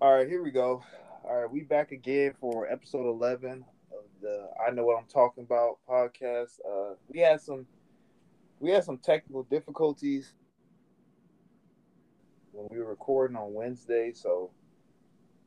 All 0.00 0.14
right, 0.14 0.28
here 0.28 0.44
we 0.44 0.52
go. 0.52 0.84
All 1.24 1.40
right, 1.40 1.50
we 1.50 1.62
back 1.62 1.90
again 1.90 2.32
for 2.40 2.70
episode 2.70 3.04
eleven 3.04 3.64
of 3.90 4.04
the 4.22 4.48
I 4.64 4.70
Know 4.70 4.84
What 4.84 4.96
I'm 4.96 5.08
Talking 5.12 5.42
About 5.42 5.78
podcast. 5.88 6.60
Uh, 6.64 6.94
we 7.08 7.18
had 7.18 7.40
some 7.40 7.66
we 8.60 8.70
had 8.70 8.84
some 8.84 8.98
technical 8.98 9.42
difficulties 9.42 10.34
when 12.52 12.68
we 12.70 12.78
were 12.78 12.88
recording 12.88 13.36
on 13.36 13.52
Wednesday, 13.52 14.12
so 14.14 14.52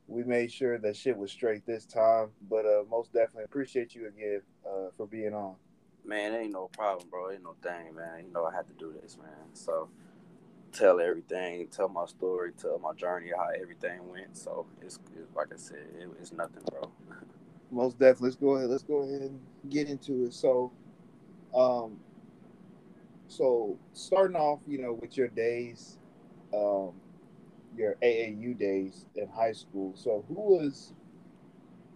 we 0.06 0.22
made 0.22 0.52
sure 0.52 0.76
that 0.76 0.96
shit 0.98 1.16
was 1.16 1.32
straight 1.32 1.64
this 1.64 1.86
time. 1.86 2.28
But 2.50 2.66
uh, 2.66 2.82
most 2.90 3.10
definitely 3.14 3.44
appreciate 3.44 3.94
you 3.94 4.06
again 4.08 4.42
uh, 4.66 4.90
for 4.98 5.06
being 5.06 5.32
on. 5.32 5.54
Man, 6.04 6.34
ain't 6.34 6.52
no 6.52 6.68
problem, 6.68 7.08
bro. 7.08 7.30
Ain't 7.30 7.42
no 7.42 7.54
thing, 7.62 7.94
man. 7.94 8.26
You 8.26 8.32
know 8.34 8.44
I 8.44 8.54
had 8.54 8.66
to 8.66 8.74
do 8.74 8.94
this, 9.00 9.16
man. 9.16 9.54
So 9.54 9.88
tell 10.72 11.00
everything, 11.00 11.68
tell 11.68 11.88
my 11.88 12.06
story, 12.06 12.52
tell 12.60 12.78
my 12.78 12.92
journey, 12.94 13.30
how 13.36 13.48
everything 13.60 14.08
went. 14.10 14.36
So 14.36 14.66
it's, 14.80 14.98
it's 15.16 15.34
like 15.34 15.48
I 15.52 15.56
said, 15.56 15.86
it, 15.98 16.08
it's 16.20 16.32
nothing, 16.32 16.62
bro. 16.70 16.90
Most 17.70 17.98
definitely. 17.98 18.28
Let's 18.28 18.36
go 18.36 18.50
ahead. 18.56 18.70
Let's 18.70 18.82
go 18.82 19.02
ahead 19.02 19.22
and 19.22 19.40
get 19.70 19.88
into 19.88 20.24
it. 20.24 20.34
So, 20.34 20.72
um, 21.54 21.98
so 23.28 23.78
starting 23.92 24.36
off, 24.36 24.60
you 24.66 24.78
know, 24.78 24.92
with 24.92 25.16
your 25.16 25.28
days, 25.28 25.98
um, 26.52 26.92
your 27.76 27.96
AAU 28.02 28.54
days 28.54 29.06
in 29.14 29.28
high 29.28 29.52
school. 29.52 29.92
So 29.96 30.24
who 30.28 30.34
was 30.34 30.92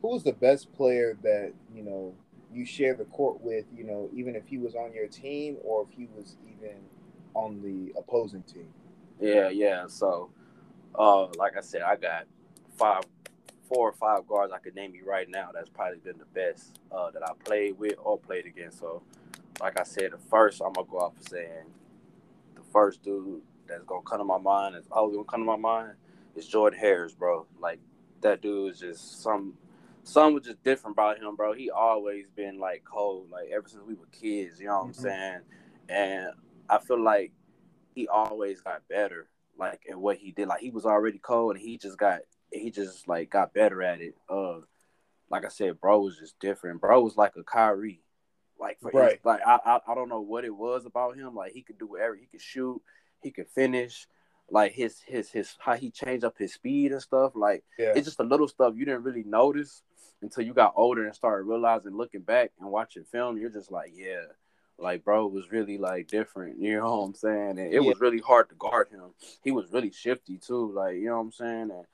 who 0.00 0.08
was 0.08 0.22
the 0.22 0.32
best 0.32 0.72
player 0.72 1.16
that 1.22 1.52
you 1.74 1.82
know 1.82 2.14
you 2.52 2.64
shared 2.64 2.98
the 2.98 3.04
court 3.06 3.40
with? 3.42 3.66
You 3.76 3.84
know, 3.84 4.10
even 4.14 4.34
if 4.34 4.46
he 4.46 4.58
was 4.58 4.74
on 4.74 4.92
your 4.95 5.08
team 5.08 5.58
or 5.62 5.86
if 5.90 5.96
he 5.96 6.08
was 6.16 6.36
even 6.46 6.76
on 7.36 7.60
the 7.60 7.92
opposing 7.98 8.42
team. 8.42 8.68
Yeah, 9.20 9.50
yeah. 9.50 9.86
So, 9.88 10.30
uh, 10.95 11.26
like 11.36 11.56
I 11.56 11.60
said, 11.60 11.82
I 11.82 11.96
got 11.96 12.24
five, 12.76 13.02
four 13.68 13.90
or 13.90 13.92
five 13.92 14.26
guards 14.26 14.52
I 14.52 14.59
could 14.59 14.74
name 14.74 14.95
you 14.95 15.04
right 15.04 15.28
now. 15.28 15.50
That's 15.52 15.68
probably 15.68 15.98
been 15.98 16.18
the 16.18 16.24
best 16.24 16.80
uh, 16.90 17.10
that 17.10 17.23
I 17.23 17.32
played 17.45 17.79
with 17.79 17.95
or 17.98 18.18
played 18.18 18.46
against. 18.46 18.79
So, 18.79 19.02
like 19.60 19.79
I 19.79 19.84
said, 19.84 20.12
the 20.12 20.18
first 20.30 20.62
I'm 20.64 20.73
gonna 20.73 20.88
go 20.90 20.98
off 20.98 21.12
saying 21.29 21.66
the 22.54 22.62
first 22.73 23.02
dude 23.02 23.42
that's 23.68 23.84
gonna 23.84 24.02
come 24.02 24.18
to 24.18 24.24
my 24.24 24.38
mind, 24.38 24.74
is 24.74 24.87
always 24.90 25.14
gonna 25.14 25.26
come 25.26 25.40
to 25.40 25.46
my 25.46 25.57
mind, 25.57 25.92
is 26.34 26.46
Jordan 26.46 26.79
Harris, 26.79 27.12
bro. 27.12 27.46
Like 27.60 27.80
that 28.23 28.40
dude 28.40 28.73
is 28.73 28.80
just 28.80 29.23
some 29.23 29.54
something 30.04 30.34
was 30.34 30.45
just 30.45 30.62
different 30.62 30.95
about 30.95 31.18
him, 31.18 31.37
bro. 31.37 31.52
He 31.52 31.70
always 31.70 32.26
been 32.34 32.59
like 32.59 32.82
cold, 32.84 33.30
like 33.30 33.51
ever 33.52 33.68
since 33.68 33.82
we 33.87 33.95
were 33.95 34.07
kids, 34.12 34.59
you 34.59 34.68
know 34.68 34.84
what 34.84 34.92
mm-hmm. 34.92 35.07
I'm 35.07 35.12
saying? 35.12 35.40
And 35.88 36.26
I 36.68 36.78
feel 36.78 37.02
like 37.02 37.32
he 37.95 38.09
always 38.09 38.60
got 38.60 38.88
better, 38.88 39.28
like 39.59 39.80
at 39.90 39.96
what 39.96 40.18
he 40.18 40.32
did. 40.32 40.48
Like 40.48 40.60
he 40.60 40.70
was 40.70 40.86
already 40.86 41.18
cold 41.18 41.56
and 41.56 41.64
he 41.64 41.78
just 41.78 41.98
got 41.98 42.20
he 42.52 42.70
just 42.70 43.08
like 43.08 43.30
got 43.30 43.54
better 43.54 43.82
at 43.82 44.00
it. 44.00 44.14
Uh 44.28 44.60
like 45.28 45.45
I 45.45 45.48
said, 45.48 45.80
bro 45.80 46.00
was 46.00 46.18
just 46.18 46.38
different. 46.38 46.80
Bro 46.80 47.02
was 47.02 47.16
like 47.16 47.32
a 47.36 47.42
Kyrie. 47.42 48.02
Like 48.58 48.78
for 48.80 48.90
right. 48.92 49.12
His, 49.12 49.24
like 49.24 49.40
I, 49.46 49.58
I 49.64 49.80
I 49.88 49.95
don't 49.95 50.08
know 50.08 50.20
what 50.20 50.45
it 50.45 50.54
was 50.54 50.86
about 50.86 51.16
him. 51.16 51.34
Like 51.34 51.52
he 51.52 51.62
could 51.62 51.78
do 51.78 51.86
whatever. 51.86 52.14
He 52.14 52.26
could 52.26 52.40
shoot 52.40 52.80
he 53.23 53.30
could 53.30 53.48
finish, 53.48 54.06
like 54.51 54.73
his 54.73 55.01
his 55.06 55.30
his 55.30 55.56
how 55.58 55.74
he 55.74 55.90
changed 55.90 56.24
up 56.24 56.38
his 56.38 56.54
speed 56.54 56.92
and 56.92 57.02
stuff. 57.02 57.32
Like 57.34 57.64
yeah. 57.78 57.92
it's 57.95 58.06
just 58.06 58.20
a 58.20 58.24
little 58.24 58.48
stuff 58.48 58.74
you 58.76 58.84
didn't 58.84 59.02
really 59.02 59.24
notice 59.24 59.82
until 60.23 60.45
you 60.45 60.54
got 60.54 60.74
older 60.76 61.04
and 61.04 61.14
started 61.14 61.45
realizing, 61.45 61.96
looking 61.96 62.23
back 62.23 62.52
and 62.60 62.70
watching 62.70 63.04
film, 63.04 63.36
you're 63.36 63.51
just 63.51 63.70
like, 63.70 63.92
yeah, 63.95 64.25
like 64.78 65.05
bro 65.05 65.27
was 65.27 65.50
really 65.50 65.78
like 65.78 66.09
different. 66.09 66.59
You 66.60 66.78
know 66.78 66.99
what 66.99 67.05
I'm 67.06 67.15
saying? 67.15 67.59
And 67.59 67.72
it 67.72 67.75
yeah. 67.75 67.81
was 67.81 68.00
really 68.00 68.21
hard 68.21 68.49
to 68.50 68.55
guard 68.56 68.88
him. 68.91 69.15
He 69.43 69.50
was 69.50 69.72
really 69.72 69.91
shifty 69.91 70.38
too. 70.38 70.72
Like 70.72 70.97
you 70.97 71.06
know 71.06 71.16
what 71.16 71.22
I'm 71.22 71.32
saying? 71.32 71.71
And 71.71 71.87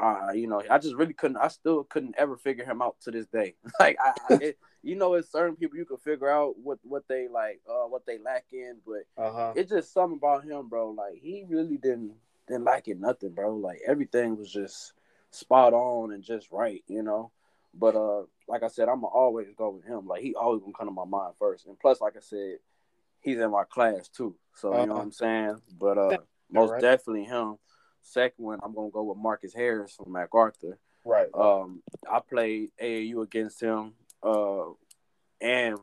uh, 0.00 0.32
you 0.34 0.46
know, 0.46 0.62
I 0.70 0.78
just 0.78 0.94
really 0.94 1.14
couldn't. 1.14 1.38
I 1.38 1.48
still 1.48 1.84
couldn't 1.84 2.16
ever 2.18 2.36
figure 2.36 2.64
him 2.64 2.82
out 2.82 2.96
to 3.02 3.10
this 3.10 3.26
day. 3.26 3.54
like 3.80 3.96
I, 4.00 4.12
it, 4.34 4.58
you 4.82 4.94
know, 4.94 5.14
it's 5.14 5.32
certain 5.32 5.56
people 5.56 5.78
you 5.78 5.84
can 5.84 5.96
figure 5.96 6.30
out 6.30 6.54
what 6.62 6.78
what 6.82 7.08
they 7.08 7.28
like, 7.28 7.60
uh, 7.68 7.86
what 7.86 8.06
they 8.06 8.18
lack 8.18 8.44
in, 8.52 8.76
but 8.86 9.04
uh-huh. 9.22 9.52
it's 9.56 9.70
just 9.70 9.92
something 9.92 10.18
about 10.18 10.44
him, 10.44 10.68
bro. 10.68 10.90
Like 10.90 11.20
he 11.20 11.44
really 11.48 11.78
didn't 11.78 12.12
didn't 12.46 12.64
lack 12.64 12.88
it 12.88 13.00
nothing, 13.00 13.30
bro. 13.30 13.56
Like 13.56 13.80
everything 13.86 14.36
was 14.36 14.52
just 14.52 14.92
spot 15.30 15.72
on 15.72 16.12
and 16.12 16.22
just 16.22 16.52
right, 16.52 16.84
you 16.88 17.02
know. 17.02 17.30
But 17.78 17.94
uh, 17.94 18.22
like 18.48 18.62
I 18.62 18.68
said, 18.68 18.88
I'm 18.88 19.00
gonna 19.00 19.08
always 19.08 19.48
go 19.56 19.70
with 19.70 19.84
him. 19.84 20.06
Like 20.06 20.22
he 20.22 20.34
always 20.34 20.60
gonna 20.60 20.72
come 20.76 20.88
to 20.88 20.92
my 20.92 21.04
mind 21.04 21.34
first, 21.38 21.66
and 21.66 21.78
plus, 21.78 22.00
like 22.00 22.16
I 22.16 22.20
said, 22.20 22.56
he's 23.20 23.38
in 23.38 23.50
my 23.50 23.64
class 23.64 24.08
too. 24.08 24.34
So 24.54 24.72
uh-huh. 24.72 24.80
you 24.80 24.86
know 24.86 24.92
uh-huh. 24.94 24.98
what 24.98 25.04
I'm 25.04 25.12
saying. 25.12 25.60
But 25.78 25.98
uh, 25.98 26.18
most 26.50 26.72
right. 26.72 26.80
definitely 26.80 27.24
him. 27.24 27.56
Second 28.02 28.44
one, 28.44 28.60
I'm 28.62 28.74
gonna 28.74 28.90
go 28.90 29.02
with 29.02 29.18
Marcus 29.18 29.52
Harris 29.52 29.94
from 29.94 30.12
MacArthur. 30.12 30.78
Right. 31.04 31.28
Um, 31.34 31.82
I 32.10 32.20
played 32.20 32.70
AAU 32.80 33.22
against 33.22 33.60
him 33.60 33.94
uh, 34.22 34.70
and 35.40 35.78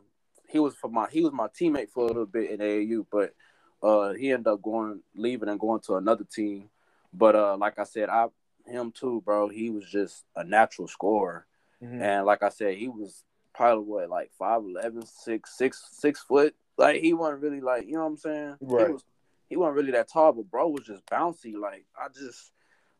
he 0.49 0.59
was 0.59 0.75
for 0.75 0.89
my 0.89 1.07
he 1.09 1.21
was 1.21 1.33
my 1.33 1.47
teammate 1.47 1.89
for 1.89 2.03
a 2.03 2.07
little 2.07 2.25
bit 2.25 2.51
in 2.51 2.59
AAU, 2.59 3.05
but 3.11 3.33
uh, 3.81 4.13
he 4.13 4.31
ended 4.31 4.47
up 4.47 4.61
going 4.61 5.01
leaving 5.15 5.49
and 5.49 5.59
going 5.59 5.81
to 5.81 5.95
another 5.95 6.25
team. 6.25 6.69
But 7.13 7.35
uh, 7.35 7.57
like 7.57 7.79
I 7.79 7.83
said, 7.83 8.09
I 8.09 8.27
him 8.65 8.91
too, 8.91 9.21
bro. 9.25 9.49
He 9.49 9.69
was 9.69 9.85
just 9.89 10.25
a 10.35 10.43
natural 10.43 10.87
scorer, 10.87 11.45
mm-hmm. 11.83 12.01
and 12.01 12.25
like 12.25 12.43
I 12.43 12.49
said, 12.49 12.75
he 12.75 12.87
was 12.87 13.23
probably 13.53 13.83
what 13.83 14.09
like 14.09 14.31
5'11", 14.39 15.07
6, 15.07 15.57
6, 15.57 15.89
6 15.91 16.21
foot. 16.21 16.55
Like 16.77 17.01
he 17.01 17.13
wasn't 17.13 17.41
really 17.41 17.61
like 17.61 17.85
you 17.85 17.93
know 17.93 18.01
what 18.01 18.07
I'm 18.07 18.17
saying. 18.17 18.55
Right. 18.61 18.87
He 18.87 18.93
was 18.93 19.03
he 19.49 19.57
wasn't 19.57 19.75
really 19.75 19.91
that 19.91 20.11
tall, 20.11 20.33
but 20.33 20.49
bro 20.49 20.69
was 20.69 20.85
just 20.85 21.05
bouncy. 21.05 21.55
Like 21.55 21.85
I 21.95 22.07
just 22.07 22.51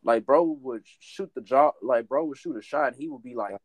like 0.04 0.24
bro 0.24 0.42
would 0.62 0.84
shoot 1.00 1.30
the 1.34 1.40
job. 1.40 1.74
Like 1.82 2.08
bro 2.08 2.24
would 2.26 2.38
shoot 2.38 2.56
a 2.56 2.62
shot, 2.62 2.92
and 2.92 2.96
he 2.96 3.08
would 3.08 3.22
be 3.22 3.34
like 3.34 3.56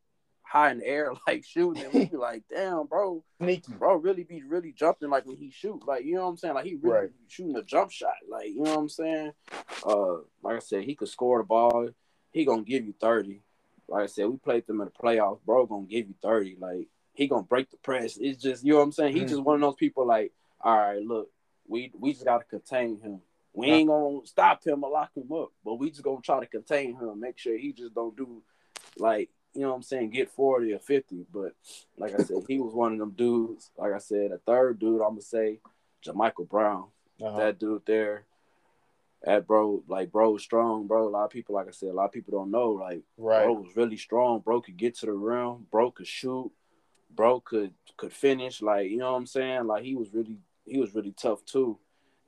high 0.49 0.71
in 0.71 0.79
the 0.79 0.87
air, 0.87 1.13
like 1.27 1.45
shooting, 1.45 1.83
and 1.83 1.93
we 1.93 2.05
be 2.05 2.17
like, 2.17 2.43
damn, 2.49 2.87
bro, 2.87 3.23
Sneaky. 3.41 3.73
bro, 3.73 3.95
really 3.95 4.23
be 4.23 4.43
really 4.43 4.71
jumping 4.71 5.09
like 5.09 5.25
when 5.25 5.37
he 5.37 5.51
shoot, 5.51 5.85
like 5.87 6.03
you 6.03 6.15
know 6.15 6.23
what 6.23 6.29
I'm 6.29 6.37
saying, 6.37 6.55
like 6.55 6.65
he 6.65 6.75
really 6.81 6.99
right. 6.99 7.09
shooting 7.27 7.55
a 7.55 7.63
jump 7.63 7.91
shot, 7.91 8.13
like 8.27 8.47
you 8.47 8.63
know 8.63 8.71
what 8.71 8.79
I'm 8.79 8.89
saying. 8.89 9.31
Uh, 9.85 10.13
like 10.41 10.55
I 10.55 10.59
said, 10.59 10.83
he 10.83 10.95
could 10.95 11.09
score 11.09 11.39
the 11.39 11.43
ball. 11.43 11.89
He 12.31 12.45
gonna 12.45 12.63
give 12.63 12.85
you 12.85 12.93
thirty. 12.99 13.43
Like 13.89 14.03
I 14.03 14.07
said, 14.07 14.27
we 14.27 14.37
played 14.37 14.67
them 14.67 14.81
in 14.81 14.85
the 14.85 14.91
playoffs, 14.91 15.39
bro. 15.45 15.65
Gonna 15.65 15.85
give 15.85 16.07
you 16.07 16.15
thirty. 16.21 16.55
Like 16.59 16.87
he 17.13 17.27
gonna 17.27 17.43
break 17.43 17.69
the 17.69 17.77
press. 17.77 18.17
It's 18.17 18.41
just 18.41 18.63
you 18.63 18.73
know 18.73 18.79
what 18.79 18.85
I'm 18.85 18.91
saying. 18.91 19.13
He's 19.13 19.23
mm. 19.23 19.29
just 19.29 19.43
one 19.43 19.55
of 19.55 19.61
those 19.61 19.75
people. 19.75 20.05
Like, 20.05 20.31
all 20.61 20.77
right, 20.77 21.01
look, 21.01 21.29
we 21.67 21.91
we 21.97 22.13
just 22.13 22.25
gotta 22.25 22.45
contain 22.45 22.99
him. 22.99 23.21
We 23.53 23.67
ain't 23.67 23.89
gonna 23.89 24.19
stop 24.25 24.65
him 24.65 24.83
or 24.83 24.91
lock 24.91 25.11
him 25.15 25.31
up, 25.31 25.49
but 25.65 25.75
we 25.75 25.89
just 25.89 26.03
gonna 26.03 26.21
try 26.21 26.39
to 26.39 26.45
contain 26.45 26.95
him, 26.95 27.19
make 27.19 27.37
sure 27.37 27.57
he 27.57 27.73
just 27.73 27.93
don't 27.93 28.15
do 28.15 28.41
like 28.97 29.29
you 29.53 29.61
know 29.61 29.69
what 29.69 29.77
I'm 29.77 29.83
saying, 29.83 30.11
get 30.11 30.29
40 30.31 30.73
or 30.73 30.79
50. 30.79 31.25
But 31.33 31.53
like 31.97 32.13
I 32.13 32.23
said, 32.23 32.37
he 32.47 32.59
was 32.59 32.73
one 32.73 32.93
of 32.93 32.99
them 32.99 33.11
dudes. 33.11 33.71
Like 33.77 33.93
I 33.93 33.97
said, 33.97 34.31
a 34.31 34.37
third 34.37 34.79
dude, 34.79 35.01
I'm 35.01 35.09
gonna 35.09 35.21
say 35.21 35.59
JaMychal 36.05 36.47
Brown. 36.47 36.85
Uh-huh. 37.21 37.37
That 37.37 37.59
dude 37.59 37.85
there. 37.85 38.23
That 39.23 39.47
bro, 39.47 39.83
like 39.87 40.11
bro 40.11 40.31
was 40.31 40.43
strong, 40.43 40.87
bro. 40.87 41.07
A 41.07 41.09
lot 41.09 41.25
of 41.25 41.31
people, 41.31 41.55
like 41.55 41.67
I 41.67 41.71
said, 41.71 41.89
a 41.89 41.93
lot 41.93 42.05
of 42.05 42.11
people 42.11 42.39
don't 42.39 42.51
know. 42.51 42.71
Like 42.71 43.01
right. 43.17 43.43
bro 43.43 43.53
was 43.53 43.75
really 43.75 43.97
strong. 43.97 44.39
Bro 44.39 44.61
could 44.61 44.77
get 44.77 44.95
to 44.99 45.07
the 45.07 45.11
rim. 45.11 45.67
Bro 45.71 45.91
could 45.91 46.07
shoot. 46.07 46.51
Bro 47.13 47.41
could 47.41 47.73
could 47.97 48.13
finish. 48.13 48.61
Like, 48.61 48.89
you 48.89 48.97
know 48.97 49.11
what 49.11 49.17
I'm 49.17 49.25
saying? 49.25 49.67
Like 49.67 49.83
he 49.83 49.95
was 49.95 50.13
really 50.13 50.37
he 50.65 50.79
was 50.79 50.95
really 50.95 51.11
tough 51.11 51.43
too. 51.43 51.77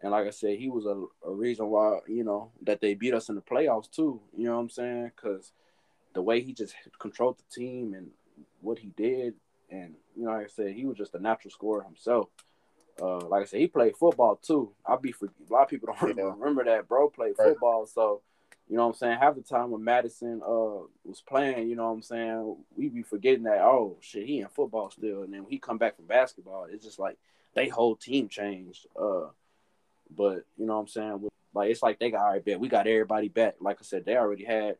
And 0.01 0.11
like 0.11 0.27
I 0.27 0.31
said, 0.31 0.57
he 0.57 0.69
was 0.69 0.85
a, 0.85 1.05
a 1.27 1.33
reason 1.33 1.67
why, 1.67 1.99
you 2.07 2.23
know, 2.23 2.51
that 2.63 2.81
they 2.81 2.95
beat 2.95 3.13
us 3.13 3.29
in 3.29 3.35
the 3.35 3.41
playoffs 3.41 3.89
too. 3.89 4.19
You 4.35 4.45
know 4.45 4.55
what 4.55 4.61
I'm 4.61 4.69
saying? 4.69 5.11
Because 5.15 5.51
the 6.13 6.21
way 6.21 6.41
he 6.41 6.53
just 6.53 6.75
controlled 6.99 7.37
the 7.37 7.55
team 7.55 7.93
and 7.93 8.07
what 8.61 8.79
he 8.79 8.89
did, 8.97 9.35
and 9.69 9.93
you 10.15 10.25
know, 10.25 10.31
like 10.31 10.45
I 10.45 10.49
said, 10.49 10.73
he 10.73 10.85
was 10.85 10.97
just 10.97 11.15
a 11.15 11.19
natural 11.19 11.51
scorer 11.51 11.83
himself. 11.83 12.29
Uh, 12.99 13.19
like 13.27 13.43
I 13.43 13.45
said, 13.45 13.59
he 13.59 13.67
played 13.67 13.95
football 13.95 14.35
too. 14.35 14.71
I'll 14.85 14.97
be 14.97 15.11
for 15.11 15.25
a 15.25 15.53
lot 15.53 15.63
of 15.63 15.69
people 15.69 15.93
don't 16.01 16.17
yeah. 16.17 16.23
remember 16.23 16.63
that 16.65 16.87
bro 16.87 17.09
played 17.09 17.35
right. 17.37 17.49
football. 17.49 17.85
So, 17.85 18.21
you 18.67 18.77
know 18.77 18.83
what 18.83 18.93
I'm 18.93 18.97
saying? 18.97 19.19
Half 19.19 19.35
the 19.35 19.41
time 19.41 19.71
when 19.71 19.83
Madison 19.83 20.41
uh 20.43 20.85
was 21.03 21.21
playing, 21.25 21.69
you 21.69 21.75
know 21.75 21.85
what 21.85 21.95
I'm 21.95 22.01
saying, 22.01 22.57
we 22.75 22.89
be 22.89 23.03
forgetting 23.03 23.43
that 23.43 23.61
oh 23.61 23.97
shit, 24.01 24.25
he 24.25 24.39
in 24.39 24.47
football 24.47 24.89
still, 24.89 25.23
and 25.23 25.33
then 25.33 25.43
when 25.43 25.51
he 25.51 25.59
come 25.59 25.77
back 25.77 25.95
from 25.95 26.05
basketball, 26.05 26.67
it's 26.71 26.85
just 26.85 26.99
like 26.99 27.17
they 27.53 27.67
whole 27.67 27.95
team 27.95 28.27
changed. 28.29 28.87
Uh, 28.99 29.27
but 30.15 30.45
you 30.57 30.65
know 30.65 30.75
what 30.75 30.81
I'm 30.81 30.87
saying? 30.87 31.29
Like 31.53 31.69
it's 31.71 31.83
like 31.83 31.99
they 31.99 32.11
got 32.11 32.21
all 32.21 32.31
right, 32.31 32.43
bet 32.43 32.59
we 32.59 32.69
got 32.69 32.87
everybody 32.87 33.29
back. 33.29 33.55
Like 33.59 33.77
I 33.79 33.83
said, 33.83 34.05
they 34.05 34.15
already 34.15 34.45
had 34.45 34.77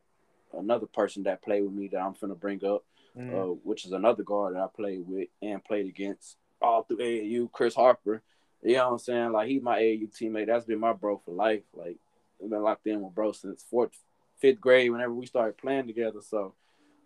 another 0.56 0.86
person 0.86 1.24
that 1.24 1.42
played 1.42 1.62
with 1.62 1.72
me 1.72 1.88
that 1.88 2.00
I'm 2.00 2.14
finna 2.14 2.38
bring 2.38 2.64
up, 2.64 2.84
mm. 3.16 3.32
uh, 3.32 3.54
which 3.62 3.84
is 3.84 3.92
another 3.92 4.22
guard 4.22 4.54
that 4.54 4.62
I 4.62 4.68
played 4.74 5.06
with 5.06 5.28
and 5.40 5.64
played 5.64 5.86
against 5.86 6.36
all 6.62 6.82
through 6.84 6.98
AAU, 6.98 7.50
Chris 7.52 7.74
Harper. 7.74 8.22
You 8.62 8.74
know 8.74 8.86
what 8.86 8.92
I'm 8.92 8.98
saying? 8.98 9.32
Like 9.32 9.48
he's 9.48 9.62
my 9.62 9.80
AAU 9.80 10.08
teammate. 10.16 10.46
That's 10.46 10.64
been 10.64 10.80
my 10.80 10.92
bro 10.92 11.20
for 11.24 11.32
life. 11.32 11.62
Like 11.74 11.96
I've 12.42 12.50
been 12.50 12.62
locked 12.62 12.86
in 12.86 13.02
with 13.02 13.14
bro 13.14 13.32
since 13.32 13.64
fourth, 13.68 13.92
fifth 14.38 14.60
grade. 14.60 14.90
Whenever 14.90 15.14
we 15.14 15.26
started 15.26 15.58
playing 15.58 15.86
together, 15.86 16.20
so 16.20 16.54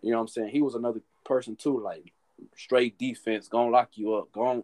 you 0.01 0.11
know 0.11 0.17
what 0.17 0.23
I'm 0.23 0.27
saying. 0.27 0.49
He 0.49 0.61
was 0.61 0.75
another 0.75 1.01
person 1.25 1.55
too. 1.55 1.79
Like 1.79 2.13
straight 2.55 2.97
defense, 2.97 3.47
gonna 3.47 3.71
lock 3.71 3.91
you 3.95 4.13
up, 4.13 4.31
gonna 4.31 4.63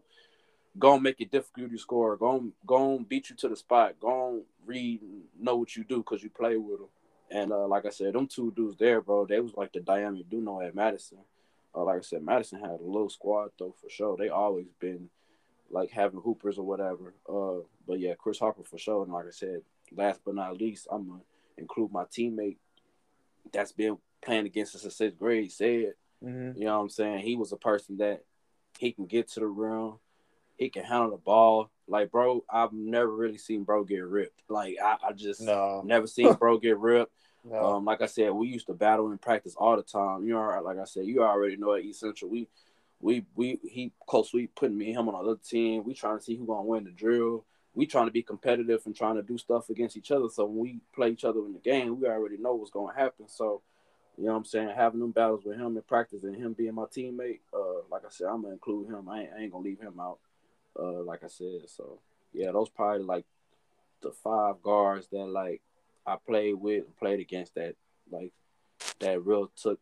gonna 0.77 1.01
make 1.01 1.21
it 1.21 1.31
difficult 1.31 1.71
to 1.71 1.77
score, 1.77 2.17
gonna 2.17 2.49
gonna 2.65 2.99
beat 2.99 3.29
you 3.29 3.35
to 3.37 3.49
the 3.49 3.55
spot, 3.55 3.99
gonna 3.99 4.39
read, 4.65 5.01
know 5.39 5.55
what 5.55 5.75
you 5.75 5.83
do 5.83 5.97
because 5.97 6.23
you 6.23 6.29
play 6.29 6.57
with 6.57 6.79
him 6.81 6.87
And 7.29 7.51
uh, 7.51 7.67
like 7.67 7.85
I 7.85 7.89
said, 7.89 8.13
them 8.13 8.27
two 8.27 8.51
dudes 8.55 8.77
there, 8.77 9.01
bro, 9.01 9.25
they 9.25 9.39
was 9.39 9.55
like 9.55 9.73
the 9.73 9.79
Diami 9.79 10.25
Duno 10.25 10.65
at 10.65 10.75
Madison. 10.75 11.19
Uh, 11.75 11.83
like 11.83 11.97
I 11.97 12.01
said, 12.01 12.23
Madison 12.23 12.59
had 12.59 12.79
a 12.79 12.83
little 12.83 13.09
squad 13.09 13.49
though 13.57 13.75
for 13.81 13.89
sure. 13.89 14.15
They 14.17 14.29
always 14.29 14.67
been 14.79 15.09
like 15.69 15.89
having 15.91 16.21
hoopers 16.21 16.57
or 16.57 16.65
whatever. 16.65 17.13
Uh, 17.27 17.65
but 17.87 17.99
yeah, 17.99 18.13
Chris 18.17 18.39
Harper 18.39 18.63
for 18.63 18.77
sure. 18.77 19.03
And 19.03 19.11
like 19.11 19.25
I 19.27 19.31
said, 19.31 19.61
last 19.95 20.21
but 20.25 20.35
not 20.35 20.57
least, 20.57 20.87
I'm 20.91 21.07
gonna 21.07 21.21
include 21.57 21.91
my 21.91 22.03
teammate 22.05 22.57
that's 23.51 23.71
been 23.71 23.97
playing 24.23 24.45
against 24.45 24.75
us 24.75 24.83
in 24.83 24.91
sixth 24.91 25.19
grade. 25.19 25.51
Said, 25.51 25.93
mm-hmm. 26.23 26.57
you 26.57 26.65
know 26.65 26.77
what 26.77 26.83
I'm 26.83 26.89
saying? 26.89 27.19
He 27.19 27.35
was 27.35 27.51
a 27.51 27.57
person 27.57 27.97
that 27.97 28.23
he 28.77 28.91
can 28.91 29.05
get 29.05 29.29
to 29.31 29.39
the 29.39 29.47
rim, 29.47 29.93
he 30.57 30.69
can 30.69 30.83
handle 30.83 31.11
the 31.11 31.17
ball. 31.17 31.69
Like, 31.87 32.11
bro, 32.11 32.43
I've 32.49 32.71
never 32.71 33.13
really 33.13 33.37
seen 33.37 33.63
bro 33.63 33.83
get 33.83 34.05
ripped. 34.05 34.41
Like, 34.47 34.77
I, 34.81 34.97
I 35.09 35.11
just 35.11 35.41
no. 35.41 35.81
never 35.85 36.07
seen 36.07 36.33
bro 36.39 36.57
get 36.57 36.77
ripped. 36.77 37.11
No. 37.43 37.75
Um, 37.75 37.85
like 37.85 38.01
I 38.01 38.05
said, 38.05 38.31
we 38.31 38.47
used 38.47 38.67
to 38.67 38.73
battle 38.73 39.11
in 39.11 39.17
practice 39.17 39.55
all 39.57 39.75
the 39.75 39.83
time. 39.83 40.23
You 40.23 40.33
know, 40.33 40.61
like 40.63 40.77
I 40.77 40.85
said, 40.85 41.05
you 41.05 41.23
already 41.23 41.57
know 41.57 41.73
at 41.73 41.83
East 41.83 41.99
Central, 41.99 42.31
we 42.31 42.47
we 43.01 43.25
we 43.35 43.59
he 43.63 43.91
close 44.07 44.31
sweep 44.31 44.55
putting 44.55 44.77
me 44.77 44.87
and 44.87 44.99
him 44.99 45.09
on 45.09 45.15
another 45.15 45.39
team. 45.43 45.83
We 45.83 45.93
trying 45.93 46.17
to 46.17 46.23
see 46.23 46.37
who 46.37 46.45
gonna 46.45 46.63
win 46.63 46.85
the 46.85 46.91
drill. 46.91 47.45
We 47.75 47.85
trying 47.85 48.05
to 48.05 48.11
be 48.11 48.23
competitive 48.23 48.81
and 48.85 48.95
trying 48.95 49.15
to 49.15 49.23
do 49.23 49.37
stuff 49.37 49.69
against 49.69 49.97
each 49.97 50.11
other. 50.11 50.29
So 50.29 50.45
when 50.45 50.57
we 50.57 50.79
play 50.93 51.09
each 51.09 51.25
other 51.25 51.39
in 51.45 51.53
the 51.53 51.59
game, 51.59 51.99
we 51.99 52.07
already 52.07 52.37
know 52.37 52.55
what's 52.55 52.71
gonna 52.71 52.93
happen. 52.95 53.27
So 53.27 53.61
you 54.17 54.25
know 54.25 54.31
what 54.31 54.37
I'm 54.37 54.45
saying? 54.45 54.69
Having 54.75 54.99
them 55.01 55.11
battles 55.11 55.43
with 55.43 55.57
him 55.57 55.75
in 55.75 55.81
practice 55.83 56.23
and 56.23 56.35
him 56.35 56.53
being 56.53 56.75
my 56.75 56.83
teammate, 56.83 57.39
uh, 57.53 57.81
like 57.89 58.05
I 58.05 58.09
said, 58.09 58.27
I'm 58.27 58.43
gonna 58.43 58.53
include 58.53 58.89
him. 58.89 59.09
I 59.09 59.21
ain't, 59.21 59.29
I 59.35 59.41
ain't 59.41 59.51
gonna 59.51 59.63
leave 59.63 59.81
him 59.81 59.99
out. 59.99 60.19
Uh, 60.79 61.03
like 61.03 61.23
I 61.23 61.27
said, 61.27 61.61
so 61.67 61.99
yeah, 62.31 62.51
those 62.51 62.69
probably 62.69 63.03
like 63.03 63.25
the 64.01 64.11
five 64.11 64.61
guards 64.61 65.07
that 65.07 65.25
like 65.25 65.61
I 66.05 66.17
played 66.25 66.55
with 66.55 66.85
and 66.85 66.97
played 66.97 67.19
against 67.19 67.55
that 67.55 67.75
like 68.11 68.31
that 68.99 69.23
real 69.23 69.51
took 69.55 69.79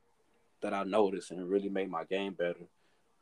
that 0.62 0.74
I 0.74 0.84
noticed 0.84 1.32
and 1.32 1.50
really 1.50 1.70
made 1.70 1.90
my 1.90 2.04
game 2.04 2.34
better. 2.34 2.68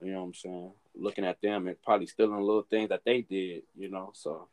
You 0.01 0.11
know 0.11 0.19
what 0.19 0.27
I'm 0.27 0.33
saying? 0.33 0.71
Looking 0.95 1.25
at 1.25 1.41
them 1.41 1.67
and 1.67 1.81
probably 1.81 2.07
stealing 2.07 2.33
a 2.39 2.43
little 2.43 2.65
things 2.69 2.89
that 2.89 3.03
they 3.05 3.21
did, 3.21 3.63
you 3.77 3.89
know. 3.89 4.11
So 4.13 4.47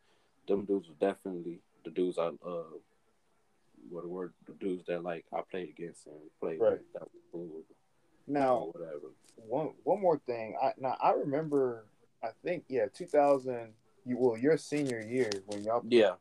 them 0.47 0.65
dudes 0.65 0.89
were 0.89 0.95
definitely 1.01 1.61
the 1.85 1.91
dudes 1.91 2.19
I 2.19 2.27
uh 2.27 2.63
what 3.89 4.09
word 4.09 4.33
the 4.47 4.55
dudes 4.55 4.85
that 4.87 5.03
like 5.03 5.25
I 5.33 5.41
played 5.49 5.69
against 5.69 6.07
and 6.07 6.17
played 6.41 6.61
right. 6.61 6.73
with 6.73 6.93
that 6.95 7.03
was 7.03 7.23
cool. 7.33 7.63
Now 8.27 8.71
whatever. 8.73 9.13
One 9.37 9.71
one 9.85 10.01
more 10.01 10.19
thing. 10.27 10.57
I 10.61 10.73
now 10.79 10.97
I 11.01 11.13
remember 11.13 11.87
I 12.23 12.29
think 12.45 12.65
yeah, 12.69 12.87
two 12.93 13.07
thousand 13.07 13.75
you 14.05 14.17
well 14.19 14.37
your 14.37 14.57
senior 14.57 15.01
year 15.01 15.31
when 15.47 15.63
y'all 15.63 15.83
Yeah. 15.89 16.15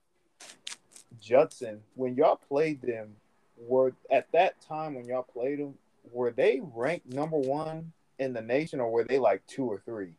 Judson, 1.26 1.82
when 1.96 2.16
y'all 2.16 2.36
played 2.36 2.82
them, 2.84 3.16
were 3.58 3.94
at 4.12 4.32
that 4.34 4.62
time 4.62 4.94
when 4.94 5.06
y'all 5.06 5.24
played 5.24 5.60
them, 5.60 5.74
were 6.12 6.32
they 6.32 6.62
ranked 6.76 7.12
number 7.12 7.38
one 7.38 7.92
in 8.20 8.32
the 8.32 8.42
nation, 8.42 8.80
or 8.80 8.92
were 8.92 9.04
they 9.04 9.18
like 9.18 9.46
two 9.48 9.66
or 9.66 9.80
three? 9.80 10.14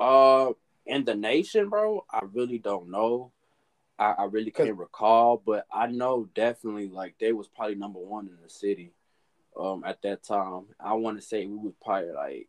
Uh, 0.00 0.52
in 0.84 1.04
the 1.04 1.14
nation, 1.14 1.68
bro, 1.68 2.04
I 2.10 2.22
really 2.32 2.58
don't 2.58 2.90
know. 2.90 3.30
I, 4.00 4.14
I 4.18 4.24
really 4.24 4.50
can't 4.50 4.76
recall, 4.76 5.40
but 5.44 5.64
I 5.72 5.86
know 5.86 6.28
definitely 6.34 6.88
like 6.88 7.14
they 7.20 7.32
was 7.32 7.46
probably 7.46 7.76
number 7.76 8.00
one 8.00 8.26
in 8.26 8.36
the 8.42 8.50
city. 8.50 8.90
Um, 9.56 9.84
at 9.86 10.02
that 10.02 10.24
time, 10.24 10.64
I 10.80 10.94
want 10.94 11.20
to 11.20 11.22
say 11.22 11.46
we 11.46 11.56
was 11.56 11.74
probably 11.84 12.10
like 12.10 12.48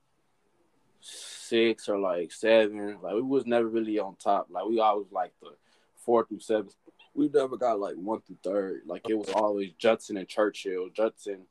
six 1.00 1.88
or 1.88 2.00
like 2.00 2.32
seven. 2.32 2.98
Like 3.04 3.14
we 3.14 3.22
was 3.22 3.46
never 3.46 3.68
really 3.68 4.00
on 4.00 4.16
top. 4.16 4.48
Like 4.50 4.66
we 4.66 4.80
always 4.80 5.12
like 5.12 5.34
the 5.42 5.50
four 5.98 6.26
through 6.26 6.40
seven. 6.40 6.70
We 7.16 7.30
never 7.30 7.58
got 7.58 7.80
like 7.80 7.96
one 7.96 8.22
through 8.22 8.38
third. 8.44 8.82
Like 8.86 9.08
it 9.10 9.18
was 9.18 9.30
always 9.30 9.72
Judson 9.78 10.18
and 10.18 10.28
Churchill, 10.28 10.90
Judson 10.90 11.46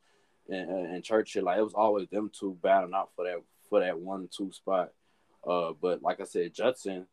and, 0.49 0.69
and 0.69 1.03
Churchill. 1.03 1.45
Like 1.45 1.59
it 1.59 1.63
was 1.63 1.73
always 1.73 2.09
them 2.09 2.31
two 2.37 2.57
battling 2.61 2.93
out 2.93 3.11
for 3.15 3.25
that 3.25 3.37
for 3.69 3.79
that 3.79 3.99
one 3.99 4.29
two 4.35 4.51
spot. 4.51 4.91
Uh, 5.45 5.73
but 5.81 6.01
like 6.01 6.19
I 6.19 6.25
said, 6.25 6.53
Judson, 6.53 7.07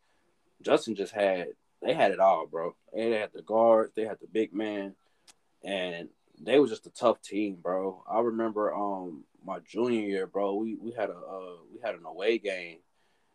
Judson 0.63 0.95
just 0.95 1.13
had 1.13 1.49
they 1.83 1.95
had 1.95 2.13
it 2.13 2.21
all, 2.21 2.47
bro. 2.47 2.75
They 2.95 3.11
had 3.13 3.33
the 3.33 3.43
guards, 3.43 3.93
they 3.95 4.05
had 4.05 4.19
the 4.21 4.27
big 4.27 4.53
man, 4.53 4.95
and 5.65 6.09
they 6.41 6.59
was 6.59 6.71
just 6.71 6.87
a 6.87 6.91
tough 6.91 7.23
team, 7.23 7.57
bro. 7.63 8.03
I 8.11 8.21
remember 8.21 8.75
um 8.75 9.25
my 9.45 9.59
junior 9.61 10.07
year, 10.07 10.27
bro. 10.27 10.55
We 10.55 10.77
we 10.77 10.93
had 10.93 11.11
a 11.11 11.17
uh, 11.17 11.57
we 11.73 11.81
had 11.83 11.95
an 11.95 12.05
away 12.05 12.39
game, 12.39 12.79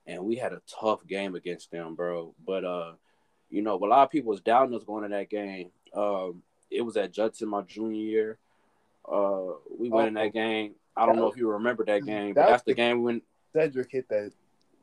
and 0.06 0.24
we 0.26 0.36
had 0.36 0.54
a 0.54 0.62
tough 0.80 1.06
game 1.08 1.36
against 1.36 1.72
them, 1.72 1.96
bro. 1.96 2.34
But 2.46 2.64
uh, 2.66 2.94
you 3.56 3.62
know, 3.62 3.76
a 3.76 3.86
lot 3.86 4.04
of 4.04 4.12
people 4.12 4.32
was 4.32 4.42
doubting 4.42 4.76
us 4.76 4.84
going 4.84 5.04
to 5.04 5.10
that 5.10 5.30
game. 5.30 5.72
Um, 5.94 6.44
it 6.70 6.82
was 6.82 6.98
at 6.98 7.14
Judson 7.14 7.48
my 7.48 7.62
junior 7.62 8.02
year. 8.02 8.38
Uh, 9.10 9.54
we 9.78 9.90
went 9.90 10.06
oh, 10.06 10.08
in 10.10 10.14
that 10.16 10.34
game. 10.34 10.74
I 10.98 11.06
don't 11.06 11.16
know 11.16 11.32
if 11.32 11.38
you 11.38 11.50
remember 11.50 11.86
that 11.86 12.06
game, 12.06 12.34
but 12.34 12.48
that's 12.48 12.64
the, 12.64 12.72
the 12.72 12.76
game 12.76 13.04
when 13.04 13.22
Cedric 13.54 13.92
hit 13.92 14.10
that 14.10 14.32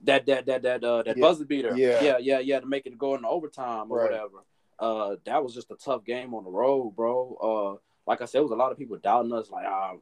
that 0.04 0.26
that 0.26 0.46
that 0.46 0.62
that 0.62 0.84
uh 0.84 1.02
that 1.02 1.16
yeah. 1.16 1.20
buzzer 1.20 1.44
beater. 1.44 1.76
Yeah, 1.76 2.02
yeah, 2.02 2.18
yeah, 2.18 2.38
yeah, 2.38 2.60
to 2.60 2.66
make 2.66 2.86
it 2.86 2.96
go 2.98 3.14
into 3.14 3.28
overtime 3.28 3.90
or 3.90 3.98
right. 3.98 4.10
whatever. 4.10 4.38
Uh, 4.78 5.16
that 5.24 5.42
was 5.44 5.54
just 5.54 5.70
a 5.70 5.76
tough 5.76 6.04
game 6.04 6.34
on 6.34 6.44
the 6.44 6.50
road, 6.50 6.96
bro. 6.96 7.36
Uh, 7.76 8.10
like 8.10 8.20
I 8.22 8.24
said, 8.24 8.38
it 8.38 8.42
was 8.42 8.52
a 8.52 8.56
lot 8.56 8.72
of 8.72 8.78
people 8.78 8.96
doubting 8.96 9.32
us, 9.32 9.50
like, 9.50 9.66
ah, 9.66 9.92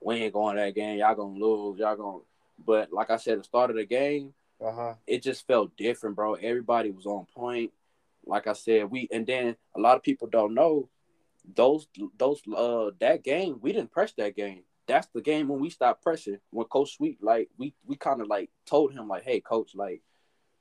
we 0.00 0.16
ain't 0.16 0.32
going 0.32 0.56
to 0.56 0.62
that 0.62 0.74
game. 0.74 0.98
Y'all 0.98 1.14
gonna 1.14 1.38
lose. 1.38 1.78
Y'all 1.78 1.96
gonna. 1.96 2.18
But 2.64 2.92
like 2.92 3.10
I 3.10 3.16
said, 3.16 3.40
the 3.40 3.44
start 3.44 3.70
of 3.70 3.76
the 3.76 3.84
game, 3.84 4.32
uh-huh. 4.64 4.94
it 5.06 5.22
just 5.22 5.46
felt 5.46 5.76
different, 5.76 6.16
bro. 6.16 6.34
Everybody 6.34 6.90
was 6.90 7.06
on 7.06 7.26
point. 7.34 7.72
Like 8.24 8.46
I 8.46 8.52
said, 8.52 8.90
we 8.90 9.08
and 9.12 9.26
then 9.26 9.56
a 9.76 9.80
lot 9.80 9.96
of 9.96 10.02
people 10.02 10.28
don't 10.28 10.54
know 10.54 10.88
those 11.54 11.88
those 12.18 12.40
uh 12.54 12.90
that 13.00 13.24
game. 13.24 13.58
We 13.60 13.72
didn't 13.72 13.92
press 13.92 14.12
that 14.18 14.36
game 14.36 14.62
that's 14.86 15.08
the 15.14 15.20
game 15.20 15.48
when 15.48 15.60
we 15.60 15.70
stopped 15.70 16.02
pressing. 16.02 16.38
When 16.50 16.66
Coach 16.66 16.96
Sweet, 16.96 17.22
like 17.22 17.48
we 17.56 17.74
we 17.86 17.96
kind 17.96 18.20
of 18.20 18.26
like 18.26 18.50
told 18.66 18.92
him 18.92 19.08
like, 19.08 19.22
hey, 19.24 19.40
Coach, 19.40 19.72
like 19.74 20.02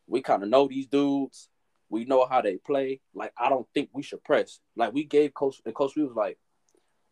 we 0.08 0.22
kind 0.22 0.44
of 0.44 0.50
know 0.50 0.68
these 0.68 0.88
dudes. 0.88 1.50
We 1.90 2.06
know 2.06 2.26
how 2.26 2.42
they 2.42 2.58
play. 2.58 3.02
Like 3.14 3.34
I 3.38 3.50
don't 3.50 3.68
think 3.74 3.90
we 3.94 4.04
should 4.04 4.24
press. 4.24 4.60
Like 4.76 4.94
we 4.94 5.04
gave 5.04 5.34
Coach 5.34 5.62
and 5.66 5.76
Coach 5.76 5.94
Sweet 5.94 6.04
was 6.04 6.16
like, 6.16 6.38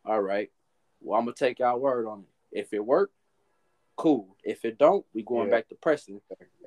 all 0.04 0.20
right, 0.20 0.50
well 1.00 1.18
I'm 1.18 1.26
gonna 1.26 1.34
take 1.34 1.58
y'all 1.58 1.78
word 1.78 2.06
on 2.06 2.20
it. 2.20 2.60
If 2.60 2.72
it 2.72 2.84
worked, 2.84 3.14
cool. 3.96 4.36
If 4.42 4.64
it 4.64 4.78
don't, 4.78 5.04
we 5.12 5.22
going 5.22 5.48
yeah. 5.48 5.56
back 5.56 5.68
to 5.68 5.74
pressing. 5.74 6.20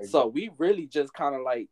So 0.03 0.27
we 0.27 0.51
really 0.57 0.85
just 0.85 1.13
kind 1.13 1.35
of 1.35 1.41
like, 1.41 1.69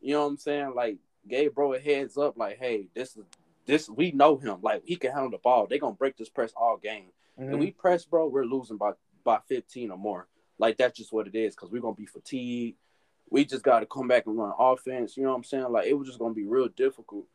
you 0.00 0.14
know 0.14 0.22
what 0.22 0.28
I'm 0.28 0.38
saying? 0.38 0.72
Like 0.74 0.98
gave 1.28 1.54
bro 1.54 1.74
a 1.74 1.78
heads 1.78 2.16
up, 2.16 2.36
like, 2.36 2.58
hey, 2.58 2.88
this 2.94 3.16
is 3.16 3.24
this 3.66 3.88
we 3.88 4.10
know 4.12 4.36
him. 4.36 4.58
Like 4.62 4.82
he 4.84 4.96
can 4.96 5.12
handle 5.12 5.30
the 5.30 5.38
ball. 5.38 5.66
They 5.66 5.78
gonna 5.78 5.94
break 5.94 6.16
this 6.16 6.28
press 6.28 6.52
all 6.56 6.76
game. 6.76 7.12
Mm-hmm. 7.38 7.58
we 7.58 7.70
press, 7.70 8.04
bro, 8.04 8.26
we're 8.26 8.44
losing 8.44 8.76
by 8.76 8.92
by 9.24 9.38
15 9.48 9.90
or 9.90 9.98
more. 9.98 10.28
Like 10.58 10.76
that's 10.76 10.98
just 10.98 11.12
what 11.12 11.26
it 11.26 11.34
is 11.34 11.54
because 11.54 11.70
we're 11.70 11.82
gonna 11.82 11.94
be 11.94 12.06
fatigued. 12.06 12.78
We 13.30 13.44
just 13.44 13.62
got 13.62 13.80
to 13.80 13.86
come 13.86 14.08
back 14.08 14.26
and 14.26 14.36
run 14.36 14.52
offense. 14.58 15.16
You 15.16 15.22
know 15.22 15.30
what 15.30 15.36
I'm 15.36 15.44
saying? 15.44 15.70
Like 15.70 15.86
it 15.86 15.94
was 15.94 16.08
just 16.08 16.18
gonna 16.18 16.34
be 16.34 16.44
real 16.44 16.68
difficult. 16.68 17.26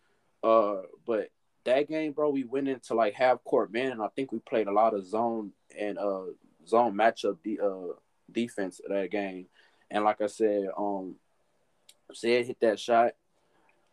Uh, 0.43 0.81
but 1.05 1.29
that 1.63 1.87
game, 1.87 2.11
bro, 2.11 2.29
we 2.29 2.43
went 2.43 2.67
into 2.67 2.93
like 2.93 3.13
half 3.13 3.43
court 3.43 3.71
man, 3.71 3.91
and 3.91 4.01
I 4.01 4.07
think 4.15 4.31
we 4.31 4.39
played 4.39 4.67
a 4.67 4.73
lot 4.73 4.93
of 4.93 5.05
zone 5.05 5.51
and 5.77 5.97
uh 5.97 6.25
zone 6.67 6.93
matchup 6.93 7.37
de- 7.43 7.59
uh 7.59 7.93
defense 8.31 8.81
that 8.87 9.11
game. 9.11 9.47
And 9.89 10.03
like 10.03 10.21
I 10.21 10.27
said, 10.27 10.67
um, 10.77 11.15
said 12.13 12.45
hit 12.45 12.59
that 12.61 12.79
shot. 12.79 13.13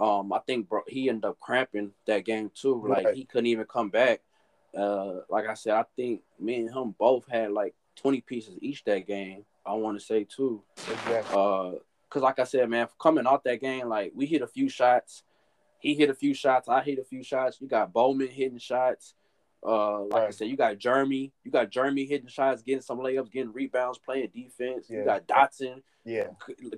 Um, 0.01 0.33
I 0.33 0.39
think 0.41 0.69
bro, 0.69 0.83
he 0.89 1.09
ended 1.09 1.25
up 1.25 1.39
cramping 1.41 1.93
that 2.07 2.25
game 2.25 2.51
too. 2.55 2.85
Like 2.87 3.05
right. 3.05 3.15
he 3.15 3.25
couldn't 3.25 3.47
even 3.47 3.67
come 3.67 3.89
back. 3.89 4.21
Uh, 4.77 5.21
like 5.29 5.47
I 5.47 5.55
said, 5.55 5.75
I 5.75 5.85
think 5.97 6.23
me 6.41 6.57
and 6.57 6.75
him 6.75 6.95
both 6.99 7.27
had 7.29 7.53
like 7.53 7.75
20 7.97 8.21
pieces 8.23 8.57
each 8.61 8.85
that 8.85 9.07
game. 9.07 9.45
I 9.65 9.75
want 9.75 9.99
to 9.99 10.05
say 10.05 10.25
too. 10.25 10.63
Exactly. 10.77 11.37
Uh, 11.37 11.73
cause 12.11 12.23
like 12.23 12.39
I 12.39 12.45
said, 12.45 12.69
man, 12.69 12.89
coming 13.01 13.27
off 13.27 13.45
that 13.45 13.61
game, 13.61 13.89
like 13.89 14.13
we 14.15 14.27
hit 14.27 14.43
a 14.43 14.47
few 14.47 14.69
shots. 14.69 15.23
He 15.79 15.95
hit 15.95 16.11
a 16.11 16.15
few 16.15 16.33
shots. 16.33 16.69
I 16.69 16.83
hit 16.83 16.99
a 16.99 17.05
few 17.05 17.23
shots. 17.23 17.59
You 17.61 17.69
got 17.69 17.93
Bowman 17.93 18.29
hitting 18.29 18.59
shots. 18.59 19.15
Uh, 19.65 20.01
like 20.03 20.13
right. 20.13 20.29
I 20.29 20.31
said, 20.31 20.49
you 20.49 20.57
got 20.57 20.79
Jeremy. 20.79 21.33
You 21.45 21.51
got 21.51 21.71
Jeremy 21.71 22.05
hitting 22.05 22.29
shots, 22.29 22.63
getting 22.63 22.83
some 22.83 22.99
layups, 22.99 23.31
getting 23.31 23.53
rebounds, 23.53 23.99
playing 23.99 24.31
defense. 24.35 24.87
Yeah. 24.89 24.99
You 24.99 25.05
got 25.05 25.27
Dotson. 25.27 25.83
Yeah. 26.05 26.31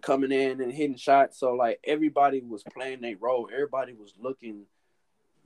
coming 0.03 0.33
in 0.33 0.61
and 0.61 0.71
hitting 0.71 0.97
shots. 0.97 1.39
So 1.39 1.55
like 1.55 1.81
everybody 1.83 2.43
was 2.43 2.63
playing 2.63 3.01
their 3.01 3.17
role. 3.19 3.49
Everybody 3.51 3.95
was 3.95 4.13
looking 4.19 4.67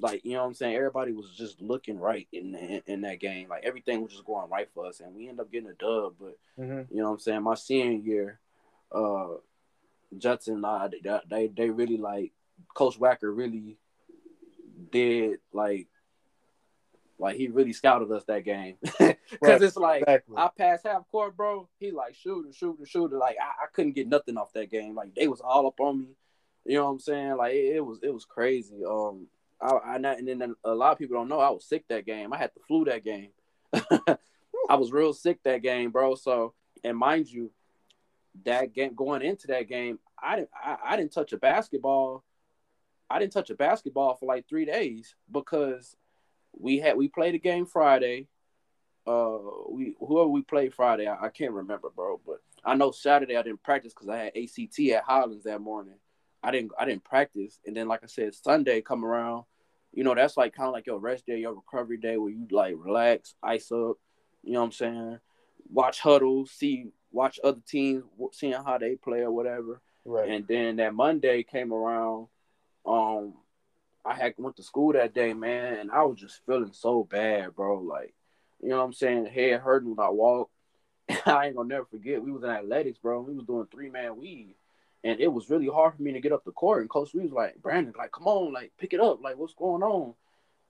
like 0.00 0.24
you 0.24 0.32
know 0.32 0.40
what 0.40 0.48
I'm 0.48 0.54
saying. 0.54 0.76
Everybody 0.76 1.12
was 1.12 1.30
just 1.36 1.60
looking 1.60 1.98
right 1.98 2.26
in, 2.32 2.54
in, 2.54 2.82
in 2.86 3.00
that 3.02 3.20
game. 3.20 3.48
Like 3.48 3.64
everything 3.64 4.02
was 4.02 4.12
just 4.12 4.24
going 4.24 4.48
right 4.50 4.68
for 4.74 4.86
us, 4.86 5.00
and 5.00 5.14
we 5.14 5.28
end 5.28 5.40
up 5.40 5.50
getting 5.50 5.70
a 5.70 5.74
dub. 5.74 6.14
But 6.18 6.38
mm-hmm. 6.58 6.94
you 6.94 7.02
know 7.02 7.08
what 7.08 7.14
I'm 7.14 7.18
saying. 7.20 7.42
My 7.42 7.54
senior 7.54 7.98
year, 7.98 8.40
uh, 8.92 9.28
Judson, 10.16 10.64
uh, 10.64 10.88
they, 10.88 11.20
they 11.28 11.46
they 11.48 11.70
really 11.70 11.96
like 11.96 12.32
Coach 12.74 12.98
Wacker 12.98 13.36
really 13.36 13.78
did 14.90 15.38
like 15.52 15.88
like 17.18 17.36
he 17.36 17.48
really 17.48 17.72
scouted 17.72 18.10
us 18.12 18.24
that 18.24 18.44
game 18.44 18.76
because 18.82 19.16
right. 19.42 19.62
it's 19.62 19.76
like 19.76 20.02
exactly. 20.02 20.36
I 20.36 20.48
passed 20.56 20.86
half 20.86 21.02
court, 21.10 21.36
bro. 21.36 21.68
He 21.78 21.90
like 21.90 22.14
shooter, 22.14 22.52
shooter, 22.52 22.86
shooter. 22.86 23.18
Like 23.18 23.36
I, 23.40 23.64
I, 23.64 23.66
couldn't 23.72 23.94
get 23.94 24.08
nothing 24.08 24.36
off 24.36 24.52
that 24.52 24.70
game. 24.70 24.94
Like 24.94 25.14
they 25.14 25.26
was 25.26 25.40
all 25.40 25.66
up 25.66 25.80
on 25.80 26.00
me. 26.00 26.08
You 26.64 26.78
know 26.78 26.84
what 26.84 26.90
I'm 26.92 27.00
saying? 27.00 27.36
Like 27.36 27.54
it, 27.54 27.76
it 27.76 27.84
was 27.84 27.98
it 28.02 28.14
was 28.14 28.24
crazy. 28.24 28.84
Um, 28.88 29.26
I, 29.60 29.70
I 29.70 29.96
and 29.96 30.28
then 30.28 30.54
a 30.64 30.74
lot 30.74 30.92
of 30.92 30.98
people 30.98 31.16
don't 31.16 31.28
know 31.28 31.40
I 31.40 31.50
was 31.50 31.64
sick 31.64 31.84
that 31.88 32.06
game. 32.06 32.32
I 32.32 32.38
had 32.38 32.52
the 32.54 32.60
flu 32.68 32.84
that 32.84 33.04
game. 33.04 33.30
I 34.70 34.76
was 34.76 34.92
real 34.92 35.12
sick 35.12 35.42
that 35.42 35.62
game, 35.62 35.90
bro. 35.90 36.14
So, 36.14 36.54
and 36.84 36.96
mind 36.96 37.28
you, 37.28 37.50
that 38.44 38.72
game 38.72 38.94
going 38.94 39.22
into 39.22 39.48
that 39.48 39.68
game, 39.68 39.98
I 40.22 40.36
didn't 40.36 40.50
I, 40.54 40.76
I 40.84 40.96
didn't 40.96 41.12
touch 41.12 41.32
a 41.32 41.38
basketball. 41.38 42.22
I 43.10 43.18
didn't 43.18 43.32
touch 43.32 43.50
a 43.50 43.54
basketball 43.54 44.14
for 44.16 44.26
like 44.26 44.46
three 44.48 44.66
days 44.66 45.16
because 45.32 45.96
we 46.58 46.78
had 46.78 46.96
we 46.96 47.08
played 47.08 47.34
a 47.34 47.38
game 47.38 47.66
Friday. 47.66 48.26
Uh, 49.06 49.38
we 49.70 49.94
whoever 49.98 50.28
we 50.28 50.42
played 50.42 50.74
Friday, 50.74 51.06
I, 51.06 51.26
I 51.26 51.28
can't 51.30 51.52
remember, 51.52 51.88
bro. 51.94 52.20
But 52.26 52.40
I 52.64 52.74
know 52.74 52.90
Saturday 52.90 53.36
I 53.36 53.42
didn't 53.42 53.62
practice 53.62 53.94
because 53.94 54.08
I 54.08 54.18
had 54.18 54.36
ACT 54.36 54.78
at 54.90 55.04
Highlands 55.04 55.44
that 55.44 55.60
morning. 55.60 55.94
I 56.42 56.50
didn't 56.50 56.72
I 56.78 56.84
didn't 56.84 57.04
practice, 57.04 57.58
and 57.66 57.76
then 57.76 57.88
like 57.88 58.00
I 58.02 58.06
said, 58.06 58.34
Sunday 58.34 58.80
come 58.80 59.04
around. 59.04 59.44
You 59.92 60.04
know 60.04 60.14
that's 60.14 60.36
like 60.36 60.54
kind 60.54 60.68
of 60.68 60.74
like 60.74 60.86
your 60.86 60.98
rest 60.98 61.26
day, 61.26 61.38
your 61.38 61.54
recovery 61.54 61.96
day, 61.96 62.16
where 62.16 62.30
you 62.30 62.46
like 62.50 62.74
relax, 62.76 63.34
ice 63.42 63.72
up. 63.72 63.96
You 64.42 64.52
know 64.52 64.60
what 64.60 64.66
I'm 64.66 64.72
saying? 64.72 65.18
Watch 65.72 66.00
huddles, 66.00 66.50
see 66.50 66.88
watch 67.10 67.40
other 67.42 67.60
teams, 67.66 68.04
seeing 68.32 68.52
how 68.52 68.78
they 68.78 68.96
play 68.96 69.20
or 69.20 69.32
whatever. 69.32 69.80
Right. 70.04 70.28
And 70.30 70.46
then 70.46 70.76
that 70.76 70.94
Monday 70.94 71.42
came 71.42 71.72
around. 71.72 72.28
Um, 72.86 73.34
I 74.04 74.14
had 74.14 74.34
went 74.38 74.56
to 74.56 74.62
school 74.62 74.92
that 74.92 75.14
day, 75.14 75.34
man, 75.34 75.74
and 75.74 75.90
I 75.90 76.02
was 76.04 76.18
just 76.18 76.40
feeling 76.46 76.72
so 76.72 77.04
bad, 77.04 77.54
bro. 77.54 77.80
Like, 77.80 78.14
you 78.62 78.68
know 78.68 78.78
what 78.78 78.84
I'm 78.84 78.92
saying? 78.92 79.26
Head 79.26 79.60
hurting 79.60 79.94
when 79.94 80.04
I 80.04 80.10
walk. 80.10 80.50
I 81.26 81.46
ain't 81.46 81.56
gonna 81.56 81.68
never 81.68 81.86
forget. 81.86 82.22
We 82.22 82.32
was 82.32 82.42
in 82.42 82.50
athletics, 82.50 82.98
bro. 82.98 83.20
We 83.20 83.34
was 83.34 83.44
doing 83.44 83.66
three 83.70 83.90
man 83.90 84.16
weave, 84.16 84.54
and 85.04 85.20
it 85.20 85.28
was 85.28 85.50
really 85.50 85.68
hard 85.68 85.94
for 85.94 86.02
me 86.02 86.12
to 86.12 86.20
get 86.20 86.32
up 86.32 86.44
the 86.44 86.52
court. 86.52 86.80
And 86.80 86.90
Coach 86.90 87.14
we 87.14 87.22
was 87.22 87.32
like, 87.32 87.60
Brandon, 87.62 87.94
like, 87.96 88.12
come 88.12 88.26
on, 88.26 88.52
like, 88.52 88.72
pick 88.78 88.92
it 88.92 89.00
up, 89.00 89.22
like, 89.22 89.36
what's 89.36 89.54
going 89.54 89.82
on? 89.82 90.14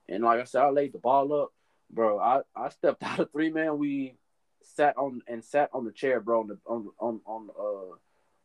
And 0.07 0.23
like 0.23 0.39
I 0.39 0.43
said, 0.45 0.63
I 0.63 0.69
laid 0.69 0.93
the 0.93 0.99
ball 0.99 1.33
up, 1.33 1.53
bro. 1.91 2.19
I 2.19 2.41
I 2.55 2.69
stepped 2.69 3.03
out 3.03 3.19
of 3.19 3.31
three 3.31 3.51
man 3.51 3.77
weave, 3.77 4.13
sat 4.61 4.97
on 4.97 5.21
and 5.27 5.43
sat 5.43 5.69
on 5.73 5.85
the 5.85 5.91
chair, 5.91 6.19
bro, 6.19 6.41
on 6.41 6.47
the 6.47 6.57
on 6.65 6.89
on 6.99 7.21
on 7.25 7.49
uh 7.49 7.95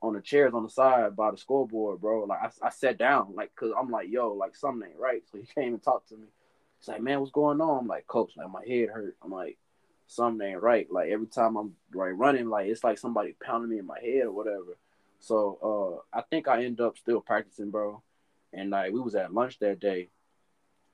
on 0.04 0.14
the 0.14 0.20
chairs 0.20 0.52
on 0.54 0.62
the 0.62 0.68
side 0.68 1.16
by 1.16 1.30
the 1.30 1.36
scoreboard, 1.36 2.00
bro. 2.00 2.24
Like 2.24 2.40
I, 2.42 2.66
I 2.66 2.70
sat 2.70 2.98
down, 2.98 3.34
like, 3.34 3.54
cause 3.56 3.72
I'm 3.78 3.90
like, 3.90 4.08
yo, 4.10 4.32
like 4.32 4.54
something 4.54 4.88
ain't 4.88 4.98
right. 4.98 5.22
So 5.30 5.38
he 5.38 5.44
came 5.54 5.74
and 5.74 5.82
talked 5.82 6.10
to 6.10 6.16
me. 6.16 6.28
He's 6.78 6.88
like, 6.88 7.02
man, 7.02 7.20
what's 7.20 7.32
going 7.32 7.60
on? 7.60 7.80
I'm 7.80 7.86
like, 7.86 8.06
coach, 8.06 8.32
like 8.36 8.50
my 8.50 8.62
head 8.66 8.90
hurt. 8.90 9.16
I'm 9.22 9.30
like, 9.30 9.56
something 10.06 10.46
ain't 10.46 10.62
right. 10.62 10.86
Like 10.90 11.10
every 11.10 11.26
time 11.26 11.56
I'm 11.56 11.74
like 11.94 12.12
running, 12.14 12.48
like 12.48 12.66
it's 12.66 12.84
like 12.84 12.98
somebody 12.98 13.34
pounding 13.42 13.70
me 13.70 13.78
in 13.78 13.86
my 13.86 13.98
head 13.98 14.26
or 14.26 14.32
whatever. 14.32 14.76
So 15.20 16.02
uh, 16.14 16.18
I 16.18 16.22
think 16.22 16.48
I 16.48 16.64
end 16.64 16.80
up 16.82 16.98
still 16.98 17.22
practicing, 17.22 17.70
bro. 17.70 18.02
And 18.52 18.70
like 18.70 18.92
we 18.92 19.00
was 19.00 19.14
at 19.14 19.32
lunch 19.32 19.58
that 19.60 19.80
day, 19.80 20.10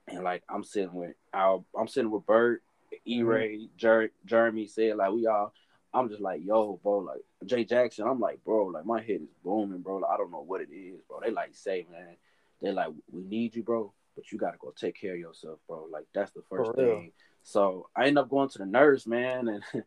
and 0.06 0.22
like 0.22 0.44
I'm 0.48 0.62
sitting 0.62 0.94
with 0.94 1.14
our, 1.34 1.64
I'm 1.76 1.88
sitting 1.88 2.12
with 2.12 2.26
Bert, 2.26 2.62
E 3.04 3.22
Ray, 3.22 3.56
mm-hmm. 3.56 3.76
Jer- 3.76 4.12
Jeremy 4.24 4.68
said 4.68 4.96
like 4.96 5.10
we 5.10 5.26
all 5.26 5.52
I'm 5.92 6.08
just 6.08 6.20
like, 6.20 6.42
yo, 6.44 6.78
bro, 6.82 6.98
like 6.98 7.20
Jay 7.44 7.64
Jackson. 7.64 8.06
I'm 8.06 8.20
like, 8.20 8.44
bro, 8.44 8.66
like 8.66 8.86
my 8.86 9.00
head 9.00 9.22
is 9.22 9.34
booming, 9.44 9.80
bro. 9.80 9.96
Like, 9.96 10.10
I 10.12 10.16
don't 10.16 10.30
know 10.30 10.44
what 10.46 10.60
it 10.60 10.72
is, 10.72 11.00
bro. 11.08 11.20
They 11.20 11.30
like 11.30 11.50
say, 11.52 11.86
man, 11.90 12.16
they 12.62 12.72
like, 12.72 12.90
we 13.10 13.22
need 13.22 13.56
you, 13.56 13.62
bro, 13.62 13.92
but 14.14 14.30
you 14.30 14.38
gotta 14.38 14.58
go 14.58 14.72
take 14.76 15.00
care 15.00 15.14
of 15.14 15.20
yourself, 15.20 15.58
bro. 15.66 15.86
Like 15.90 16.06
that's 16.14 16.32
the 16.32 16.42
first 16.48 16.74
thing. 16.76 17.12
So 17.42 17.88
I 17.96 18.06
end 18.06 18.18
up 18.18 18.28
going 18.28 18.48
to 18.50 18.58
the 18.58 18.66
nurse, 18.66 19.06
man, 19.06 19.48
and 19.48 19.62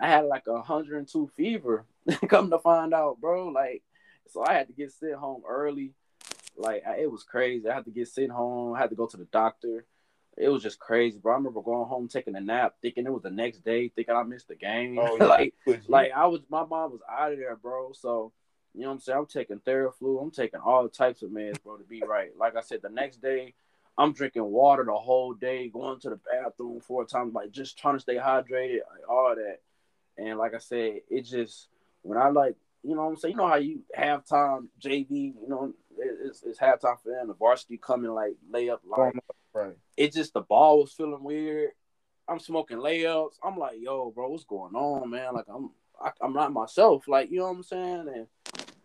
I 0.00 0.08
had 0.08 0.26
like 0.26 0.46
a 0.46 0.54
102 0.54 1.30
fever. 1.36 1.86
Come 2.28 2.50
to 2.50 2.58
find 2.58 2.92
out, 2.92 3.20
bro, 3.20 3.48
like, 3.48 3.82
so 4.28 4.44
I 4.44 4.54
had 4.54 4.66
to 4.66 4.72
get 4.74 4.92
sent 4.92 5.14
home 5.14 5.42
early. 5.48 5.92
Like 6.56 6.82
I, 6.86 6.98
it 6.98 7.10
was 7.10 7.22
crazy. 7.22 7.68
I 7.68 7.74
had 7.74 7.84
to 7.86 7.90
get 7.90 8.08
sent 8.08 8.30
home. 8.30 8.74
I 8.74 8.80
had 8.80 8.90
to 8.90 8.96
go 8.96 9.06
to 9.06 9.16
the 9.16 9.24
doctor 9.26 9.86
it 10.36 10.48
was 10.48 10.62
just 10.62 10.78
crazy, 10.78 11.18
bro. 11.18 11.32
I 11.32 11.36
remember 11.36 11.62
going 11.62 11.88
home 11.88 12.08
taking 12.08 12.36
a 12.36 12.40
nap, 12.40 12.74
thinking 12.82 13.06
it 13.06 13.12
was 13.12 13.22
the 13.22 13.30
next 13.30 13.64
day, 13.64 13.88
thinking 13.88 14.14
I 14.14 14.22
missed 14.22 14.48
the 14.48 14.54
game. 14.54 14.98
Oh, 14.98 15.16
yeah. 15.20 15.26
like, 15.26 15.54
like 15.88 16.12
I 16.14 16.26
was, 16.26 16.40
my 16.50 16.64
mom 16.64 16.92
was 16.92 17.00
out 17.10 17.32
of 17.32 17.38
there, 17.38 17.56
bro. 17.56 17.92
So, 17.92 18.32
you 18.74 18.82
know 18.82 18.88
what 18.88 18.94
I'm 18.94 19.00
saying? 19.00 19.18
I'm 19.18 19.26
taking 19.26 19.60
Theraflu. 19.60 20.22
I'm 20.22 20.30
taking 20.30 20.60
all 20.60 20.88
types 20.88 21.22
of 21.22 21.30
meds, 21.30 21.62
bro, 21.62 21.78
to 21.78 21.84
be 21.84 22.02
right. 22.06 22.30
Like 22.38 22.56
I 22.56 22.60
said, 22.60 22.80
the 22.82 22.90
next 22.90 23.22
day, 23.22 23.54
I'm 23.96 24.12
drinking 24.12 24.44
water 24.44 24.84
the 24.84 24.92
whole 24.92 25.32
day, 25.32 25.68
going 25.68 25.98
to 26.00 26.10
the 26.10 26.20
bathroom 26.30 26.80
four 26.80 27.06
times, 27.06 27.32
like 27.32 27.50
just 27.50 27.78
trying 27.78 27.94
to 27.94 28.00
stay 28.00 28.16
hydrated, 28.16 28.80
like, 28.90 29.08
all 29.08 29.34
that. 29.34 29.60
And 30.18 30.38
like 30.38 30.54
I 30.54 30.58
said, 30.58 31.00
it 31.08 31.22
just 31.22 31.68
when 32.02 32.18
I 32.18 32.28
like, 32.28 32.56
you 32.82 32.94
know 32.94 33.04
what 33.04 33.10
I'm 33.10 33.16
saying? 33.16 33.32
You 33.32 33.38
know 33.38 33.48
how 33.48 33.56
you 33.56 33.80
halftime 33.98 34.68
JV, 34.80 35.08
you 35.10 35.48
know, 35.48 35.72
it's, 35.98 36.42
it's 36.42 36.58
halftime 36.58 37.00
for 37.02 37.10
them. 37.10 37.28
The 37.28 37.34
varsity 37.34 37.78
coming 37.78 38.10
like 38.10 38.34
lay 38.50 38.68
up 38.68 38.82
like 38.86 39.14
right. 39.56 39.76
It 39.96 40.12
just 40.12 40.34
the 40.34 40.42
ball 40.42 40.80
was 40.80 40.92
feeling 40.92 41.22
weird. 41.22 41.70
I'm 42.28 42.40
smoking 42.40 42.78
layups. 42.78 43.34
I'm 43.42 43.56
like, 43.56 43.76
yo, 43.80 44.10
bro, 44.10 44.28
what's 44.28 44.44
going 44.44 44.74
on, 44.74 45.10
man? 45.10 45.34
Like 45.34 45.46
I'm 45.48 45.70
I, 46.00 46.08
am 46.08 46.12
i 46.20 46.26
am 46.26 46.32
not 46.34 46.52
myself. 46.52 47.08
Like 47.08 47.30
you 47.30 47.38
know 47.38 47.44
what 47.46 47.56
I'm 47.56 47.62
saying? 47.62 48.08
And 48.14 48.26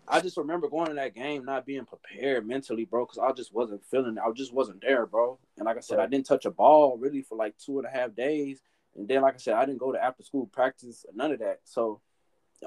I 0.08 0.20
just 0.20 0.38
remember 0.38 0.70
going 0.70 0.88
to 0.88 0.94
that 0.96 1.16
game 1.16 1.46
not 1.46 1.66
being 1.66 1.86
prepared 1.86 2.48
mentally, 2.48 2.86
bro, 2.86 3.06
because 3.06 3.18
I 3.18 3.32
just 3.32 3.54
wasn't 3.54 3.86
feeling 3.86 4.18
it. 4.18 4.24
I 4.26 4.32
just 4.32 4.54
wasn't 4.54 4.82
there, 4.82 5.06
bro. 5.06 5.40
And 5.58 5.66
like 5.66 5.78
I 5.78 5.82
said, 5.82 5.98
right. 5.98 6.06
I 6.06 6.08
didn't 6.08 6.26
touch 6.26 6.46
a 6.46 6.52
ball 6.52 6.98
really 6.98 7.22
for 7.22 7.38
like 7.38 7.58
two 7.58 7.80
and 7.80 7.88
a 7.88 7.92
half 7.92 8.16
days. 8.16 8.62
And 8.96 9.08
then, 9.08 9.22
like 9.22 9.36
I 9.36 9.38
said, 9.38 9.54
I 9.54 9.66
didn't 9.66 9.80
go 9.80 9.92
to 9.92 10.04
after 10.04 10.24
school 10.24 10.48
practice, 10.48 11.06
none 11.14 11.32
of 11.32 11.40
that. 11.40 11.62
So 11.64 12.02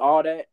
all 0.00 0.22
that, 0.22 0.46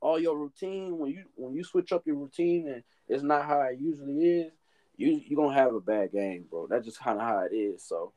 all 0.00 0.18
your 0.18 0.38
routine, 0.38 0.98
when 0.98 1.10
you 1.10 1.24
when 1.34 1.54
you 1.54 1.64
switch 1.64 1.92
up 1.92 2.06
your 2.06 2.16
routine 2.16 2.68
and 2.68 2.82
it's 3.08 3.22
not 3.22 3.44
how 3.44 3.60
it 3.62 3.78
usually 3.80 4.40
is, 4.40 4.52
you 4.96 5.20
you 5.26 5.36
gonna 5.36 5.54
have 5.54 5.74
a 5.74 5.80
bad 5.80 6.12
game, 6.12 6.44
bro. 6.50 6.66
That's 6.66 6.84
just 6.84 7.00
kind 7.00 7.18
of 7.18 7.24
how 7.24 7.40
it 7.40 7.54
is. 7.54 7.82
So, 7.82 8.12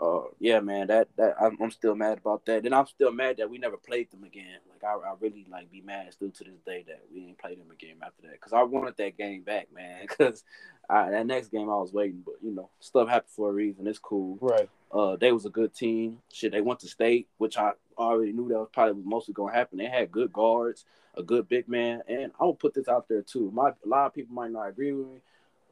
uh, 0.00 0.28
yeah, 0.38 0.60
man, 0.60 0.88
that 0.88 1.08
that 1.16 1.36
I'm, 1.40 1.56
I'm, 1.60 1.70
still 1.70 1.94
mad 1.94 2.18
about 2.18 2.44
that. 2.46 2.64
And 2.64 2.74
I'm 2.74 2.86
still 2.86 3.12
mad 3.12 3.36
that 3.38 3.48
we 3.48 3.58
never 3.58 3.76
played 3.76 4.10
them 4.10 4.24
again. 4.24 4.58
Like 4.70 4.84
I, 4.84 4.94
I 4.94 5.14
really 5.20 5.46
like 5.50 5.70
be 5.70 5.80
mad 5.80 6.12
still 6.12 6.30
to 6.30 6.44
this 6.44 6.60
day 6.66 6.84
that 6.88 7.00
we 7.12 7.20
didn't 7.20 7.38
play 7.38 7.54
them 7.54 7.70
again 7.70 7.96
after 8.02 8.22
that. 8.22 8.40
Cause 8.40 8.52
I 8.52 8.62
wanted 8.62 8.96
that 8.96 9.16
game 9.16 9.42
back, 9.42 9.68
man. 9.74 10.06
Cause 10.18 10.44
I, 10.88 11.10
that 11.10 11.26
next 11.26 11.48
game 11.48 11.70
I 11.70 11.76
was 11.76 11.92
waiting, 11.92 12.22
but 12.24 12.36
you 12.42 12.54
know, 12.54 12.70
stuff 12.80 13.08
happened 13.08 13.32
for 13.34 13.50
a 13.50 13.52
reason. 13.52 13.86
It's 13.86 13.98
cool. 13.98 14.38
Right. 14.40 14.68
Uh, 14.92 15.16
they 15.16 15.32
was 15.32 15.46
a 15.46 15.50
good 15.50 15.74
team. 15.74 16.18
Shit, 16.32 16.52
they 16.52 16.60
went 16.60 16.80
to 16.80 16.88
state, 16.88 17.28
which 17.38 17.56
I 17.56 17.72
already 17.98 18.32
knew 18.32 18.48
that 18.48 18.58
was 18.58 18.68
probably 18.72 19.02
mostly 19.04 19.34
gonna 19.34 19.52
happen. 19.52 19.78
They 19.78 19.86
had 19.86 20.12
good 20.12 20.32
guards, 20.32 20.84
a 21.16 21.22
good 21.22 21.48
big 21.48 21.68
man, 21.68 22.02
and 22.06 22.32
I'll 22.38 22.54
put 22.54 22.74
this 22.74 22.88
out 22.88 23.08
there 23.08 23.22
too. 23.22 23.50
My 23.52 23.70
a 23.70 23.88
lot 23.88 24.06
of 24.06 24.14
people 24.14 24.34
might 24.34 24.50
not 24.50 24.68
agree 24.68 24.92
with 24.92 25.06
me, 25.06 25.20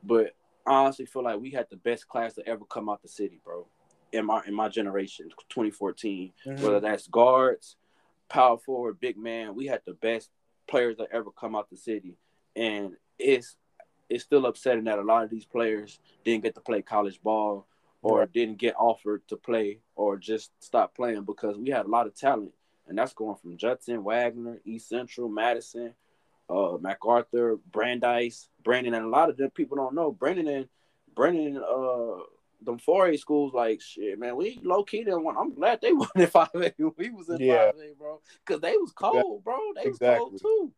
but 0.02 0.26
I 0.26 0.30
honestly 0.66 1.06
feel 1.06 1.25
like 1.25 1.40
we 1.40 1.50
had 1.50 1.66
the 1.71 1.76
best 1.76 2.09
class 2.09 2.35
to 2.35 2.47
ever 2.49 2.64
come 2.64 2.88
out 2.88 3.02
the 3.02 3.09
city, 3.09 3.40
bro. 3.44 3.66
In 4.12 4.26
my 4.26 4.42
in 4.47 4.54
my 4.54 4.68
generation, 4.68 5.28
2014, 5.49 6.33
mm-hmm. 6.47 6.62
whether 6.62 6.80
that's 6.80 7.09
guards, 7.09 7.76
power 8.28 8.59
forward, 8.59 9.00
big 9.00 9.16
man, 9.16 9.54
we 9.54 9.66
had 9.66 9.80
the 9.87 9.94
best 9.94 10.30
players 10.68 10.97
that 10.99 11.09
ever 11.12 11.30
come 11.30 11.56
out 11.56 11.68
the 11.68 11.76
city, 11.76 12.16
and 12.54 12.92
it's 13.18 13.56
it's 14.09 14.25
still 14.25 14.47
upsetting 14.47 14.85
that 14.85 14.99
a 14.99 15.02
lot 15.02 15.25
of 15.25 15.30
these 15.30 15.44
players 15.44 15.99
didn't 16.25 16.44
get 16.44 16.54
to 16.54 16.61
play 16.61 16.83
college 16.83 17.21
ball 17.23 17.66
or 18.02 18.21
right. 18.21 18.33
didn't 18.33 18.59
get 18.59 18.75
offered 18.76 19.26
to 19.28 19.37
play 19.37 19.80
or 19.97 20.16
just 20.16 20.52
stop 20.61 20.94
playing 20.94 21.25
because 21.25 21.56
we 21.56 21.71
had 21.71 21.87
a 21.87 21.88
lot 21.88 22.06
of 22.06 22.14
talent. 22.14 22.52
And 22.87 22.99
that's 22.99 23.14
going 23.14 23.37
from 23.37 23.56
Judson, 23.56 24.04
Wagner, 24.04 24.61
East 24.64 24.90
Central, 24.90 25.28
Madison, 25.28 25.94
uh, 26.48 26.76
MacArthur, 26.80 27.58
Brandeis, 27.70 28.48
Brandon, 28.62 28.94
and 28.94 29.04
a 29.04 29.08
lot 29.08 29.30
of 29.30 29.36
them 29.36 29.50
people 29.50 29.76
don't 29.76 29.94
know. 29.94 30.12
Brandon 30.12 30.48
and 30.48 30.68
Brandon, 31.14 31.56
uh, 31.56 32.22
them 32.62 32.78
4A 32.78 33.18
schools, 33.18 33.52
like 33.52 33.80
shit, 33.80 34.18
man. 34.18 34.36
We 34.36 34.58
low 34.62 34.84
key 34.84 35.04
didn't 35.04 35.24
want. 35.24 35.38
I'm 35.38 35.54
glad 35.54 35.80
they 35.80 35.92
won 35.92 36.08
in 36.16 36.26
5A. 36.26 36.72
We 36.96 37.10
was 37.10 37.28
in 37.28 37.38
yeah. 37.38 37.72
5A, 37.72 37.98
bro, 37.98 38.20
because 38.44 38.60
they 38.60 38.76
was 38.76 38.92
cold, 38.92 39.44
bro. 39.44 39.58
They 39.76 39.88
exactly. 39.88 40.32
was 40.32 40.42
cold 40.42 40.70
too. 40.70 40.72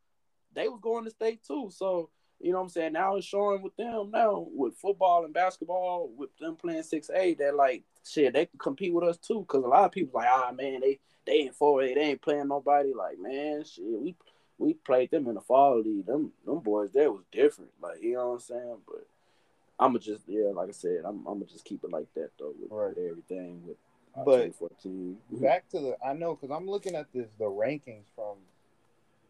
They 0.55 0.69
was 0.69 0.81
going 0.81 1.05
to 1.05 1.11
state 1.11 1.45
too. 1.45 1.71
So 1.73 2.11
you 2.41 2.53
know 2.53 2.59
what 2.59 2.65
I'm 2.65 2.69
saying? 2.71 2.93
Now 2.93 3.17
it's 3.17 3.27
showing 3.27 3.63
with 3.63 3.77
them 3.77 4.11
now 4.11 4.47
with 4.51 4.77
football 4.77 5.25
and 5.25 5.33
basketball, 5.33 6.11
with 6.15 6.31
them 6.39 6.57
playing 6.57 6.83
six 6.83 7.11
A, 7.15 7.35
that 7.35 7.57
like 7.57 7.85
shit, 8.05 8.35
they 8.35 8.47
can 8.47 8.59
compete 8.59 8.93
with 8.93 9.05
us 9.05 9.17
too. 9.17 9.45
Cause 9.49 9.65
a 9.65 9.69
lot 9.69 9.85
of 9.85 9.93
people 9.93 10.21
like, 10.21 10.29
ah 10.31 10.53
man, 10.53 10.81
they 10.81 11.01
they 11.25 11.33
ain't 11.33 11.55
four 11.55 11.83
A, 11.83 11.95
they 11.95 12.01
ain't 12.01 12.23
playing 12.23 12.49
nobody. 12.49 12.93
Like, 12.95 13.19
man, 13.19 13.65
shit, 13.65 13.85
we 13.85 14.17
we 14.59 14.75
played 14.75 15.11
them 15.11 15.27
in 15.29 15.35
the 15.35 15.41
fall 15.41 15.81
league. 15.81 16.07
Them 16.07 16.33
them 16.45 16.61
boys 16.61 16.93
there 16.93 17.13
was 17.13 17.25
different. 17.31 17.71
Like, 17.81 18.03
you 18.03 18.15
know 18.15 18.29
what 18.29 18.35
I'm 18.35 18.41
saying? 18.41 18.77
But 18.87 19.07
I'ma 19.79 19.99
just 19.99 20.25
yeah, 20.27 20.49
like 20.55 20.69
I 20.69 20.73
said, 20.73 21.03
I'm 21.05 21.27
I'ma 21.27 21.45
just 21.51 21.65
keep 21.65 21.85
it 21.85 21.91
like 21.91 22.13
that 22.15 22.31
though 22.39 22.55
with, 22.59 22.71
right. 22.71 22.97
with 22.97 23.11
everything 23.11 23.63
with 23.67 23.77
but 24.25 24.45
2014. 24.59 25.17
back 25.43 25.69
to 25.71 25.81
the 25.81 25.97
I 26.05 26.15
know 26.15 26.35
because 26.35 26.55
I'm 26.55 26.69
looking 26.69 26.95
at 26.95 27.07
this 27.13 27.29
the 27.39 27.45
rankings 27.45 28.07
from 28.15 28.37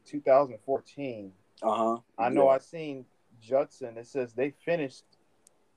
2014 0.06 1.32
uh 1.62 1.74
huh. 1.74 1.98
I 2.18 2.28
know 2.28 2.46
yeah. 2.46 2.56
I 2.56 2.58
seen 2.58 3.06
Judson. 3.40 3.96
It 3.96 4.06
says 4.06 4.32
they 4.32 4.52
finished 4.64 5.04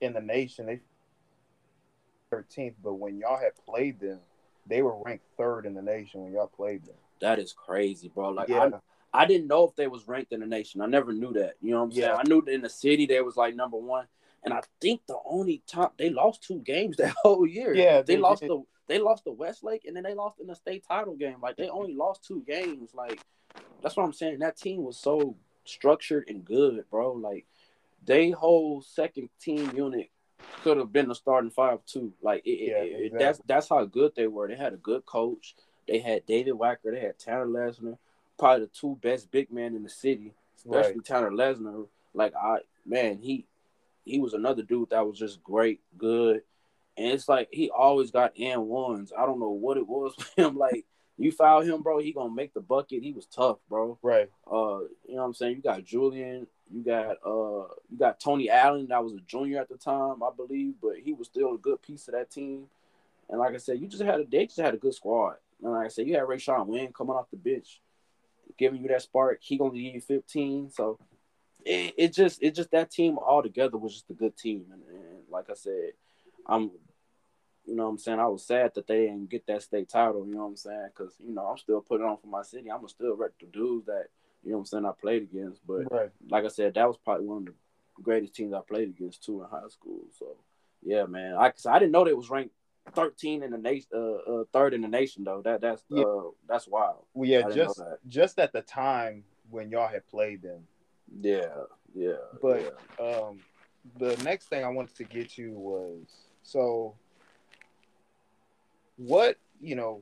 in 0.01 0.13
the 0.13 0.21
nation. 0.21 0.65
They 0.65 0.81
13th, 2.31 2.75
but 2.83 2.93
when 2.95 3.17
y'all 3.17 3.39
had 3.39 3.53
played 3.65 3.99
them, 3.99 4.19
they 4.67 4.81
were 4.83 5.01
ranked 5.03 5.25
third 5.35 5.65
in 5.65 5.73
the 5.73 5.81
nation 5.81 6.21
when 6.21 6.31
y'all 6.31 6.47
played 6.47 6.85
them. 6.85 6.95
That 7.21 7.39
is 7.39 7.53
crazy, 7.53 8.11
bro. 8.13 8.29
Like 8.29 8.49
yeah. 8.49 8.69
I, 9.13 9.25
didn't 9.25 9.47
know 9.47 9.67
if 9.67 9.75
they 9.75 9.87
was 9.87 10.07
ranked 10.07 10.31
in 10.33 10.39
the 10.41 10.45
nation. 10.45 10.81
I 10.81 10.85
never 10.85 11.11
knew 11.13 11.33
that. 11.33 11.55
You 11.61 11.71
know 11.71 11.79
what 11.79 11.83
I'm 11.85 11.91
yeah. 11.91 12.05
saying? 12.05 12.17
I 12.19 12.27
knew 12.27 12.41
that 12.41 12.53
in 12.53 12.61
the 12.61 12.69
city 12.69 13.05
they 13.05 13.21
was 13.21 13.37
like 13.37 13.55
number 13.55 13.77
one. 13.77 14.05
and 14.43 14.53
I 14.53 14.61
think 14.81 15.01
the 15.07 15.17
only 15.25 15.61
top 15.67 15.97
they 15.97 16.09
lost 16.09 16.43
two 16.43 16.59
games 16.59 16.97
that 16.97 17.15
whole 17.21 17.45
year. 17.47 17.73
Yeah, 17.73 18.01
they, 18.01 18.15
they 18.15 18.21
lost 18.21 18.41
did. 18.41 18.49
the 18.51 18.63
they 18.87 18.99
lost 18.99 19.23
the 19.23 19.31
Westlake, 19.31 19.85
and 19.85 19.95
then 19.95 20.03
they 20.03 20.15
lost 20.15 20.39
in 20.39 20.47
the 20.47 20.55
state 20.55 20.83
title 20.87 21.15
game. 21.15 21.37
Like 21.41 21.57
they 21.57 21.69
only 21.69 21.93
lost 21.95 22.23
two 22.25 22.43
games. 22.47 22.91
Like 22.93 23.21
that's 23.81 23.95
what 23.95 24.03
I'm 24.03 24.13
saying. 24.13 24.39
That 24.39 24.57
team 24.57 24.83
was 24.83 24.97
so 24.97 25.35
structured 25.65 26.25
and 26.27 26.43
good, 26.43 26.83
bro. 26.89 27.13
Like 27.13 27.45
they 28.05 28.31
whole 28.31 28.81
second 28.81 29.29
team 29.39 29.71
unit 29.75 30.09
could 30.63 30.77
have 30.77 30.91
been 30.91 31.07
the 31.09 31.15
starting 31.15 31.51
five 31.51 31.79
too. 31.85 32.13
Like 32.21 32.41
it, 32.45 32.69
Yeah, 32.69 32.77
it- 32.83 33.05
exactly. 33.05 33.19
that's 33.25 33.41
that's 33.45 33.69
how 33.69 33.85
good 33.85 34.13
they 34.15 34.27
were. 34.27 34.47
They 34.47 34.55
had 34.55 34.73
a 34.73 34.77
good 34.77 35.05
coach. 35.05 35.55
They 35.87 35.99
had 35.99 36.25
David 36.25 36.53
Wacker. 36.53 36.91
They 36.91 36.99
had 36.99 37.17
Tanner 37.19 37.47
Lesnar, 37.47 37.97
probably 38.39 38.65
the 38.65 38.71
two 38.71 38.97
best 39.01 39.29
big 39.31 39.51
men 39.51 39.75
in 39.75 39.83
the 39.83 39.89
city, 39.89 40.33
especially 40.57 40.93
Right. 40.93 41.05
Tanner 41.05 41.31
Lesnar. 41.31 41.87
Like 42.13 42.33
I 42.35 42.59
man, 42.85 43.19
he 43.19 43.45
he 44.05 44.19
was 44.19 44.33
another 44.33 44.63
dude 44.63 44.89
that 44.89 45.05
was 45.05 45.19
just 45.19 45.43
great, 45.43 45.81
good. 45.97 46.41
And 46.97 47.07
it's 47.07 47.29
like 47.29 47.49
he 47.51 47.69
always 47.69 48.11
got 48.11 48.33
N 48.37 48.65
ones. 48.67 49.13
I 49.17 49.25
don't 49.25 49.39
know 49.39 49.51
what 49.51 49.77
it 49.77 49.87
was 49.87 50.15
with 50.17 50.33
him. 50.37 50.57
Like 50.57 50.85
you 51.17 51.31
foul 51.31 51.61
him, 51.61 51.81
bro, 51.81 51.99
he 51.99 52.13
gonna 52.13 52.33
make 52.33 52.53
the 52.53 52.61
bucket. 52.61 53.03
He 53.03 53.11
was 53.11 53.25
tough, 53.25 53.57
bro. 53.69 53.99
Right. 54.01 54.29
Uh, 54.49 54.79
you 55.05 55.15
know 55.15 55.21
what 55.21 55.23
I'm 55.25 55.33
saying? 55.33 55.57
You 55.57 55.61
got 55.61 55.83
Julian, 55.83 56.47
you 56.71 56.83
got 56.83 57.17
uh 57.25 57.67
you 57.89 57.97
got 57.99 58.19
Tony 58.19 58.49
Allen 58.49 58.87
that 58.89 59.03
was 59.03 59.13
a 59.13 59.21
junior 59.21 59.59
at 59.59 59.69
the 59.69 59.77
time, 59.77 60.23
I 60.23 60.29
believe, 60.35 60.75
but 60.81 60.95
he 61.03 61.13
was 61.13 61.27
still 61.27 61.55
a 61.55 61.57
good 61.57 61.81
piece 61.81 62.07
of 62.07 62.13
that 62.13 62.31
team. 62.31 62.67
And 63.29 63.39
like 63.39 63.53
I 63.53 63.57
said, 63.57 63.79
you 63.79 63.87
just 63.87 64.01
had 64.03 64.21
a 64.21 64.25
they 64.25 64.45
just 64.45 64.59
had 64.59 64.73
a 64.73 64.77
good 64.77 64.93
squad. 64.93 65.35
And 65.61 65.71
like 65.71 65.85
I 65.85 65.89
said, 65.89 66.07
you 66.07 66.15
had 66.15 66.27
Ray 66.27 66.37
Sean 66.37 66.67
Wynn 66.67 66.93
coming 66.93 67.15
off 67.15 67.29
the 67.31 67.37
bench, 67.37 67.81
giving 68.57 68.81
you 68.81 68.87
that 68.89 69.01
spark. 69.01 69.39
He 69.41 69.57
gonna 69.57 69.71
give 69.71 69.95
you 69.95 70.01
15. 70.01 70.71
So 70.71 70.97
it, 71.65 71.93
it 71.97 72.13
just 72.13 72.41
it 72.41 72.55
just 72.55 72.71
that 72.71 72.91
team 72.91 73.17
all 73.17 73.43
together 73.43 73.77
was 73.77 73.93
just 73.93 74.09
a 74.09 74.13
good 74.13 74.37
team. 74.37 74.65
And, 74.71 74.81
and 74.87 75.19
like 75.29 75.49
I 75.49 75.55
said, 75.55 75.91
I'm 76.45 76.71
you 77.65 77.75
know 77.75 77.83
what 77.83 77.89
I'm 77.89 77.97
saying? 77.99 78.19
I 78.19 78.25
was 78.25 78.45
sad 78.45 78.71
that 78.75 78.87
they 78.87 79.01
didn't 79.01 79.29
get 79.29 79.45
that 79.47 79.61
state 79.61 79.89
title, 79.89 80.25
you 80.25 80.33
know 80.33 80.41
what 80.41 80.47
I'm 80.47 80.55
saying? 80.57 80.89
Because, 80.95 81.13
you 81.23 81.33
know, 81.33 81.45
I'm 81.45 81.57
still 81.57 81.81
putting 81.81 82.05
on 82.05 82.17
for 82.17 82.25
my 82.27 82.41
city. 82.41 82.71
I'm 82.71 82.87
still 82.87 83.15
rep 83.15 83.33
the 83.39 83.45
dudes 83.45 83.85
that, 83.85 84.05
you 84.43 84.51
know 84.51 84.57
what 84.57 84.61
I'm 84.61 84.65
saying, 84.65 84.85
I 84.85 84.91
played 84.99 85.23
against. 85.23 85.65
But 85.67 85.91
Right. 85.91 86.09
like 86.29 86.45
I 86.45 86.47
said, 86.47 86.73
that 86.73 86.87
was 86.87 86.97
probably 86.97 87.27
one 87.27 87.39
of 87.39 87.45
the 87.45 87.53
greatest 88.01 88.33
teams 88.33 88.53
I 88.53 88.61
played 88.67 88.89
against 88.89 89.23
too 89.23 89.43
in 89.43 89.49
high 89.49 89.67
school. 89.67 90.01
So 90.17 90.37
yeah, 90.81 91.05
man. 91.05 91.35
I 91.35 91.51
cause 91.51 91.67
I 91.67 91.77
didn't 91.77 91.91
know 91.91 92.05
they 92.05 92.13
was 92.13 92.29
ranked 92.29 92.55
13 92.93 93.43
in 93.43 93.51
the 93.51 93.57
nation, 93.57 93.87
uh, 93.93 93.99
uh, 93.99 94.43
third 94.51 94.73
in 94.73 94.81
the 94.81 94.87
nation 94.87 95.23
though. 95.23 95.41
That 95.41 95.61
that's 95.61 95.83
Yeah. 95.89 96.03
uh, 96.03 96.29
that's 96.47 96.67
wild. 96.67 97.05
Well, 97.13 97.29
yeah, 97.29 97.39
I 97.39 97.41
didn't 97.43 97.57
know 97.57 97.65
just 97.65 97.81
just 98.07 98.39
at 98.39 98.51
the 98.51 98.61
time 98.61 99.23
when 99.49 99.69
y'all 99.69 99.87
had 99.87 100.07
played 100.07 100.41
them. 100.41 100.67
Yeah, 101.21 101.53
yeah. 101.93 102.13
But 102.41 102.77
yeah. 102.99 103.05
um, 103.05 103.39
the 103.97 104.15
next 104.23 104.47
thing 104.47 104.63
I 104.63 104.69
wanted 104.69 104.95
to 104.95 105.03
get 105.03 105.29
to 105.31 105.51
was 105.53 106.07
so 106.43 106.95
what 108.97 109.37
you 109.61 109.75
know, 109.75 110.01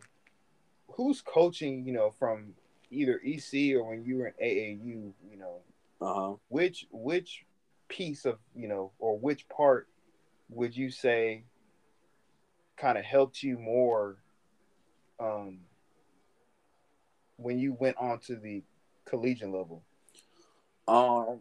who's 0.92 1.22
coaching? 1.22 1.86
You 1.86 1.94
know, 1.94 2.12
from 2.12 2.54
either 2.92 3.22
EC 3.26 3.76
or 3.76 3.84
when 3.84 4.04
you 4.04 4.18
were 4.18 4.28
in 4.28 4.34
AAU. 4.44 5.14
You 5.30 5.38
know, 5.38 5.60
uh 6.02 6.14
huh. 6.14 6.34
which 6.50 6.88
which 6.92 7.46
piece 7.88 8.26
of 8.26 8.38
you 8.56 8.68
know 8.68 8.92
or 9.00 9.18
which 9.18 9.48
part 9.50 9.88
would 10.50 10.76
you 10.76 10.90
say 10.90 11.44
kind 12.78 12.98
of 12.98 13.04
helped 13.06 13.42
you 13.44 13.58
more 13.58 14.18
um 15.20 15.60
when 17.38 17.58
you 17.60 17.74
went 17.74 17.98
on 17.98 18.20
to 18.20 18.36
the 18.36 18.64
collegiate 19.06 19.50
level 19.50 19.84
Um, 20.88 21.40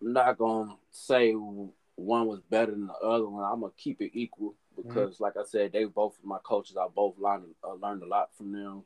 I'm 0.00 0.12
not 0.12 0.38
gonna 0.38 0.76
say 0.90 1.32
one 1.32 2.26
was 2.26 2.40
better 2.50 2.72
than 2.72 2.86
the 2.88 2.94
other 2.94 3.28
one. 3.28 3.44
I'm 3.44 3.60
gonna 3.60 3.72
keep 3.76 4.00
it 4.00 4.10
equal 4.14 4.54
because, 4.76 5.20
like 5.20 5.36
I 5.36 5.44
said, 5.44 5.72
they 5.72 5.84
both 5.84 6.16
my 6.24 6.38
coaches. 6.42 6.76
I 6.76 6.86
both 6.88 7.18
learned 7.18 7.54
uh, 7.62 7.74
learned 7.74 8.02
a 8.02 8.06
lot 8.06 8.34
from 8.36 8.52
them. 8.52 8.82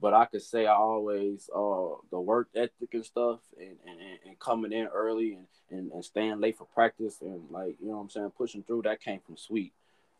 But 0.00 0.12
I 0.14 0.24
could 0.24 0.42
say 0.42 0.66
I 0.66 0.74
always 0.74 1.48
uh 1.54 1.96
the 2.10 2.20
work 2.20 2.48
ethic 2.54 2.92
and 2.94 3.04
stuff, 3.04 3.40
and 3.58 3.76
and, 3.86 4.00
and- 4.00 4.18
and 4.26 4.38
coming 4.38 4.72
in 4.72 4.86
early 4.86 5.34
and, 5.34 5.46
and 5.70 5.92
and 5.92 6.04
staying 6.04 6.40
late 6.40 6.56
for 6.58 6.64
practice 6.66 7.20
and 7.20 7.50
like 7.50 7.76
you 7.80 7.88
know 7.88 7.96
what 7.96 8.02
I'm 8.02 8.10
saying 8.10 8.32
pushing 8.36 8.62
through. 8.62 8.82
That 8.82 9.00
came 9.00 9.20
from 9.20 9.36
Sweet. 9.36 9.72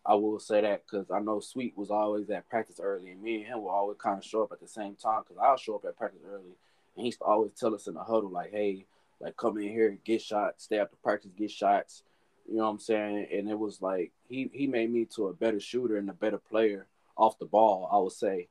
I 0.06 0.14
will 0.14 0.38
say 0.38 0.60
that 0.60 0.82
because 0.84 1.10
I 1.10 1.20
know 1.20 1.40
Sweet 1.40 1.76
was 1.76 1.90
always 1.90 2.28
at 2.28 2.48
practice 2.48 2.78
early, 2.82 3.10
and 3.10 3.22
me 3.22 3.36
and 3.36 3.46
him 3.46 3.62
will 3.62 3.70
always 3.70 3.96
kind 3.98 4.18
of 4.18 4.24
show 4.24 4.42
up 4.42 4.52
at 4.52 4.60
the 4.60 4.68
same 4.68 4.96
time 4.96 5.22
because 5.22 5.42
I'll 5.42 5.56
show 5.56 5.76
up 5.76 5.84
at 5.86 5.96
practice 5.96 6.20
early, 6.28 6.56
and 6.96 7.02
he 7.02 7.06
used 7.06 7.20
to 7.20 7.24
always 7.24 7.52
tell 7.52 7.74
us 7.74 7.86
in 7.86 7.94
the 7.94 8.02
huddle 8.04 8.30
like, 8.30 8.50
"Hey, 8.50 8.84
like 9.20 9.36
come 9.36 9.56
in 9.56 9.68
here, 9.68 9.96
get 10.04 10.20
shots, 10.20 10.64
stay 10.64 10.78
after 10.78 10.96
practice, 11.02 11.30
get 11.36 11.50
shots." 11.50 12.02
You 12.46 12.58
know 12.58 12.64
what 12.64 12.70
I'm 12.70 12.78
saying? 12.80 13.28
And 13.32 13.48
it 13.48 13.58
was 13.58 13.80
like 13.80 14.12
he 14.28 14.50
he 14.52 14.66
made 14.66 14.90
me 14.90 15.06
to 15.16 15.28
a 15.28 15.32
better 15.32 15.58
shooter 15.58 15.96
and 15.96 16.10
a 16.10 16.14
better 16.14 16.38
player 16.38 16.86
off 17.16 17.38
the 17.38 17.46
ball. 17.46 17.88
I 17.90 17.96
would 17.98 18.12
say, 18.12 18.48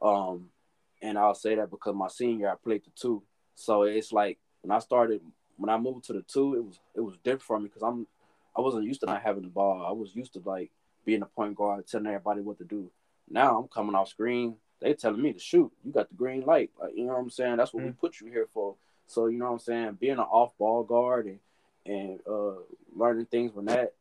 um, 0.00 0.48
and 1.02 1.18
I'll 1.18 1.34
say 1.34 1.56
that 1.56 1.70
because 1.70 1.94
my 1.94 2.08
senior 2.08 2.50
I 2.50 2.54
played 2.54 2.84
the 2.84 2.90
two, 2.94 3.22
so 3.54 3.82
it's 3.82 4.12
like 4.12 4.38
when 4.62 4.74
I 4.74 4.78
started 4.78 5.20
when 5.58 5.68
I 5.68 5.76
moved 5.76 6.04
to 6.06 6.14
the 6.14 6.22
two, 6.22 6.54
it 6.54 6.64
was 6.64 6.78
it 6.94 7.00
was 7.00 7.18
different 7.18 7.42
for 7.42 7.58
me 7.60 7.66
because 7.66 7.82
I'm 7.82 8.06
I 8.56 8.62
wasn't 8.62 8.84
used 8.84 9.00
to 9.00 9.06
not 9.06 9.22
having 9.22 9.42
the 9.42 9.48
ball. 9.48 9.84
I 9.86 9.92
was 9.92 10.14
used 10.16 10.32
to 10.32 10.42
like 10.42 10.70
being 11.06 11.22
a 11.22 11.26
point 11.26 11.54
guard, 11.54 11.86
telling 11.86 12.08
everybody 12.08 12.42
what 12.42 12.58
to 12.58 12.64
do. 12.64 12.90
Now 13.30 13.58
I'm 13.58 13.68
coming 13.68 13.94
off 13.94 14.08
screen. 14.08 14.56
They 14.80 14.92
telling 14.92 15.22
me 15.22 15.32
to 15.32 15.38
shoot. 15.38 15.72
You 15.82 15.92
got 15.92 16.10
the 16.10 16.14
green 16.14 16.42
light. 16.42 16.70
Like, 16.78 16.92
you 16.94 17.06
know 17.06 17.14
what 17.14 17.20
I'm 17.20 17.30
saying? 17.30 17.56
That's 17.56 17.72
what 17.72 17.84
we 17.84 17.92
put 17.92 18.20
you 18.20 18.26
here 18.26 18.46
for. 18.52 18.74
So 19.06 19.26
you 19.26 19.38
know 19.38 19.46
what 19.46 19.52
I'm 19.52 19.58
saying? 19.60 19.96
Being 20.00 20.18
an 20.18 20.20
off 20.20 20.52
ball 20.58 20.82
guard 20.82 21.26
and 21.26 21.38
and 21.86 22.20
uh, 22.28 22.60
learning 22.94 23.26
things 23.26 23.52
from 23.54 23.66
that 23.66 23.94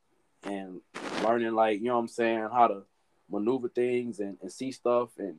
and 0.43 0.81
learning 1.23 1.53
like 1.53 1.79
you 1.79 1.85
know 1.85 1.93
what 1.93 2.01
I'm 2.01 2.07
saying 2.07 2.49
how 2.51 2.67
to 2.67 2.81
maneuver 3.29 3.69
things 3.69 4.19
and, 4.19 4.37
and 4.41 4.51
see 4.51 4.71
stuff 4.71 5.09
and 5.17 5.37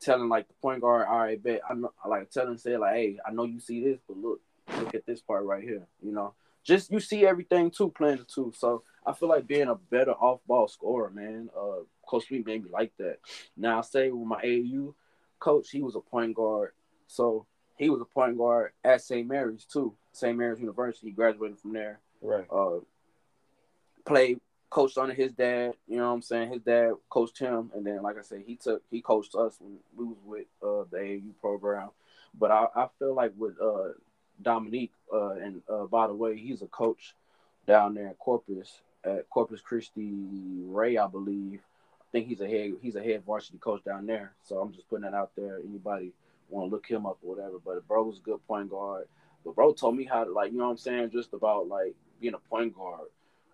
telling 0.00 0.28
like 0.28 0.48
the 0.48 0.54
point 0.54 0.80
guard, 0.80 1.06
all 1.08 1.18
right, 1.18 1.42
bet 1.42 1.60
I 1.68 1.74
know 1.74 1.92
like 2.06 2.30
telling 2.30 2.58
say 2.58 2.76
like, 2.76 2.94
hey, 2.94 3.18
I 3.26 3.32
know 3.32 3.44
you 3.44 3.60
see 3.60 3.82
this, 3.84 4.00
but 4.06 4.16
look, 4.16 4.40
look 4.78 4.94
at 4.94 5.06
this 5.06 5.20
part 5.20 5.44
right 5.44 5.62
here. 5.62 5.86
You 6.02 6.12
know, 6.12 6.34
just 6.64 6.90
you 6.90 7.00
see 7.00 7.26
everything 7.26 7.70
too 7.70 7.90
playing 7.90 8.18
the 8.18 8.24
two. 8.24 8.52
So 8.56 8.82
I 9.04 9.12
feel 9.12 9.28
like 9.28 9.46
being 9.46 9.68
a 9.68 9.74
better 9.74 10.12
off 10.12 10.40
ball 10.46 10.68
scorer, 10.68 11.10
man. 11.10 11.50
Uh, 11.56 11.84
Coach 12.06 12.26
Sweet 12.26 12.46
made 12.46 12.64
me 12.64 12.70
like 12.70 12.92
that. 12.98 13.18
Now 13.56 13.78
I 13.78 13.82
say 13.82 14.10
with 14.10 14.26
my 14.26 14.40
AU 14.44 14.94
coach, 15.38 15.70
he 15.70 15.82
was 15.82 15.96
a 15.96 16.00
point 16.00 16.34
guard, 16.34 16.72
so 17.06 17.46
he 17.76 17.90
was 17.90 18.00
a 18.00 18.04
point 18.04 18.36
guard 18.36 18.72
at 18.84 19.02
St. 19.02 19.26
Mary's 19.26 19.64
too. 19.64 19.94
St. 20.12 20.36
Mary's 20.36 20.60
University. 20.60 21.08
He 21.08 21.12
graduated 21.12 21.58
from 21.58 21.72
there. 21.72 22.00
right 22.20 22.46
Uh, 22.50 22.80
played, 24.04 24.40
coached 24.70 24.98
under 24.98 25.14
his 25.14 25.32
dad. 25.32 25.74
You 25.88 25.96
know 25.96 26.08
what 26.08 26.14
I'm 26.14 26.22
saying? 26.22 26.52
His 26.52 26.62
dad 26.62 26.92
coached 27.10 27.38
him, 27.38 27.70
and 27.74 27.84
then 27.84 28.02
like 28.02 28.18
I 28.18 28.22
said, 28.22 28.42
he 28.46 28.56
took 28.56 28.82
he 28.90 29.00
coached 29.00 29.34
us 29.34 29.56
when 29.60 29.78
we 29.96 30.04
was 30.04 30.18
with 30.24 30.46
uh, 30.62 30.84
the 30.90 30.98
AU 30.98 31.32
program. 31.40 31.90
But 32.38 32.50
I, 32.50 32.66
I 32.74 32.86
feel 32.98 33.14
like 33.14 33.32
with 33.36 33.60
uh, 33.60 33.90
Dominique, 34.40 34.92
uh, 35.12 35.30
and 35.30 35.62
uh, 35.68 35.84
by 35.84 36.06
the 36.06 36.14
way, 36.14 36.36
he's 36.36 36.62
a 36.62 36.66
coach 36.66 37.14
down 37.66 37.94
there 37.94 38.08
at 38.08 38.18
Corpus 38.18 38.80
at 39.04 39.28
Corpus 39.30 39.60
Christi 39.60 40.12
Ray, 40.66 40.96
I 40.96 41.06
believe. 41.06 41.60
I 42.00 42.04
think 42.12 42.28
he's 42.28 42.40
a 42.40 42.48
head 42.48 42.72
he's 42.82 42.96
a 42.96 43.02
head 43.02 43.24
varsity 43.24 43.58
coach 43.58 43.84
down 43.84 44.06
there. 44.06 44.32
So 44.42 44.58
I'm 44.58 44.72
just 44.72 44.88
putting 44.88 45.04
that 45.04 45.14
out 45.14 45.30
there. 45.36 45.60
Anybody 45.66 46.12
want 46.48 46.68
to 46.70 46.74
look 46.74 46.86
him 46.86 47.06
up 47.06 47.18
or 47.22 47.34
whatever. 47.34 47.58
But 47.64 47.86
bro 47.88 48.04
was 48.04 48.18
a 48.18 48.22
good 48.22 48.46
point 48.46 48.70
guard. 48.70 49.06
But 49.44 49.56
bro 49.56 49.72
told 49.72 49.96
me 49.96 50.04
how 50.04 50.24
to 50.24 50.30
like, 50.30 50.52
you 50.52 50.58
know 50.58 50.64
what 50.64 50.72
I'm 50.72 50.76
saying, 50.76 51.10
just 51.10 51.32
about 51.32 51.68
like 51.68 51.94
being 52.20 52.34
a 52.34 52.38
point 52.38 52.76
guard. 52.76 53.08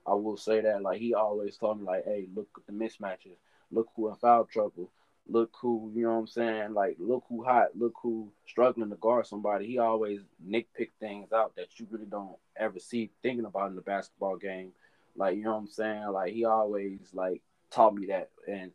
I 0.06 0.14
will 0.14 0.36
say 0.36 0.60
that 0.60 0.82
like 0.82 1.00
he 1.00 1.14
always 1.14 1.56
told 1.56 1.80
me 1.80 1.86
like, 1.86 2.04
hey, 2.04 2.26
look 2.34 2.48
at 2.56 2.66
the 2.66 2.72
mismatches, 2.72 3.36
look 3.70 3.88
who 3.94 4.08
in 4.08 4.14
foul 4.16 4.44
trouble, 4.44 4.90
look 5.28 5.50
who, 5.60 5.92
you 5.94 6.02
know 6.02 6.14
what 6.14 6.18
I'm 6.20 6.26
saying, 6.26 6.74
like 6.74 6.96
look 6.98 7.24
who 7.28 7.44
hot, 7.44 7.68
look 7.76 7.94
who 8.02 8.28
struggling 8.46 8.90
to 8.90 8.96
guard 8.96 9.26
somebody. 9.26 9.66
He 9.66 9.78
always 9.78 10.20
nitpick 10.46 10.90
things 10.98 11.32
out 11.32 11.54
that 11.56 11.78
you 11.78 11.86
really 11.90 12.06
don't 12.06 12.36
ever 12.56 12.78
see 12.78 13.10
thinking 13.22 13.44
about 13.44 13.68
in 13.68 13.76
the 13.76 13.82
basketball 13.82 14.36
game. 14.36 14.72
Like, 15.18 15.36
you 15.36 15.42
know 15.44 15.52
what 15.52 15.58
I'm 15.58 15.68
saying? 15.68 16.06
Like 16.12 16.32
he 16.32 16.44
always 16.44 17.00
like 17.12 17.42
taught 17.70 17.94
me 17.94 18.06
that 18.06 18.30
and 18.46 18.70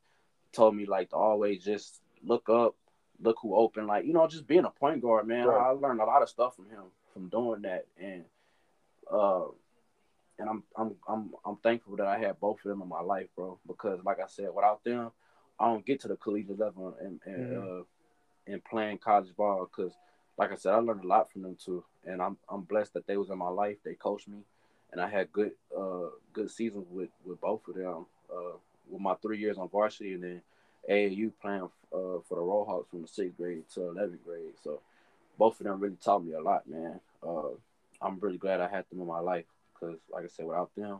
told 0.51 0.75
me 0.75 0.85
like 0.85 1.09
to 1.11 1.15
always 1.15 1.63
just 1.63 2.01
look 2.23 2.49
up, 2.49 2.75
look 3.21 3.37
who 3.41 3.55
open, 3.55 3.87
like, 3.87 4.05
you 4.05 4.13
know, 4.13 4.27
just 4.27 4.45
being 4.45 4.65
a 4.65 4.69
point 4.69 5.01
guard, 5.01 5.27
man. 5.27 5.47
Right. 5.47 5.67
I 5.67 5.69
learned 5.69 6.01
a 6.01 6.05
lot 6.05 6.21
of 6.21 6.29
stuff 6.29 6.55
from 6.55 6.69
him 6.69 6.83
from 7.13 7.29
doing 7.29 7.61
that. 7.61 7.85
And 7.99 8.25
uh 9.11 9.45
and 10.39 10.49
I'm 10.49 10.63
I'm 10.75 10.95
I'm 11.07 11.31
I'm 11.45 11.57
thankful 11.57 11.95
that 11.97 12.07
I 12.07 12.17
had 12.17 12.39
both 12.39 12.57
of 12.65 12.69
them 12.69 12.81
in 12.81 12.89
my 12.89 13.01
life, 13.01 13.27
bro. 13.35 13.59
Because 13.65 13.99
like 14.03 14.19
I 14.19 14.27
said, 14.27 14.49
without 14.53 14.83
them, 14.83 15.11
I 15.59 15.65
don't 15.67 15.85
get 15.85 16.01
to 16.01 16.07
the 16.07 16.17
collegiate 16.17 16.59
level 16.59 16.95
and 16.99 17.19
and 17.25 17.57
uh 17.57 17.83
and 18.47 18.63
playing 18.65 18.97
college 18.97 19.33
ball. 19.35 19.65
Because 19.69 19.93
like 20.37 20.51
I 20.51 20.55
said, 20.55 20.73
I 20.73 20.77
learned 20.77 21.03
a 21.03 21.07
lot 21.07 21.31
from 21.31 21.43
them 21.43 21.55
too, 21.63 21.83
and 22.05 22.21
I'm 22.21 22.37
I'm 22.49 22.61
blessed 22.61 22.93
that 22.95 23.07
they 23.07 23.17
was 23.17 23.29
in 23.29 23.37
my 23.37 23.49
life. 23.49 23.77
They 23.85 23.93
coached 23.93 24.27
me, 24.27 24.39
and 24.93 25.01
I 25.01 25.09
had 25.09 25.31
good 25.33 25.51
uh 25.77 26.09
good 26.31 26.49
seasons 26.49 26.85
with 26.89 27.09
with 27.25 27.41
both 27.41 27.67
of 27.67 27.75
them. 27.75 28.05
Uh, 28.33 28.57
with 28.89 29.01
my 29.01 29.15
three 29.15 29.39
years 29.39 29.57
on 29.57 29.69
varsity, 29.69 30.13
and 30.13 30.23
then 30.23 30.41
AAU 30.89 31.31
playing 31.41 31.63
uh 31.63 32.19
for 32.27 32.35
the 32.35 32.41
Rollhawks 32.41 32.89
from 32.89 33.01
the 33.01 33.07
sixth 33.07 33.37
grade 33.37 33.63
to 33.73 33.89
eleventh 33.89 34.23
grade. 34.23 34.53
So 34.63 34.79
both 35.37 35.59
of 35.59 35.65
them 35.65 35.79
really 35.79 35.97
taught 36.03 36.23
me 36.23 36.33
a 36.33 36.41
lot, 36.41 36.67
man. 36.67 36.99
Uh, 37.25 37.49
I'm 38.01 38.19
really 38.19 38.37
glad 38.37 38.61
I 38.61 38.67
had 38.67 38.85
them 38.89 39.01
in 39.01 39.07
my 39.07 39.19
life 39.19 39.45
because, 39.73 39.99
like 40.11 40.25
I 40.25 40.27
said, 40.27 40.45
without 40.45 40.71
them, 40.75 40.99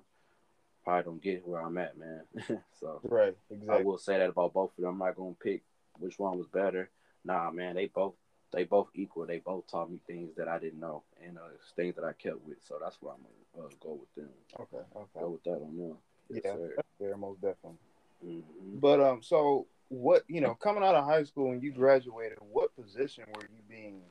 probably 0.84 1.04
don't 1.04 1.22
get 1.22 1.48
where 1.48 1.62
I'm 1.62 1.78
at, 1.78 1.98
man. 1.98 2.22
so 2.80 3.00
right, 3.04 3.36
exactly. 3.52 3.78
I 3.80 3.84
will 3.84 3.98
say 3.98 4.18
that 4.18 4.30
about 4.30 4.54
both 4.54 4.72
of 4.78 4.84
them. 4.84 4.94
I'm 4.94 5.08
not 5.08 5.16
gonna 5.16 5.36
pick 5.42 5.62
which 6.00 6.18
one 6.18 6.38
was 6.38 6.48
better. 6.48 6.90
Nah, 7.26 7.52
man, 7.52 7.76
they 7.76 7.88
both 7.88 8.16
they 8.54 8.64
both 8.64 8.88
equal. 8.94 9.26
They 9.26 9.40
both 9.40 9.68
taught 9.68 9.92
me 9.92 10.00
things 10.08 10.36
that 10.38 10.48
I 10.48 10.60
didn't 10.60 10.80
know 10.80 11.04
and 11.26 11.38
uh, 11.38 11.42
things 11.76 11.96
that 11.96 12.04
I 12.04 12.14
kept 12.14 12.46
with. 12.46 12.58
So 12.68 12.78
that's 12.82 12.98
why 13.02 13.14
I'm 13.14 13.20
gonna 13.56 13.68
uh, 13.68 13.72
go 13.82 14.00
with 14.00 14.16
them. 14.16 14.34
Okay, 14.60 14.86
okay. 14.96 15.20
Go 15.20 15.30
with 15.30 15.44
that 15.44 15.52
on 15.52 15.78
them. 15.78 15.98
Yes, 16.30 16.42
yeah, 16.46 16.54
sir. 16.54 16.76
that's 16.78 17.20
most 17.20 17.42
definitely. 17.42 17.78
Mm-hmm. 18.26 18.80
But 18.80 19.02
um, 19.02 19.22
so 19.22 19.68
what 19.90 20.24
you 20.28 20.42
know, 20.42 20.56
coming 20.56 20.84
out 20.84 20.96
of 20.96 21.06
high 21.06 21.24
school 21.24 21.52
and 21.52 21.62
you 21.62 21.72
graduated, 21.72 22.38
what 22.52 22.76
position 22.76 23.26
were 23.36 23.44
you 23.44 23.62
being 23.68 24.02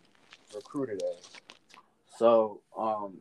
recruited 0.54 1.02
as? 1.02 1.28
So 2.18 2.60
um, 2.76 3.18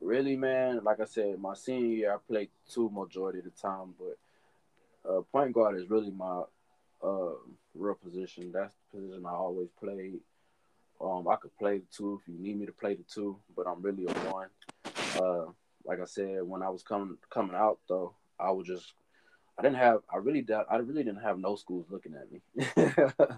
really, 0.00 0.36
man, 0.36 0.80
like 0.82 1.00
I 1.00 1.04
said, 1.04 1.38
my 1.40 1.54
senior 1.54 1.96
year 1.96 2.14
I 2.14 2.18
played 2.28 2.50
two 2.68 2.90
majority 2.90 3.38
of 3.38 3.44
the 3.44 3.50
time, 3.50 3.94
but 3.98 5.10
uh, 5.10 5.22
point 5.32 5.52
guard 5.52 5.78
is 5.78 5.88
really 5.88 6.10
my 6.10 6.42
uh, 7.02 7.32
real 7.74 7.94
position. 7.94 8.52
That's 8.52 8.74
the 8.92 8.98
position 8.98 9.26
I 9.26 9.30
always 9.30 9.68
played. 9.80 10.20
Um, 11.00 11.26
I 11.28 11.36
could 11.36 11.56
play 11.56 11.78
the 11.78 11.86
two 11.90 12.20
if 12.20 12.28
you 12.28 12.38
need 12.38 12.58
me 12.58 12.66
to 12.66 12.72
play 12.72 12.94
the 12.94 13.04
two, 13.04 13.38
but 13.56 13.66
I'm 13.66 13.80
really 13.80 14.06
a 14.06 14.12
one. 14.30 14.48
Uh, 15.16 15.50
like 15.84 16.00
I 16.00 16.04
said, 16.04 16.42
when 16.42 16.62
I 16.62 16.68
was 16.68 16.82
coming 16.82 17.16
coming 17.30 17.56
out 17.56 17.78
though, 17.88 18.14
I 18.38 18.50
was 18.50 18.66
just 18.66 18.92
I 19.58 19.62
didn't 19.62 19.78
have 19.78 20.00
I 20.12 20.18
really 20.18 20.42
doubt 20.42 20.66
I 20.70 20.76
really 20.76 21.02
didn't 21.02 21.22
have 21.22 21.38
no 21.38 21.56
schools 21.56 21.86
looking 21.90 22.14
at 22.14 22.30
me. 22.30 22.40
uh, 23.18 23.36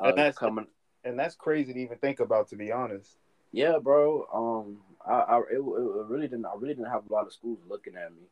and 0.00 0.18
that's 0.18 0.38
coming, 0.38 0.66
and 1.04 1.18
that's 1.18 1.36
crazy 1.36 1.72
to 1.72 1.78
even 1.78 1.98
think 1.98 2.18
about, 2.18 2.48
to 2.48 2.56
be 2.56 2.72
honest. 2.72 3.16
Yeah, 3.52 3.78
bro. 3.80 4.26
Um, 4.32 4.78
I, 5.06 5.36
I 5.36 5.38
it, 5.52 5.58
it 5.58 5.60
really 5.60 6.26
didn't 6.26 6.46
I 6.46 6.54
really 6.56 6.74
didn't 6.74 6.90
have 6.90 7.08
a 7.08 7.12
lot 7.12 7.26
of 7.26 7.32
schools 7.32 7.60
looking 7.68 7.94
at 7.94 8.12
me. 8.12 8.26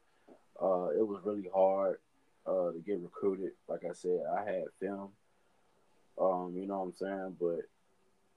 Uh, 0.61 0.89
it 0.89 1.07
was 1.07 1.21
really 1.25 1.49
hard 1.55 1.99
uh 2.47 2.73
to 2.73 2.83
get 2.85 2.99
recruited. 2.99 3.53
Like 3.69 3.85
I 3.89 3.93
said, 3.93 4.21
I 4.37 4.45
had 4.45 4.65
film. 4.81 5.11
Um, 6.21 6.53
you 6.57 6.67
know 6.67 6.81
what 6.81 6.87
I'm 6.87 6.95
saying, 6.95 7.37
but 7.41 7.61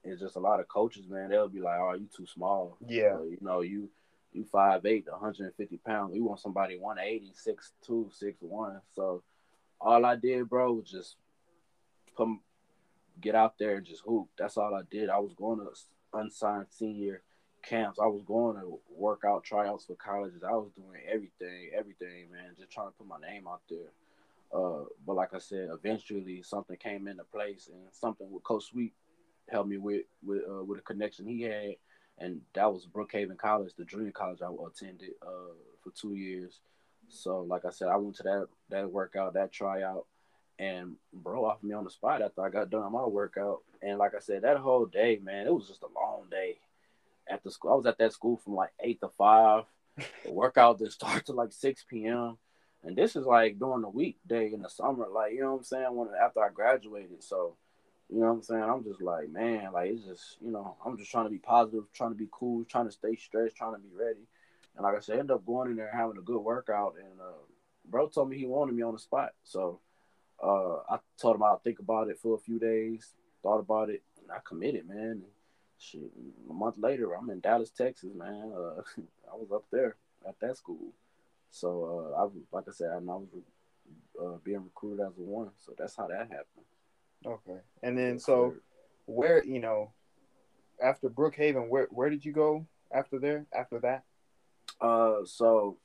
it's 0.04 0.20
just 0.20 0.36
a 0.36 0.40
lot 0.40 0.60
of 0.60 0.68
coaches, 0.68 1.08
man. 1.08 1.30
They'll 1.30 1.48
be 1.48 1.60
like, 1.60 1.78
"Oh, 1.80 1.94
you 1.94 2.08
too 2.14 2.26
small." 2.26 2.76
Yeah. 2.86 3.16
Uh, 3.16 3.22
you 3.22 3.38
know, 3.40 3.60
you 3.62 3.88
you 4.32 4.44
five 4.44 4.84
eight, 4.84 5.06
150 5.10 5.76
pounds. 5.78 6.12
We 6.12 6.20
want 6.20 6.40
somebody 6.40 6.76
180, 6.76 7.32
6'2", 7.32 8.10
6'1". 8.42 8.80
So 8.94 9.22
all 9.80 10.04
I 10.04 10.16
did, 10.16 10.48
bro, 10.48 10.72
was 10.72 10.90
just 10.90 11.16
come 12.16 12.40
get 13.20 13.34
out 13.34 13.58
there 13.58 13.76
and 13.76 13.86
just 13.86 14.02
hoop. 14.04 14.28
That's 14.36 14.56
all 14.56 14.74
I 14.74 14.82
did. 14.90 15.08
I 15.08 15.18
was 15.18 15.34
going 15.34 15.60
to 15.60 15.70
unsigned 16.12 16.66
senior 16.70 17.22
camps. 17.62 17.98
I 18.00 18.06
was 18.06 18.22
going 18.26 18.56
to 18.56 18.78
workout 18.90 19.44
tryouts 19.44 19.86
for 19.86 19.94
colleges. 19.94 20.42
I 20.42 20.52
was 20.52 20.70
doing 20.76 21.00
everything, 21.06 21.70
everything, 21.76 22.30
man, 22.32 22.54
just 22.58 22.70
trying 22.70 22.88
to 22.88 22.92
put 22.92 23.06
my 23.06 23.18
name 23.18 23.46
out 23.48 23.62
there. 23.68 23.92
Uh, 24.52 24.84
but 25.06 25.16
like 25.16 25.34
I 25.34 25.38
said, 25.38 25.68
eventually 25.72 26.42
something 26.42 26.76
came 26.76 27.08
into 27.08 27.24
place, 27.24 27.68
and 27.72 27.82
something 27.92 28.30
with 28.30 28.44
Coach 28.44 28.66
Sweet 28.66 28.92
helped 29.50 29.68
me 29.68 29.78
with 29.78 30.02
with 30.24 30.42
uh, 30.48 30.64
with 30.64 30.78
a 30.78 30.82
connection 30.82 31.26
he 31.26 31.42
had, 31.42 31.76
and 32.18 32.40
that 32.54 32.72
was 32.72 32.86
Brookhaven 32.86 33.36
College, 33.36 33.72
the 33.76 33.84
junior 33.84 34.12
college 34.12 34.40
I 34.42 34.48
attended 34.48 35.10
uh, 35.22 35.54
for 35.82 35.90
two 35.90 36.14
years. 36.14 36.60
So, 37.08 37.40
like 37.40 37.64
I 37.64 37.70
said, 37.70 37.88
I 37.88 37.96
went 37.96 38.16
to 38.16 38.22
that 38.24 38.46
that 38.70 38.90
workout, 38.90 39.34
that 39.34 39.52
tryout, 39.52 40.06
and 40.58 40.96
bro 41.12 41.44
offered 41.44 41.66
me 41.66 41.74
on 41.74 41.84
the 41.84 41.90
spot 41.90 42.22
after 42.22 42.42
I 42.44 42.50
got 42.50 42.70
done 42.70 42.92
my 42.92 43.04
workout. 43.04 43.62
And 43.82 43.98
like 43.98 44.14
I 44.14 44.20
said, 44.20 44.42
that 44.42 44.56
whole 44.56 44.86
day, 44.86 45.20
man, 45.22 45.46
it 45.46 45.54
was 45.54 45.68
just 45.68 45.82
a 45.82 45.88
long 45.94 46.24
day 46.30 46.56
at 47.28 47.42
the 47.42 47.50
school. 47.50 47.72
I 47.72 47.76
was 47.76 47.86
at 47.86 47.98
that 47.98 48.12
school 48.12 48.36
from 48.36 48.54
like 48.54 48.70
eight 48.80 49.00
to 49.00 49.08
five. 49.08 49.64
The 49.96 50.04
workout 50.32 50.78
didn't 50.78 50.92
start 50.92 51.26
to 51.26 51.32
like 51.32 51.52
six 51.52 51.84
p.m. 51.88 52.38
And 52.82 52.96
this 52.96 53.16
is 53.16 53.24
like 53.24 53.58
during 53.58 53.80
the 53.82 53.88
weekday 53.88 54.52
in 54.52 54.60
the 54.60 54.68
summer, 54.68 55.06
like 55.12 55.32
you 55.32 55.40
know 55.40 55.52
what 55.52 55.58
I'm 55.58 55.64
saying. 55.64 55.94
When 55.94 56.08
after 56.22 56.42
I 56.42 56.50
graduated, 56.50 57.22
so 57.22 57.56
you 58.10 58.20
know 58.20 58.26
what 58.26 58.32
I'm 58.32 58.42
saying. 58.42 58.62
I'm 58.62 58.84
just 58.84 59.02
like, 59.02 59.30
man, 59.30 59.72
like 59.72 59.90
it's 59.90 60.04
just 60.04 60.36
you 60.40 60.50
know, 60.50 60.76
I'm 60.84 60.96
just 60.96 61.10
trying 61.10 61.24
to 61.24 61.30
be 61.30 61.38
positive, 61.38 61.84
trying 61.92 62.10
to 62.10 62.16
be 62.16 62.28
cool, 62.30 62.64
trying 62.64 62.86
to 62.86 62.92
stay 62.92 63.16
stressed, 63.16 63.56
trying 63.56 63.74
to 63.74 63.80
be 63.80 63.94
ready. 63.94 64.26
And 64.76 64.84
like 64.84 64.96
I 64.96 65.00
said, 65.00 65.16
I 65.16 65.18
ended 65.20 65.36
up 65.36 65.46
going 65.46 65.70
in 65.70 65.76
there 65.76 65.90
having 65.92 66.18
a 66.18 66.22
good 66.22 66.40
workout. 66.40 66.94
And 66.98 67.20
uh, 67.20 67.42
bro 67.88 68.08
told 68.08 68.28
me 68.28 68.38
he 68.38 68.46
wanted 68.46 68.74
me 68.74 68.82
on 68.82 68.92
the 68.92 68.98
spot, 68.98 69.32
so 69.44 69.80
uh, 70.42 70.76
I 70.88 70.98
told 71.18 71.36
him 71.36 71.42
I'll 71.42 71.58
think 71.58 71.78
about 71.78 72.08
it 72.08 72.18
for 72.18 72.34
a 72.34 72.40
few 72.40 72.58
days. 72.58 73.14
Thought 73.42 73.60
about 73.60 73.90
it, 73.90 74.02
and 74.22 74.30
I 74.30 74.38
committed, 74.44 74.88
man. 74.88 74.98
And 74.98 75.22
shit, 75.78 76.00
a 76.48 76.52
month 76.52 76.78
later, 76.78 77.14
I'm 77.14 77.30
in 77.30 77.40
Dallas, 77.40 77.70
Texas, 77.70 78.10
man. 78.14 78.52
Uh, 78.54 78.82
I 79.32 79.36
was 79.36 79.50
up 79.52 79.64
there 79.70 79.96
at 80.26 80.38
that 80.40 80.56
school. 80.56 80.92
So 81.50 82.12
uh, 82.16 82.22
I, 82.22 82.56
like 82.56 82.68
I 82.68 82.72
said, 82.72 82.90
I, 82.90 82.96
I 82.96 82.98
was 82.98 83.28
uh, 84.20 84.38
being 84.42 84.64
recruited 84.64 85.06
as 85.06 85.18
a 85.18 85.22
one. 85.22 85.50
So 85.64 85.72
that's 85.76 85.96
how 85.96 86.08
that 86.08 86.18
happened. 86.18 86.66
Okay, 87.26 87.58
and 87.82 87.96
then 87.96 88.18
so 88.18 88.54
where 89.06 89.44
you 89.44 89.60
know 89.60 89.92
after 90.82 91.08
Brookhaven, 91.08 91.68
where 91.68 91.88
where 91.90 92.10
did 92.10 92.24
you 92.24 92.32
go 92.32 92.66
after 92.92 93.18
there? 93.18 93.46
After 93.56 93.78
that? 93.80 94.04
Uh, 94.80 95.24
so 95.24 95.78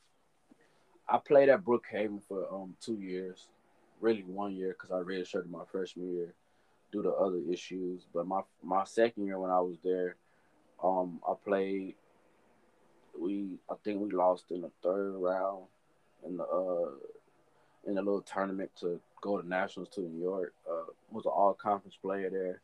I 1.07 1.17
played 1.17 1.49
at 1.49 1.63
Brookhaven 1.63 2.21
for 2.27 2.51
um 2.53 2.75
two 2.81 2.99
years, 2.99 3.47
really 4.01 4.23
one 4.23 4.55
year 4.55 4.75
because 4.77 4.91
I 4.91 5.01
redshirted 5.03 5.49
my 5.49 5.63
freshman 5.71 6.13
year 6.13 6.33
due 6.91 7.03
to 7.03 7.11
other 7.11 7.39
issues. 7.49 8.05
But 8.13 8.27
my 8.27 8.41
my 8.63 8.83
second 8.83 9.25
year 9.25 9.39
when 9.39 9.51
I 9.51 9.59
was 9.59 9.77
there, 9.83 10.15
um, 10.83 11.19
I 11.27 11.33
played. 11.43 11.95
We 13.19 13.59
I 13.69 13.75
think 13.83 14.01
we 14.01 14.11
lost 14.11 14.45
in 14.51 14.61
the 14.61 14.71
third 14.81 15.13
round 15.15 15.65
in 16.25 16.37
the 16.37 16.43
uh 16.43 16.91
in 17.89 17.97
a 17.97 18.01
little 18.01 18.21
tournament 18.21 18.71
to 18.79 18.99
go 19.21 19.39
to 19.39 19.47
nationals 19.47 19.89
to 19.89 20.01
New 20.01 20.21
York. 20.21 20.53
Uh, 20.69 20.91
was 21.11 21.25
an 21.25 21.31
all 21.35 21.53
conference 21.53 21.97
player 22.01 22.29
there. 22.29 22.61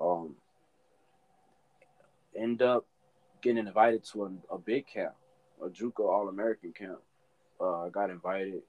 Um, 0.00 0.34
end 2.36 2.62
up 2.62 2.86
getting 3.42 3.66
invited 3.66 4.04
to 4.12 4.24
a, 4.24 4.54
a 4.54 4.58
big 4.58 4.86
camp, 4.86 5.14
a 5.64 5.68
JUCO 5.68 6.00
All 6.00 6.28
American 6.28 6.72
camp. 6.72 6.98
Uh, 7.60 7.84
I 7.84 7.88
got 7.88 8.10
invited. 8.10 8.62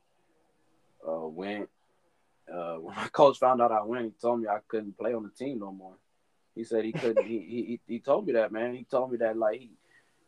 Uh, 1.07 1.27
went 1.27 1.69
uh, 2.51 2.75
when 2.75 2.95
my 2.95 3.07
coach 3.09 3.39
found 3.39 3.61
out 3.61 3.71
I 3.71 3.83
went, 3.83 4.05
he 4.05 4.11
told 4.21 4.41
me 4.41 4.47
I 4.47 4.59
couldn't 4.67 4.97
play 4.97 5.13
on 5.13 5.23
the 5.23 5.29
team 5.29 5.59
no 5.59 5.71
more. 5.71 5.95
He 6.55 6.63
said 6.63 6.85
he 6.85 6.91
couldn't. 6.91 7.25
he, 7.25 7.39
he 7.39 7.79
he 7.87 7.99
told 7.99 8.25
me 8.25 8.33
that 8.33 8.51
man. 8.51 8.73
He 8.73 8.83
told 8.83 9.11
me 9.11 9.17
that 9.17 9.37
like 9.37 9.59
he, 9.59 9.71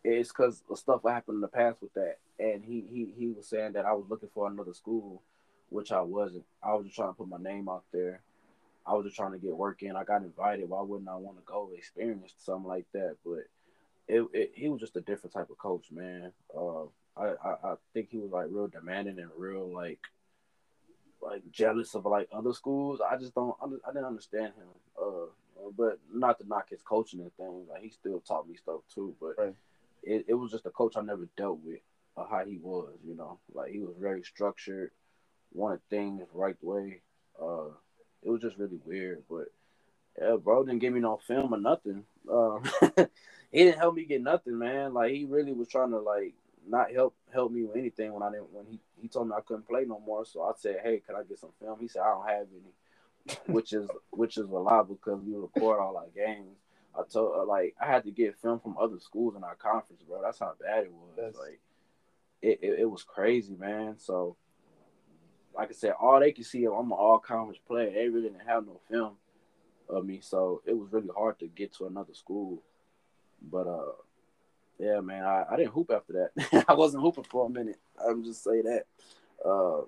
it's 0.03 0.29
because 0.29 0.61
of 0.69 0.77
stuff 0.77 1.01
happened 1.07 1.37
in 1.37 1.41
the 1.41 1.47
past 1.47 1.81
with 1.81 1.93
that, 1.95 2.17
and 2.37 2.63
he 2.63 2.85
he 2.87 3.11
he 3.17 3.27
was 3.29 3.47
saying 3.47 3.73
that 3.73 3.85
I 3.85 3.93
was 3.93 4.05
looking 4.09 4.29
for 4.31 4.47
another 4.47 4.75
school, 4.75 5.23
which 5.69 5.91
I 5.91 6.01
wasn't. 6.01 6.45
I 6.61 6.73
was 6.73 6.85
just 6.85 6.95
trying 6.95 7.09
to 7.09 7.13
put 7.13 7.27
my 7.27 7.37
name 7.37 7.69
out 7.69 7.83
there. 7.91 8.21
I 8.85 8.93
was 8.93 9.05
just 9.05 9.15
trying 9.15 9.33
to 9.33 9.37
get 9.37 9.55
work 9.55 9.83
in. 9.83 9.95
I 9.95 10.03
got 10.03 10.23
invited. 10.23 10.69
Why 10.69 10.81
wouldn't 10.81 11.09
I 11.09 11.15
want 11.15 11.37
to 11.37 11.43
go 11.45 11.69
experience 11.75 12.33
something 12.37 12.67
like 12.67 12.85
that? 12.93 13.17
But 13.23 13.45
it, 14.07 14.27
it, 14.33 14.51
he 14.55 14.69
was 14.69 14.81
just 14.81 14.95
a 14.95 15.01
different 15.01 15.33
type 15.33 15.49
of 15.49 15.57
coach, 15.57 15.91
man. 15.91 16.31
Uh, 16.55 16.83
I, 17.15 17.33
I 17.43 17.49
I 17.63 17.73
think 17.93 18.09
he 18.09 18.17
was 18.17 18.31
like 18.31 18.47
real 18.49 18.67
demanding 18.67 19.19
and 19.19 19.29
real 19.37 19.71
like 19.71 19.99
like 21.21 21.43
jealous 21.51 21.93
of 21.95 22.05
like 22.05 22.27
other 22.31 22.53
schools. 22.53 23.01
I 23.01 23.17
just 23.17 23.35
don't. 23.35 23.55
I 23.61 23.91
didn't 23.91 24.05
understand 24.05 24.53
him. 24.55 24.67
Uh, 24.99 25.27
but 25.77 25.99
not 26.11 26.39
to 26.39 26.47
knock 26.47 26.69
his 26.69 26.81
coaching 26.81 27.19
and 27.19 27.33
things. 27.35 27.67
Like 27.69 27.83
he 27.83 27.89
still 27.89 28.19
taught 28.21 28.47
me 28.47 28.55
stuff 28.55 28.81
too. 28.93 29.15
But 29.19 29.35
right. 29.37 29.55
it, 30.03 30.25
it 30.29 30.33
was 30.33 30.51
just 30.51 30.65
a 30.65 30.71
coach 30.71 30.95
I 30.97 31.01
never 31.01 31.27
dealt 31.37 31.59
with. 31.63 31.79
Uh, 32.17 32.25
how 32.29 32.43
he 32.43 32.57
was, 32.57 32.97
you 33.05 33.15
know, 33.15 33.39
like 33.53 33.71
he 33.71 33.79
was 33.79 33.95
very 33.99 34.23
structured, 34.23 34.91
wanted 35.53 35.81
things 35.89 36.27
right 36.33 36.57
way. 36.61 37.01
Uh, 37.41 37.69
it 38.23 38.29
was 38.29 38.41
just 38.41 38.57
really 38.57 38.79
weird. 38.83 39.23
But 39.29 39.47
yeah, 40.19 40.35
bro 40.35 40.63
didn't 40.63 40.79
give 40.79 40.93
me 40.93 40.99
no 40.99 41.17
film 41.17 41.53
or 41.53 41.59
nothing. 41.59 42.03
Uh, 42.31 42.59
he 43.51 43.63
didn't 43.63 43.79
help 43.79 43.95
me 43.95 44.05
get 44.05 44.21
nothing, 44.21 44.57
man. 44.57 44.93
Like 44.93 45.11
he 45.11 45.25
really 45.25 45.53
was 45.53 45.67
trying 45.67 45.91
to 45.91 45.99
like 45.99 46.33
not 46.67 46.91
help 46.91 47.15
help 47.33 47.51
me 47.51 47.63
with 47.63 47.77
anything 47.77 48.13
when 48.13 48.23
I 48.23 48.31
didn't 48.31 48.51
when 48.51 48.65
he, 48.65 48.79
he 49.01 49.07
told 49.07 49.29
me 49.29 49.35
I 49.37 49.41
couldn't 49.41 49.67
play 49.67 49.85
no 49.85 49.99
more. 49.99 50.25
So 50.25 50.43
I 50.43 50.51
said, 50.57 50.77
Hey, 50.83 51.01
can 51.05 51.15
I 51.15 51.23
get 51.23 51.39
some 51.39 51.53
film? 51.59 51.79
He 51.79 51.87
said, 51.87 52.01
I 52.01 52.09
don't 52.09 52.27
have 52.27 52.47
any, 52.51 53.53
which 53.53 53.73
is 53.73 53.89
which 54.11 54.37
is 54.37 54.49
a 54.49 54.57
lot 54.57 54.89
because 54.89 55.21
we 55.21 55.35
record 55.35 55.79
all 55.79 55.97
our 55.97 56.09
games. 56.15 56.57
I 56.97 57.03
told 57.11 57.39
uh, 57.39 57.45
like 57.45 57.75
I 57.81 57.85
had 57.85 58.03
to 58.05 58.11
get 58.11 58.39
film 58.41 58.59
from 58.59 58.77
other 58.77 58.99
schools 58.99 59.35
in 59.35 59.43
our 59.43 59.55
conference, 59.55 60.03
bro. 60.03 60.21
That's 60.21 60.39
how 60.39 60.53
bad 60.61 60.85
it 60.85 60.91
was. 60.91 61.15
That's... 61.17 61.37
Like 61.37 61.59
it, 62.41 62.59
it, 62.61 62.79
it 62.79 62.89
was 62.89 63.03
crazy, 63.03 63.55
man. 63.55 63.95
So 63.97 64.35
like 65.59 65.71
I 65.71 65.73
said, 65.73 65.93
all 65.99 66.21
they 66.21 66.31
could 66.31 66.45
see 66.45 66.63
I'm 66.63 66.91
an 66.91 66.91
all 66.93 67.19
conference 67.19 67.59
player. 67.67 67.91
They 67.91 68.07
really 68.07 68.29
didn't 68.29 68.47
have 68.47 68.65
no 68.65 68.79
film 68.89 69.15
of 69.89 70.05
me, 70.05 70.19
so 70.21 70.61
it 70.65 70.77
was 70.77 70.87
really 70.93 71.09
hard 71.15 71.37
to 71.39 71.47
get 71.47 71.73
to 71.73 71.87
another 71.87 72.13
school. 72.13 72.63
But 73.41 73.67
uh 73.67 73.91
yeah, 74.79 75.01
man, 75.01 75.25
I, 75.25 75.43
I 75.51 75.57
didn't 75.57 75.73
hoop 75.73 75.91
after 75.93 76.13
that. 76.13 76.65
I 76.69 76.73
wasn't 76.73 77.03
hooping 77.03 77.25
for 77.25 77.45
a 77.45 77.49
minute. 77.49 77.79
I'm 78.07 78.23
just 78.23 78.41
say 78.41 78.61
that. 78.61 78.85
Uh, 79.45 79.81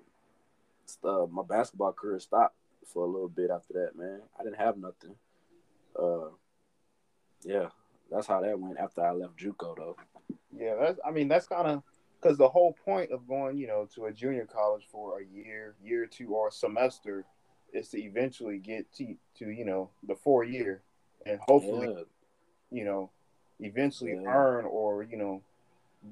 uh, 1.02 1.26
my 1.30 1.42
basketball 1.42 1.94
career 1.94 2.20
stopped 2.20 2.54
for 2.92 3.04
a 3.04 3.08
little 3.08 3.30
bit 3.30 3.50
after 3.50 3.72
that, 3.72 3.96
man. 3.96 4.20
I 4.38 4.42
didn't 4.42 4.58
have 4.58 4.76
nothing. 4.76 5.14
Uh, 5.98 6.28
yeah, 7.42 7.68
that's 8.10 8.26
how 8.26 8.42
that 8.42 8.60
went 8.60 8.78
after 8.78 9.02
I 9.02 9.12
left 9.12 9.38
JUCO, 9.38 9.76
though. 9.76 9.96
Yeah, 10.54 10.74
that's. 10.78 11.00
I 11.06 11.10
mean, 11.10 11.28
that's 11.28 11.46
kind 11.46 11.68
of 11.68 11.82
because 12.22 12.38
the 12.38 12.48
whole 12.48 12.74
point 12.84 13.10
of 13.10 13.26
going, 13.26 13.56
you 13.56 13.66
know, 13.66 13.88
to 13.94 14.06
a 14.06 14.12
junior 14.12 14.46
college 14.46 14.86
for 14.90 15.20
a 15.20 15.24
year, 15.24 15.74
year 15.82 16.06
two, 16.06 16.28
or 16.28 16.48
a 16.48 16.52
semester 16.52 17.24
is 17.72 17.88
to 17.88 18.00
eventually 18.00 18.58
get 18.58 18.92
to, 18.94 19.16
to 19.38 19.50
you 19.50 19.64
know, 19.64 19.90
the 20.06 20.14
four 20.14 20.44
year 20.44 20.82
and 21.26 21.40
hopefully, 21.40 21.88
yeah. 21.90 22.02
you 22.70 22.84
know, 22.84 23.10
eventually 23.60 24.12
yeah. 24.12 24.28
earn 24.28 24.64
or, 24.66 25.02
you 25.02 25.16
know, 25.16 25.42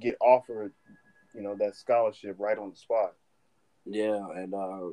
get 0.00 0.16
offered, 0.20 0.72
you 1.34 1.42
know, 1.42 1.54
that 1.56 1.76
scholarship 1.76 2.36
right 2.38 2.58
on 2.58 2.70
the 2.70 2.76
spot. 2.76 3.14
Yeah. 3.84 4.26
And, 4.34 4.54
uh, 4.54 4.88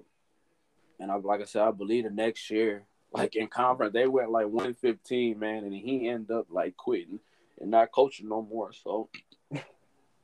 and 1.00 1.12
I, 1.12 1.16
like 1.16 1.42
I 1.42 1.46
said, 1.46 1.64
I 1.64 1.72
believe 1.72 2.04
the 2.04 2.10
next 2.12 2.50
year, 2.52 2.84
like 3.12 3.36
in 3.36 3.48
conference, 3.48 3.94
they 3.94 4.08
went 4.08 4.32
like 4.32 4.48
115, 4.48 5.40
man, 5.40 5.64
and 5.64 5.74
he 5.74 6.10
ended 6.10 6.32
up 6.32 6.48
like 6.50 6.76
quitting 6.78 7.20
and 7.60 7.72
not 7.72 7.92
coaching 7.92 8.30
no 8.30 8.42
more. 8.42 8.72
So 8.74 9.10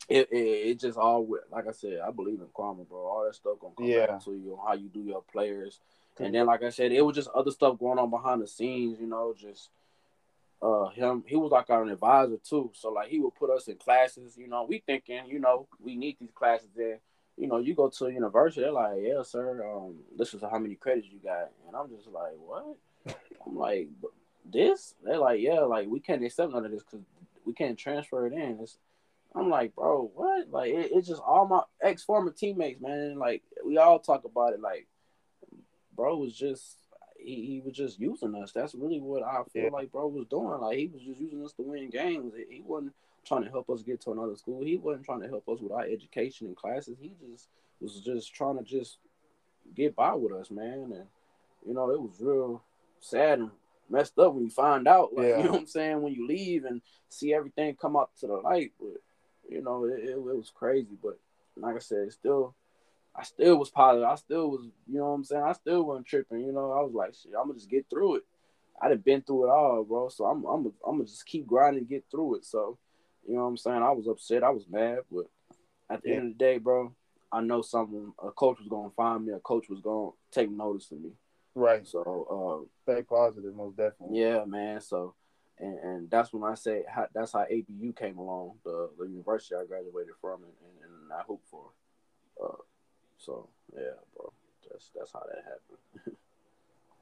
it, 0.09 0.29
it, 0.31 0.37
it 0.37 0.79
just 0.79 0.97
all 0.97 1.27
like 1.51 1.67
I 1.67 1.71
said, 1.71 1.99
I 2.05 2.11
believe 2.11 2.39
in 2.39 2.47
karma, 2.55 2.83
bro. 2.83 2.99
All 2.99 3.25
that 3.25 3.35
stuff 3.35 3.59
gonna 3.59 3.73
come 3.75 3.85
yeah. 3.85 4.07
back 4.07 4.23
to 4.25 4.31
you 4.31 4.57
on 4.59 4.67
how 4.67 4.73
you 4.73 4.89
do 4.89 5.01
your 5.01 5.23
players. 5.31 5.79
And 6.19 6.35
then, 6.35 6.45
like 6.45 6.61
I 6.61 6.69
said, 6.69 6.91
it 6.91 7.01
was 7.01 7.15
just 7.15 7.29
other 7.29 7.51
stuff 7.51 7.79
going 7.79 7.97
on 7.97 8.09
behind 8.09 8.41
the 8.41 8.47
scenes, 8.47 8.99
you 8.99 9.07
know, 9.07 9.33
just 9.37 9.69
uh 10.61 10.87
him 10.89 11.23
he 11.27 11.35
was 11.35 11.51
like 11.51 11.69
our 11.69 11.83
advisor 11.85 12.37
too. 12.37 12.71
So 12.73 12.91
like 12.91 13.09
he 13.09 13.19
would 13.19 13.35
put 13.35 13.49
us 13.49 13.67
in 13.67 13.75
classes, 13.77 14.37
you 14.37 14.47
know, 14.47 14.65
we 14.67 14.83
thinking, 14.85 15.21
you 15.27 15.39
know, 15.39 15.67
we 15.83 15.95
need 15.95 16.17
these 16.19 16.31
classes 16.33 16.69
there. 16.75 16.99
You 17.37 17.47
know, 17.47 17.57
you 17.57 17.73
go 17.73 17.89
to 17.89 18.05
a 18.05 18.13
university, 18.13 18.61
they're 18.61 18.71
like, 18.71 18.99
Yeah, 19.01 19.23
sir, 19.23 19.65
um, 19.67 19.95
this 20.17 20.33
is 20.33 20.41
how 20.41 20.59
many 20.59 20.75
credits 20.75 21.07
you 21.11 21.19
got. 21.23 21.49
And 21.67 21.75
I'm 21.75 21.89
just 21.89 22.07
like, 22.07 22.33
What? 22.37 22.77
I'm 23.45 23.57
like, 23.57 23.87
this? 24.45 24.95
They're 25.03 25.17
like, 25.17 25.41
Yeah, 25.41 25.61
like 25.61 25.87
we 25.87 25.99
can't 25.99 26.23
accept 26.23 26.51
none 26.51 26.65
of 26.65 26.71
this 26.71 26.83
because 26.83 27.05
we 27.45 27.53
can't 27.53 27.77
transfer 27.77 28.27
it 28.27 28.33
in. 28.33 28.59
It's 28.61 28.77
I'm 29.35 29.49
like, 29.49 29.75
bro, 29.75 30.11
what? 30.13 30.49
Like, 30.49 30.71
it, 30.71 30.91
it's 30.93 31.07
just 31.07 31.21
all 31.25 31.47
my 31.47 31.61
ex 31.81 32.03
former 32.03 32.31
teammates, 32.31 32.81
man. 32.81 33.17
Like, 33.17 33.41
we 33.65 33.77
all 33.77 33.99
talk 33.99 34.25
about 34.25 34.53
it. 34.53 34.61
Like, 34.61 34.87
bro 35.95 36.17
was 36.17 36.33
just 36.33 36.77
he, 37.19 37.45
he 37.45 37.61
was 37.65 37.75
just 37.75 37.99
using 37.99 38.35
us. 38.35 38.51
That's 38.51 38.75
really 38.75 38.99
what 38.99 39.23
I 39.23 39.41
feel 39.51 39.63
yeah. 39.63 39.69
like 39.69 39.91
bro 39.91 40.07
was 40.07 40.27
doing. 40.27 40.61
Like, 40.61 40.77
he 40.77 40.87
was 40.87 41.01
just 41.01 41.19
using 41.19 41.43
us 41.43 41.53
to 41.53 41.63
win 41.63 41.89
games. 41.89 42.33
He 42.49 42.61
wasn't 42.65 42.93
trying 43.25 43.43
to 43.43 43.49
help 43.49 43.69
us 43.69 43.81
get 43.81 44.01
to 44.01 44.11
another 44.11 44.35
school. 44.35 44.63
He 44.63 44.77
wasn't 44.77 45.05
trying 45.05 45.21
to 45.21 45.29
help 45.29 45.47
us 45.49 45.59
with 45.61 45.71
our 45.71 45.85
education 45.85 46.47
and 46.47 46.55
classes. 46.55 46.97
He 46.99 47.13
just 47.31 47.47
was 47.79 48.01
just 48.01 48.33
trying 48.33 48.57
to 48.57 48.63
just 48.63 48.97
get 49.75 49.95
by 49.95 50.13
with 50.13 50.33
us, 50.33 50.51
man. 50.51 50.91
And 50.93 51.05
you 51.65 51.73
know, 51.73 51.89
it 51.89 52.01
was 52.01 52.17
real 52.19 52.61
sad 52.99 53.39
and 53.39 53.51
messed 53.89 54.17
up 54.19 54.33
when 54.33 54.43
you 54.43 54.49
find 54.49 54.87
out. 54.87 55.13
Like, 55.13 55.27
yeah. 55.27 55.37
you 55.37 55.43
know 55.45 55.51
what 55.51 55.61
I'm 55.61 55.67
saying? 55.67 56.01
When 56.01 56.13
you 56.13 56.27
leave 56.27 56.65
and 56.65 56.81
see 57.09 57.33
everything 57.33 57.75
come 57.75 57.95
up 57.95 58.11
to 58.19 58.27
the 58.27 58.33
light, 58.33 58.71
but 58.79 59.01
you 59.49 59.61
know, 59.61 59.85
it, 59.85 60.03
it, 60.03 60.11
it 60.11 60.17
was 60.17 60.51
crazy. 60.53 60.97
But 61.01 61.19
like 61.55 61.75
I 61.75 61.79
said, 61.79 62.11
still, 62.11 62.55
I 63.15 63.23
still 63.23 63.57
was 63.57 63.69
positive. 63.69 64.07
I 64.07 64.15
still 64.15 64.49
was, 64.49 64.65
you 64.87 64.99
know 64.99 65.05
what 65.05 65.15
I'm 65.15 65.23
saying? 65.23 65.43
I 65.43 65.53
still 65.53 65.83
wasn't 65.83 66.07
tripping. 66.07 66.41
You 66.41 66.51
know, 66.51 66.71
I 66.71 66.81
was 66.81 66.93
like, 66.93 67.13
shit, 67.13 67.33
I'm 67.39 67.47
gonna 67.47 67.59
just 67.59 67.69
get 67.69 67.85
through 67.89 68.15
it. 68.17 68.23
I 68.81 68.89
done 68.89 68.97
been 68.97 69.21
through 69.21 69.45
it 69.45 69.51
all, 69.51 69.83
bro. 69.83 70.09
So 70.09 70.25
I'm, 70.25 70.43
I'm, 70.45 70.65
I'm 70.85 70.97
gonna 70.97 71.05
just 71.05 71.25
keep 71.25 71.45
grinding, 71.45 71.85
get 71.85 72.05
through 72.09 72.35
it. 72.35 72.45
So, 72.45 72.77
you 73.27 73.35
know 73.35 73.43
what 73.43 73.49
I'm 73.49 73.57
saying? 73.57 73.81
I 73.81 73.91
was 73.91 74.07
upset. 74.07 74.43
I 74.43 74.49
was 74.49 74.65
mad, 74.69 74.99
but 75.11 75.25
at 75.89 76.01
the 76.01 76.09
yeah. 76.09 76.15
end 76.15 76.31
of 76.31 76.37
the 76.37 76.43
day, 76.43 76.57
bro, 76.57 76.93
I 77.31 77.41
know 77.41 77.61
someone, 77.61 78.13
a 78.21 78.31
coach 78.31 78.59
was 78.59 78.67
gonna 78.67 78.89
find 78.95 79.25
me. 79.25 79.33
A 79.33 79.39
coach 79.39 79.69
was 79.69 79.79
gonna 79.81 80.11
take 80.31 80.49
notice 80.49 80.91
of 80.91 81.01
me. 81.01 81.11
Right. 81.55 81.85
So, 81.87 82.65
uh, 82.67 82.91
stay 82.91 83.03
positive, 83.03 83.55
most 83.55 83.77
definitely. 83.77 84.19
Yeah, 84.19 84.43
man. 84.45 84.81
So, 84.81 85.13
and, 85.63 85.79
and 85.79 86.11
that's 86.11 86.33
when 86.33 86.43
I 86.43 86.55
say 86.55 86.83
how, 86.87 87.07
that's 87.13 87.31
how 87.31 87.41
ABU 87.41 87.93
came 87.93 88.17
along, 88.17 88.55
the, 88.65 88.89
the 88.99 89.05
university 89.05 89.55
I 89.55 89.65
graduated 89.65 90.15
from, 90.19 90.43
and, 90.43 90.53
and, 90.83 91.01
and 91.03 91.13
I 91.13 91.21
hoop 91.23 91.41
for. 91.49 91.69
Uh, 92.43 92.57
so 93.17 93.47
yeah, 93.73 93.95
bro, 94.15 94.33
that's 94.69 94.91
that's 94.95 95.13
how 95.13 95.21
that 95.21 95.43
happened. 95.43 96.17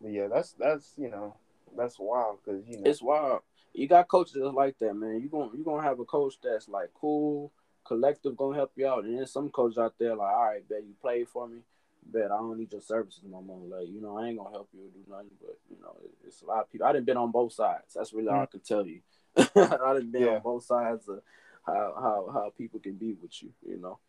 But 0.02 0.12
yeah, 0.12 0.28
that's 0.28 0.54
that's 0.54 0.94
you 0.98 1.10
know 1.10 1.36
that's 1.78 2.00
wild 2.00 2.40
because 2.44 2.64
you 2.68 2.78
know 2.78 2.90
it's 2.90 3.02
wild. 3.02 3.42
You 3.74 3.88
got 3.88 4.08
coaches 4.08 4.36
like 4.36 4.78
that, 4.80 4.96
man. 4.96 5.22
You 5.22 5.30
gonna 5.30 5.52
you 5.56 5.64
gonna 5.64 5.84
have 5.84 6.00
a 6.00 6.06
coach 6.06 6.36
that's 6.44 6.68
like 6.68 6.90
cool, 7.00 7.52
collective, 7.86 8.36
gonna 8.36 8.56
help 8.58 8.72
you 8.76 8.88
out, 8.88 9.06
and 9.06 9.18
then 9.18 9.28
some 9.28 9.50
coaches 9.50 9.78
out 9.78 9.94
there 10.00 10.16
like, 10.16 10.34
all 10.34 10.46
right, 10.46 10.68
bet 10.68 10.84
you 10.84 10.94
play 11.02 11.24
for 11.24 11.48
me 11.48 11.60
bet 12.06 12.32
I 12.32 12.38
don't 12.38 12.58
need 12.58 12.72
your 12.72 12.82
services 12.82 13.24
no 13.30 13.42
more. 13.42 13.62
Like, 13.68 13.88
you 13.90 14.02
know, 14.02 14.18
I 14.18 14.28
ain't 14.28 14.38
gonna 14.38 14.52
help 14.52 14.70
you 14.74 14.82
or 14.82 14.90
do 14.90 15.10
nothing, 15.10 15.32
but 15.40 15.58
you 15.70 15.78
know, 15.82 15.96
it's 16.26 16.42
a 16.42 16.46
lot 16.46 16.62
of 16.62 16.72
people. 16.72 16.88
I 16.88 16.94
didn't 16.94 17.06
been 17.06 17.18
on 17.18 17.32
both 17.32 17.54
sides. 17.54 17.94
That's 17.96 18.14
really 18.14 18.28
mm-hmm. 18.28 18.36
all 18.36 18.44
I 18.44 18.46
can 18.48 18.60
tell 18.62 18.86
you. 18.86 19.02
I 19.38 19.94
didn't 19.94 20.12
been 20.12 20.24
yeah. 20.24 20.36
on 20.36 20.42
both 20.42 20.66
sides 20.66 21.08
of 21.08 21.22
how 21.66 21.94
how 21.96 22.30
how 22.34 22.54
people 22.58 22.80
can 22.80 22.94
be 22.94 23.14
with 23.22 23.42
you, 23.42 23.52
you 23.66 23.78
know. 23.78 24.00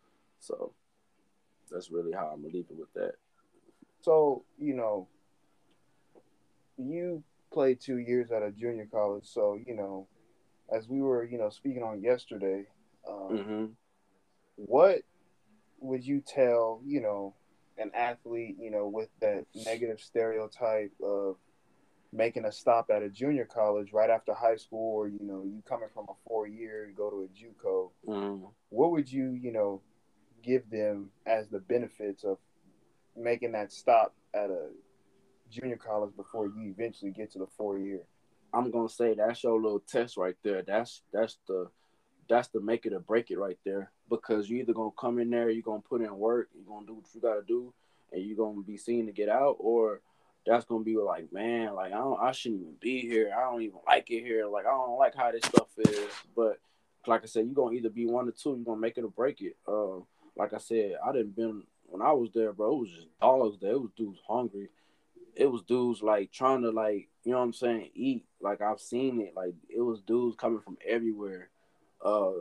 So 0.41 0.73
that's 1.71 1.91
really 1.91 2.13
how 2.13 2.31
I'm 2.33 2.43
gonna 2.43 2.55
leave 2.55 2.67
it 2.71 2.79
with 2.79 2.93
that. 2.95 3.15
So, 4.03 4.45
you 4.59 4.75
know, 4.75 5.09
you 6.77 7.23
played 7.53 7.81
two 7.81 7.99
years 7.99 8.33
at 8.33 8.43
a 8.43 8.51
junior 8.51 8.89
college, 8.91 9.27
so 9.27 9.59
you 9.65 9.75
know, 9.75 10.09
as 10.75 10.89
we 10.89 11.01
were, 11.01 11.25
you 11.25 11.39
know, 11.39 11.51
speaking 11.51 11.83
on 11.83 12.03
yesterday, 12.03 12.65
um, 13.09 13.29
mm-hmm. 13.31 13.65
what 14.57 15.03
would 15.81 16.05
you 16.05 16.21
tell, 16.21 16.81
you 16.85 17.01
know, 17.01 17.35
an 17.83 17.91
athlete, 17.95 18.57
you 18.59 18.71
know, 18.71 18.89
with 18.89 19.09
that 19.21 19.45
negative 19.55 20.01
stereotype 20.01 20.93
of 21.03 21.37
making 22.13 22.45
a 22.45 22.53
stop 22.53 22.91
at 22.95 23.03
a 23.03 23.09
junior 23.09 23.45
college 23.45 23.93
right 23.93 24.11
after 24.11 24.35
high 24.35 24.57
school, 24.57 24.97
or 24.97 25.09
you 25.09 25.19
know, 25.23 25.43
you 25.45 25.63
coming 25.69 25.89
from 25.93 26.07
a 26.09 26.15
four 26.27 26.47
year, 26.47 26.87
you 26.89 26.95
go 26.95 27.11
to 27.11 27.23
a 27.23 27.67
JUCO. 27.67 27.91
Mm. 28.07 28.51
What 28.69 28.93
would 28.93 29.11
you, 29.11 29.33
you 29.33 29.53
know, 29.53 29.83
give 30.43 30.69
them 30.71 31.11
as 31.27 31.49
the 31.49 31.61
benefits 31.61 32.25
of 32.25 32.39
making 33.17 33.53
that 33.53 33.73
stop 33.73 34.15
at 34.35 34.51
a 34.51 34.69
junior 35.51 35.77
college 35.77 36.15
before 36.17 36.47
you 36.47 36.75
eventually 36.77 37.11
get 37.11 37.33
to 37.33 37.39
the 37.39 37.47
four 37.57 37.79
year? 37.79 38.01
I'm 38.55 38.71
gonna 38.71 38.89
say 38.89 39.15
that's 39.15 39.43
your 39.43 39.61
little 39.61 39.81
test 39.81 40.17
right 40.17 40.37
there. 40.45 40.63
That's 40.63 41.03
that's 41.13 41.39
the 41.49 41.69
that's 42.29 42.49
the 42.49 42.61
make 42.61 42.87
it 42.87 42.93
or 42.93 43.01
break 43.01 43.31
it 43.31 43.39
right 43.39 43.59
there. 43.65 43.91
Because 44.09 44.49
you're 44.49 44.61
either 44.61 44.73
gonna 44.73 44.91
come 44.99 45.19
in 45.19 45.31
there, 45.31 45.51
you're 45.51 45.63
gonna 45.63 45.81
put 45.81 46.03
in 46.03 46.17
work, 46.17 46.49
you're 46.55 46.67
gonna 46.67 46.87
do 46.87 46.95
what 46.95 47.15
you 47.15 47.21
gotta 47.21 47.43
do, 47.43 47.73
and 48.13 48.23
you're 48.23 48.37
gonna 48.37 48.63
be 48.63 48.77
seen 48.77 49.07
to 49.07 49.13
get 49.13 49.29
out, 49.29 49.57
or 49.59 50.01
that's 50.47 50.65
gonna 50.65 50.85
be 50.85 50.97
like, 50.97 51.33
man, 51.33 51.75
like 51.75 51.93
I 51.93 51.99
don't, 51.99 52.21
I 52.21 52.33
shouldn't 52.33 52.63
even 52.63 52.77
be 52.81 53.01
here. 53.01 53.33
I 53.37 53.43
don't 53.43 53.63
even 53.63 53.79
like 53.87 54.11
it 54.11 54.23
here. 54.23 54.47
Like 54.47 54.67
I 54.67 54.71
don't 54.71 54.99
like 54.99 55.15
how 55.15 55.31
this 55.31 55.45
stuff 55.45 55.69
is. 55.79 56.11
But 56.35 56.59
like 57.07 57.23
I 57.23 57.27
said, 57.27 57.47
you're 57.47 57.55
gonna 57.55 57.77
either 57.77 57.91
be 57.91 58.07
one 58.07 58.29
or 58.29 58.33
two. 58.33 58.51
You're 58.51 58.65
gonna 58.65 58.81
make 58.81 58.99
it 58.99 59.05
or 59.05 59.11
break 59.11 59.41
it. 59.41 59.57
Uh, 59.67 60.01
like 60.37 60.53
I 60.53 60.59
said, 60.59 60.97
I 61.05 61.13
didn't 61.13 61.37
been 61.37 61.63
when 61.85 62.03
I 62.03 62.13
was 62.13 62.31
there, 62.35 62.53
bro. 62.53 62.77
It 62.77 62.81
was 62.81 62.91
just 62.91 63.19
dogs 63.21 63.59
there. 63.61 63.73
It 63.73 63.81
was 63.81 63.91
dudes 63.97 64.21
hungry. 64.27 64.69
It 65.35 65.47
was 65.47 65.63
dudes 65.63 66.03
like 66.03 66.31
trying 66.31 66.63
to 66.63 66.71
like, 66.71 67.09
you 67.25 67.33
know 67.33 67.39
what 67.39 67.45
I'm 67.45 67.53
saying, 67.53 67.91
eat. 67.95 68.27
Like 68.41 68.61
I've 68.61 68.81
seen 68.81 69.21
it. 69.21 69.35
Like 69.35 69.55
it 69.69 69.81
was 69.81 70.01
dudes 70.01 70.37
coming 70.37 70.61
from 70.61 70.77
everywhere 70.87 71.49
uh, 72.05 72.33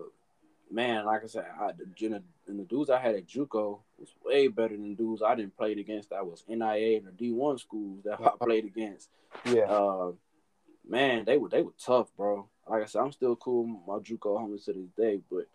man, 0.72 1.06
like 1.06 1.24
I 1.24 1.28
said, 1.28 1.46
I, 1.60 1.72
the, 1.72 2.22
and 2.48 2.60
the 2.60 2.64
dudes 2.64 2.90
I 2.90 3.00
had 3.00 3.16
at 3.16 3.28
JUCO 3.28 3.80
was 3.98 4.10
way 4.26 4.48
better 4.48 4.76
than 4.76 4.96
dudes 4.96 5.22
I 5.22 5.36
didn't 5.36 5.58
play 5.58 5.74
against. 5.74 6.10
That 6.10 6.26
was 6.26 6.44
NAIA 6.50 6.98
and 6.98 7.08
the 7.08 7.12
D 7.12 7.32
one 7.32 7.58
schools 7.58 8.04
that 8.06 8.20
I 8.22 8.32
played 8.44 8.66
against. 8.66 9.10
Yeah. 9.46 9.64
Uh, 9.64 10.12
man, 10.88 11.26
they 11.26 11.38
were 11.38 11.50
they 11.50 11.62
were 11.62 11.74
tough, 11.84 12.10
bro. 12.18 12.48
Like 12.68 12.84
I 12.84 12.86
said, 12.86 13.02
I'm 13.02 13.12
still 13.12 13.36
cool 13.36 13.64
with 13.64 13.88
my 13.88 14.00
JUCO 14.00 14.40
homies 14.40 14.66
to 14.66 14.74
this 14.74 14.90
day, 14.98 15.22
but 15.30 15.48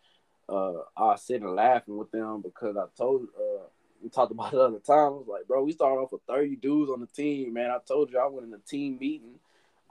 uh, 0.48 0.82
I 0.96 1.04
was 1.04 1.22
sitting 1.22 1.54
laughing 1.54 1.96
with 1.96 2.10
them 2.10 2.42
because 2.42 2.76
I 2.76 2.84
told 2.96 3.28
uh, 3.38 3.64
we 4.02 4.08
talked 4.08 4.32
about 4.32 4.52
it 4.52 4.60
other 4.60 4.78
times. 4.78 5.26
Like, 5.26 5.46
bro, 5.46 5.64
we 5.64 5.72
started 5.72 6.00
off 6.00 6.12
with 6.12 6.22
30 6.28 6.56
dudes 6.56 6.90
on 6.90 7.00
the 7.00 7.06
team, 7.06 7.54
man. 7.54 7.70
I 7.70 7.78
told 7.86 8.10
you 8.10 8.18
I 8.18 8.26
went 8.26 8.46
in 8.46 8.54
a 8.54 8.58
team 8.58 8.98
meeting 9.00 9.38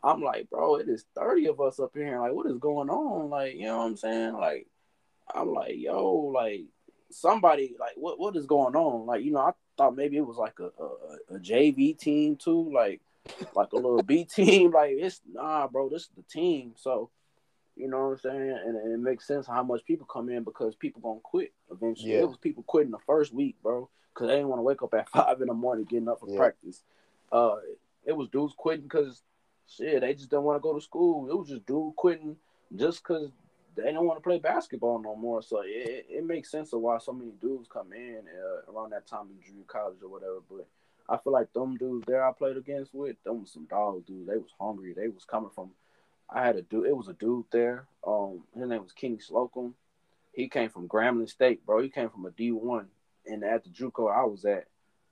I'm 0.05 0.21
like, 0.21 0.49
bro, 0.51 0.75
it 0.75 0.87
is 0.87 1.03
30 1.15 1.47
of 1.47 1.59
us 1.59 1.79
up 1.79 1.91
here. 1.95 2.19
Like, 2.21 2.31
what 2.31 2.45
is 2.45 2.59
going 2.59 2.89
on? 2.89 3.31
Like, 3.31 3.55
you 3.55 3.63
know 3.63 3.79
what 3.79 3.85
I'm 3.85 3.97
saying? 3.97 4.33
Like, 4.33 4.67
I'm 5.33 5.51
like, 5.51 5.73
yo, 5.75 6.31
like 6.33 6.65
somebody, 7.09 7.75
like, 7.79 7.93
what 7.95 8.19
what 8.19 8.35
is 8.35 8.45
going 8.45 8.75
on? 8.75 9.07
Like, 9.07 9.23
you 9.23 9.31
know, 9.31 9.39
I 9.39 9.51
thought 9.77 9.95
maybe 9.95 10.17
it 10.17 10.25
was 10.25 10.37
like 10.37 10.59
a, 10.59 10.65
a, 10.65 11.35
a 11.35 11.39
JV 11.39 11.97
team 11.97 12.35
too, 12.35 12.71
like 12.71 13.01
like 13.55 13.73
a 13.73 13.77
little 13.77 14.03
B 14.03 14.25
team. 14.35 14.71
Like, 14.71 14.91
it's 14.91 15.21
nah, 15.31 15.67
bro, 15.67 15.89
this 15.89 16.03
is 16.03 16.09
the 16.15 16.21
team. 16.23 16.73
So, 16.75 17.09
you 17.75 17.87
know 17.87 18.09
what 18.09 18.11
I'm 18.11 18.19
saying? 18.19 18.59
And, 18.63 18.77
and 18.77 18.93
it 18.93 18.99
makes 18.99 19.25
sense 19.25 19.47
how 19.47 19.63
much 19.63 19.83
people 19.85 20.05
come 20.05 20.29
in 20.29 20.43
because 20.43 20.75
people 20.75 21.01
gonna 21.01 21.19
quit 21.23 21.51
eventually. 21.71 22.11
Yeah. 22.11 22.19
It 22.19 22.27
was 22.27 22.37
people 22.37 22.61
quitting 22.61 22.91
the 22.91 22.99
first 23.07 23.33
week, 23.33 23.55
bro, 23.63 23.89
because 24.13 24.27
they 24.27 24.35
didn't 24.35 24.49
want 24.49 24.59
to 24.59 24.63
wake 24.63 24.83
up 24.83 24.93
at 24.93 25.09
five 25.15 25.41
in 25.41 25.47
the 25.47 25.55
morning 25.55 25.85
getting 25.85 26.09
up 26.09 26.19
for 26.19 26.29
yeah. 26.29 26.37
practice. 26.37 26.83
Uh, 27.31 27.55
it 28.05 28.15
was 28.15 28.29
dudes 28.29 28.53
quitting 28.55 28.83
because 28.83 29.23
shit, 29.67 30.01
they 30.01 30.13
just 30.13 30.29
don't 30.29 30.43
want 30.43 30.57
to 30.57 30.61
go 30.61 30.73
to 30.73 30.81
school. 30.81 31.29
It 31.29 31.37
was 31.37 31.49
just 31.49 31.65
dude 31.65 31.95
quitting 31.95 32.35
just 32.75 33.03
because 33.03 33.31
they 33.75 33.91
don't 33.91 34.05
want 34.05 34.17
to 34.17 34.23
play 34.23 34.39
basketball 34.39 35.01
no 35.01 35.15
more. 35.15 35.41
So 35.41 35.61
it, 35.65 36.05
it 36.09 36.25
makes 36.25 36.49
sense 36.49 36.73
of 36.73 36.81
why 36.81 36.97
so 36.97 37.11
many 37.11 37.31
dudes 37.41 37.67
come 37.71 37.93
in 37.93 38.21
uh, 38.27 38.71
around 38.71 38.91
that 38.91 39.07
time 39.07 39.27
in 39.29 39.45
junior 39.45 39.65
college 39.67 39.97
or 40.01 40.09
whatever. 40.09 40.39
But 40.49 40.67
I 41.09 41.17
feel 41.17 41.33
like 41.33 41.51
them 41.53 41.77
dudes 41.77 42.05
there 42.07 42.27
I 42.27 42.31
played 42.31 42.57
against 42.57 42.93
with, 42.93 43.21
them 43.23 43.41
was 43.41 43.51
some 43.51 43.65
dogs, 43.65 44.05
dude. 44.05 44.27
They 44.27 44.37
was 44.37 44.53
hungry. 44.59 44.93
They 44.93 45.07
was 45.07 45.25
coming 45.25 45.51
from. 45.53 45.71
I 46.29 46.45
had 46.45 46.55
a 46.55 46.61
dude. 46.61 46.87
It 46.87 46.97
was 46.97 47.07
a 47.07 47.13
dude 47.13 47.45
there. 47.51 47.85
Um, 48.05 48.43
his 48.57 48.67
name 48.67 48.81
was 48.81 48.93
Kenny 48.93 49.19
Slocum. 49.19 49.75
he 50.33 50.49
came 50.49 50.69
from 50.69 50.87
Grambling 50.87 51.29
State, 51.29 51.65
bro. 51.65 51.81
He 51.81 51.89
came 51.89 52.09
from 52.09 52.25
a 52.25 52.31
D 52.31 52.51
one, 52.51 52.87
and 53.25 53.43
at 53.43 53.63
the 53.63 53.69
JUCO 53.69 54.11
I 54.11 54.25
was 54.25 54.45
at, 54.45 54.67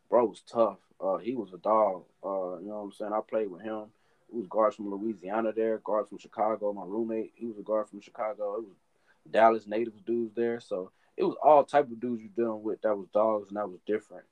bro 0.10 0.26
was 0.26 0.42
tough. 0.42 0.80
Uh, 1.00 1.18
he 1.18 1.36
was 1.36 1.54
a 1.54 1.58
dog. 1.58 2.04
Uh, 2.24 2.58
you 2.60 2.68
know 2.68 2.76
what 2.76 2.84
I'm 2.84 2.92
saying? 2.94 3.13
I 3.13 3.20
played 3.28 3.52
with 3.52 3.62
him. 3.62 3.86
It 4.34 4.38
was 4.38 4.48
guards 4.48 4.76
from 4.76 4.89
Louisiana 4.89 5.52
there, 5.52 5.78
guards 5.84 6.10
from 6.10 6.17
Chicago. 6.17 6.74
My 6.74 6.86
roommate, 6.86 7.34
he 7.36 7.46
was 7.46 7.60
a 7.60 7.62
guard 7.62 7.88
from 7.88 8.02
Chicago. 8.02 8.56
It 8.56 8.63
was 8.63 8.78
Dallas 9.30 9.67
natives 9.67 10.02
dudes 10.02 10.34
there. 10.36 10.60
So 10.60 10.91
it 11.15 11.24
was 11.24 11.36
all 11.43 11.63
type 11.63 11.91
of 11.91 12.00
dudes 12.00 12.24
you're 12.24 12.46
dealing 12.46 12.63
with 12.63 12.82
that 12.82 12.96
was 12.96 13.08
dogs 13.13 13.50
and 13.50 13.58
that 13.58 13.69
was 13.69 13.80
different. 13.86 14.26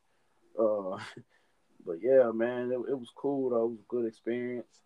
Uh, 0.60 0.98
but 1.86 1.98
yeah, 2.02 2.32
man, 2.34 2.72
it, 2.72 2.92
it 2.92 3.00
was 3.00 3.12
cool 3.16 3.52
though. 3.52 3.66
It 3.66 3.70
was 3.70 3.80
a 3.80 3.90
good 3.90 4.06
experience. 4.06 4.82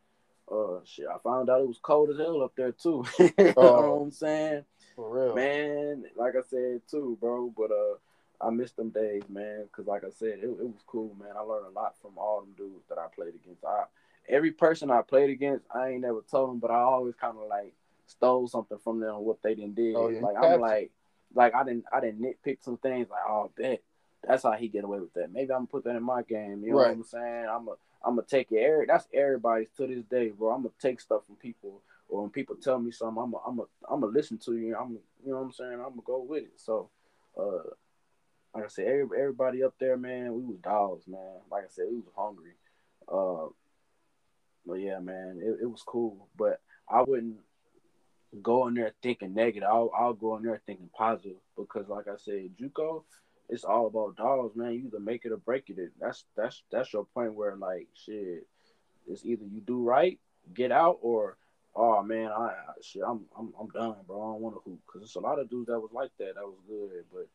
Uh, 0.52 0.80
shit, 0.84 1.06
I 1.08 1.18
found 1.20 1.50
out 1.50 1.62
it 1.62 1.68
was 1.68 1.80
cold 1.82 2.10
as 2.10 2.18
hell 2.18 2.44
up 2.44 2.54
there 2.58 2.74
too. 2.74 3.06
you 3.20 3.32
know 3.38 3.54
what 3.56 4.02
I'm 4.04 4.12
saying? 4.12 4.66
For 4.98 5.10
real, 5.10 5.36
man. 5.36 6.04
Like 6.18 6.36
I 6.36 6.42
said 6.50 6.82
too, 6.92 7.18
bro. 7.22 7.54
But 7.58 7.72
uh, 7.72 8.46
I 8.46 8.50
missed 8.50 8.76
them 8.76 8.90
days, 8.90 9.24
man. 9.30 9.70
Cause 9.72 9.88
like 9.88 10.04
I 10.04 10.12
said, 10.12 10.40
it, 10.40 10.50
it 10.50 10.68
was 10.68 10.84
cool, 10.86 11.16
man. 11.18 11.32
I 11.38 11.42
learned 11.42 11.68
a 11.68 11.70
lot 11.70 11.96
from 12.02 12.18
all 12.18 12.42
them 12.42 12.54
dudes 12.58 12.86
that 12.90 12.98
I 12.98 13.08
played 13.16 13.34
against. 13.34 13.64
I 13.64 13.86
every 14.30 14.52
person 14.52 14.92
I 14.92 15.02
played 15.02 15.30
against, 15.30 15.66
I 15.74 15.90
ain't 15.90 16.02
never 16.02 16.24
told 16.30 16.50
them, 16.50 16.60
but 16.60 16.72
I 16.72 16.80
always 16.80 17.16
kind 17.16 17.38
of 17.38 17.48
like 17.48 17.74
stole 18.08 18.48
something 18.48 18.78
from 18.84 19.00
them 19.00 19.16
what 19.18 19.42
they 19.42 19.56
didn't 19.56 19.76
did. 19.76 19.96
Oh, 19.96 20.10
yeah. 20.10 20.22
Like 20.22 20.36
I'm 20.42 20.60
like, 20.60 20.92
like 21.34 21.56
I 21.56 21.64
didn't 21.64 21.86
I 21.92 22.00
didn't 22.00 22.22
nitpick 22.22 22.60
some 22.62 22.78
things. 22.78 23.08
Like 23.10 23.22
oh, 23.28 23.52
bet 23.58 23.82
that's 24.28 24.44
how 24.44 24.54
he 24.54 24.68
get 24.68 24.84
away 24.84 25.00
with 25.00 25.14
that. 25.14 25.32
Maybe 25.32 25.52
I'm 25.52 25.60
gonna 25.60 25.68
put 25.68 25.84
that 25.84 25.96
in 25.96 26.04
my 26.04 26.24
game. 26.24 26.64
You 26.64 26.72
know 26.72 26.78
right. 26.78 26.90
what 26.90 26.98
I'm 26.98 27.04
saying? 27.04 27.48
I'm 27.50 27.68
a 27.68 27.74
I'm 28.06 28.16
gonna 28.16 28.28
take 28.28 28.52
it. 28.52 28.88
That's 28.88 29.08
everybody's 29.14 29.70
to 29.78 29.88
this 29.88 30.04
day, 30.06 30.30
bro. 30.30 30.52
I'm 30.52 30.62
gonna 30.62 30.74
take 30.80 31.02
stuff 31.02 31.26
from 31.26 31.36
people, 31.36 31.82
or 32.08 32.22
when 32.22 32.30
people 32.30 32.56
tell 32.56 32.80
me 32.80 32.92
something, 32.92 33.22
I'm 33.22 33.34
a, 33.34 33.38
I'm 33.46 33.60
a, 33.60 33.64
I'm 33.90 34.02
gonna 34.02 34.14
listen 34.14 34.38
to 34.46 34.56
you. 34.56 34.76
I'm, 34.76 34.92
you 35.26 35.32
know 35.32 35.38
what 35.38 35.46
I'm 35.46 35.52
saying? 35.52 35.74
I'm 35.74 35.90
gonna 35.90 36.02
go 36.06 36.22
with 36.22 36.44
it. 36.44 36.54
So, 36.58 36.90
uh, 37.38 37.70
like 38.54 38.66
I 38.66 38.68
said, 38.68 38.88
every, 38.88 39.20
everybody 39.20 39.64
up 39.64 39.74
there, 39.80 39.98
man, 39.98 40.34
we 40.36 40.44
was 40.44 40.58
dogs, 40.58 41.08
man. 41.08 41.42
Like 41.52 41.64
I 41.64 41.70
said, 41.70 41.86
we 41.90 41.98
was 41.98 42.14
hungry. 42.16 42.54
Uh, 43.12 43.48
but 44.66 44.76
yeah, 44.76 45.00
man, 45.00 45.40
it, 45.42 45.64
it 45.64 45.70
was 45.70 45.84
cool. 45.86 46.28
But 46.38 46.60
I 46.90 47.02
wouldn't 47.02 47.38
go 48.42 48.68
in 48.68 48.74
there 48.74 48.94
thinking 49.02 49.34
negative. 49.34 49.70
I'll, 49.70 49.92
I'll 49.98 50.14
go 50.14 50.38
in 50.38 50.44
there 50.44 50.62
thinking 50.66 50.90
positive 50.96 51.38
because, 51.58 51.88
like 51.88 52.08
I 52.08 52.18
said, 52.18 52.50
JUCO, 52.60 53.04
it's 53.50 53.64
all 53.64 53.88
about 53.88 54.18
dogs, 54.18 54.56
man. 54.56 54.74
You 54.74 54.88
either 54.88 55.00
make 55.00 55.26
it 55.26 55.32
or 55.32 55.38
break 55.38 55.70
it. 55.70 55.78
That's 56.00 56.26
that's 56.36 56.64
that's 56.72 56.92
your 56.94 57.06
point 57.06 57.36
where 57.36 57.56
like 57.56 57.88
shit, 57.94 58.48
it's 59.08 59.26
either 59.26 59.46
you 59.46 59.62
do 59.62 59.84
right, 59.84 60.20
get 60.54 60.72
out, 60.72 60.98
or 61.02 61.38
oh 61.76 62.02
man, 62.02 62.32
I 62.32 62.54
shit, 62.82 63.04
I'm 63.08 63.26
I'm 63.38 63.54
I'm 63.60 63.70
done, 63.70 63.98
bro. 64.08 64.22
I 64.22 64.34
don't 64.34 64.42
want 64.42 64.56
to 64.56 64.62
hoop 64.66 64.80
because 64.86 65.04
it's 65.04 65.16
a 65.16 65.20
lot 65.20 65.40
of 65.40 65.50
dudes 65.50 65.68
that 65.68 65.80
was 65.80 65.92
like 65.94 66.12
that. 66.18 66.36
That 66.36 66.46
was 66.46 66.60
good, 66.68 67.06
but 67.14 67.28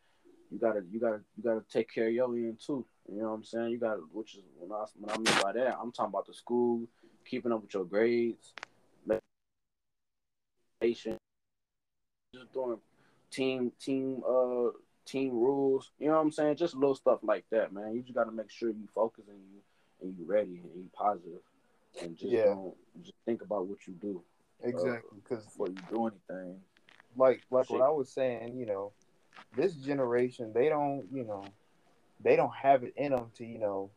you 0.51 0.59
gotta 0.59 0.83
you 0.91 0.99
gotta 0.99 1.21
you 1.37 1.43
gotta 1.45 1.63
take 1.71 1.93
care 1.93 2.09
of 2.09 2.13
your 2.13 2.35
end 2.35 2.59
too. 2.65 2.85
You 3.09 3.23
know 3.23 3.29
what 3.29 3.35
I'm 3.35 3.45
saying? 3.45 3.71
You 3.71 3.79
gotta, 3.79 4.01
which 4.13 4.35
is 4.35 4.43
when 4.59 4.73
I 4.73 4.85
when 4.99 5.11
I 5.11 5.17
mean 5.17 5.43
by 5.43 5.53
that, 5.53 5.79
I'm 5.81 5.93
talking 5.93 6.11
about 6.11 6.27
the 6.27 6.35
school, 6.35 6.87
keeping 7.31 7.53
up 7.53 7.63
with 7.63 7.73
your 7.73 7.85
grades, 7.85 8.53
just 12.35 12.53
doing 12.53 12.79
team 13.31 13.73
team 13.81 14.23
uh 14.29 14.71
team 15.07 15.31
rules. 15.31 15.91
You 15.99 16.09
know 16.09 16.15
what 16.15 16.21
I'm 16.21 16.33
saying? 16.33 16.57
Just 16.57 16.75
little 16.75 16.95
stuff 16.95 17.21
like 17.23 17.45
that, 17.51 17.73
man. 17.73 17.95
You 17.95 18.03
just 18.03 18.15
got 18.15 18.25
to 18.25 18.33
make 18.33 18.51
sure 18.51 18.69
you 18.71 18.89
focus 18.95 19.25
and 19.29 19.39
you 19.39 19.61
and 20.03 20.17
you 20.19 20.25
ready 20.25 20.61
and 20.63 20.71
you 20.75 20.91
positive, 20.93 21.41
and 22.03 22.17
just 22.17 22.31
yeah. 22.31 22.45
don't 22.45 22.75
just 23.03 23.15
think 23.27 23.43
about 23.43 23.67
what 23.67 23.87
you 23.87 23.95
do. 23.95 24.23
Exactly, 24.63 25.19
because 25.23 25.45
uh, 25.45 25.49
before 25.49 25.69
you 25.69 25.77
do 25.91 26.07
anything. 26.07 26.57
Like 27.17 27.43
like 27.51 27.67
Shit. 27.67 27.79
what 27.79 27.87
I 27.87 27.91
was 27.91 28.11
saying, 28.11 28.57
you 28.57 28.67
know, 28.67 28.93
this 29.57 29.75
generation 29.75 30.53
they 30.55 30.69
don't, 30.69 31.07
you 31.13 31.25
know, 31.25 31.45
they 32.23 32.37
don't 32.37 32.55
have 32.55 32.85
it 32.85 32.95
in 32.97 33.13
them 33.13 33.31
to, 33.37 33.45
you 33.45 33.59
know, 33.59 33.91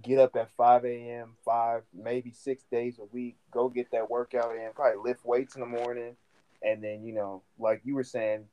get 0.00 0.18
up 0.18 0.36
at 0.36 0.50
5 0.50 0.84
a.m., 0.84 1.34
five, 1.44 1.82
maybe 1.92 2.32
six 2.32 2.64
days 2.70 2.98
a 2.98 3.04
week, 3.14 3.36
go 3.50 3.68
get 3.68 3.90
that 3.92 4.10
workout 4.10 4.54
in, 4.56 4.70
probably 4.74 5.02
lift 5.02 5.24
weights 5.24 5.54
in 5.54 5.60
the 5.60 5.66
morning, 5.66 6.16
and 6.62 6.82
then, 6.82 7.04
you 7.04 7.12
know, 7.12 7.42
like 7.58 7.82
you 7.84 7.94
were 7.94 8.04
saying, 8.04 8.46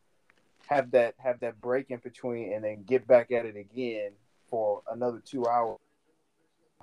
have 0.70 0.92
that 0.92 1.16
have 1.18 1.40
that 1.40 1.60
break 1.60 1.90
in 1.90 1.98
between 1.98 2.54
and 2.54 2.64
then 2.64 2.84
get 2.84 3.08
back 3.08 3.32
at 3.32 3.46
it 3.46 3.56
again 3.56 4.12
for 4.50 4.84
another 4.92 5.22
two 5.26 5.48
hours. 5.48 5.78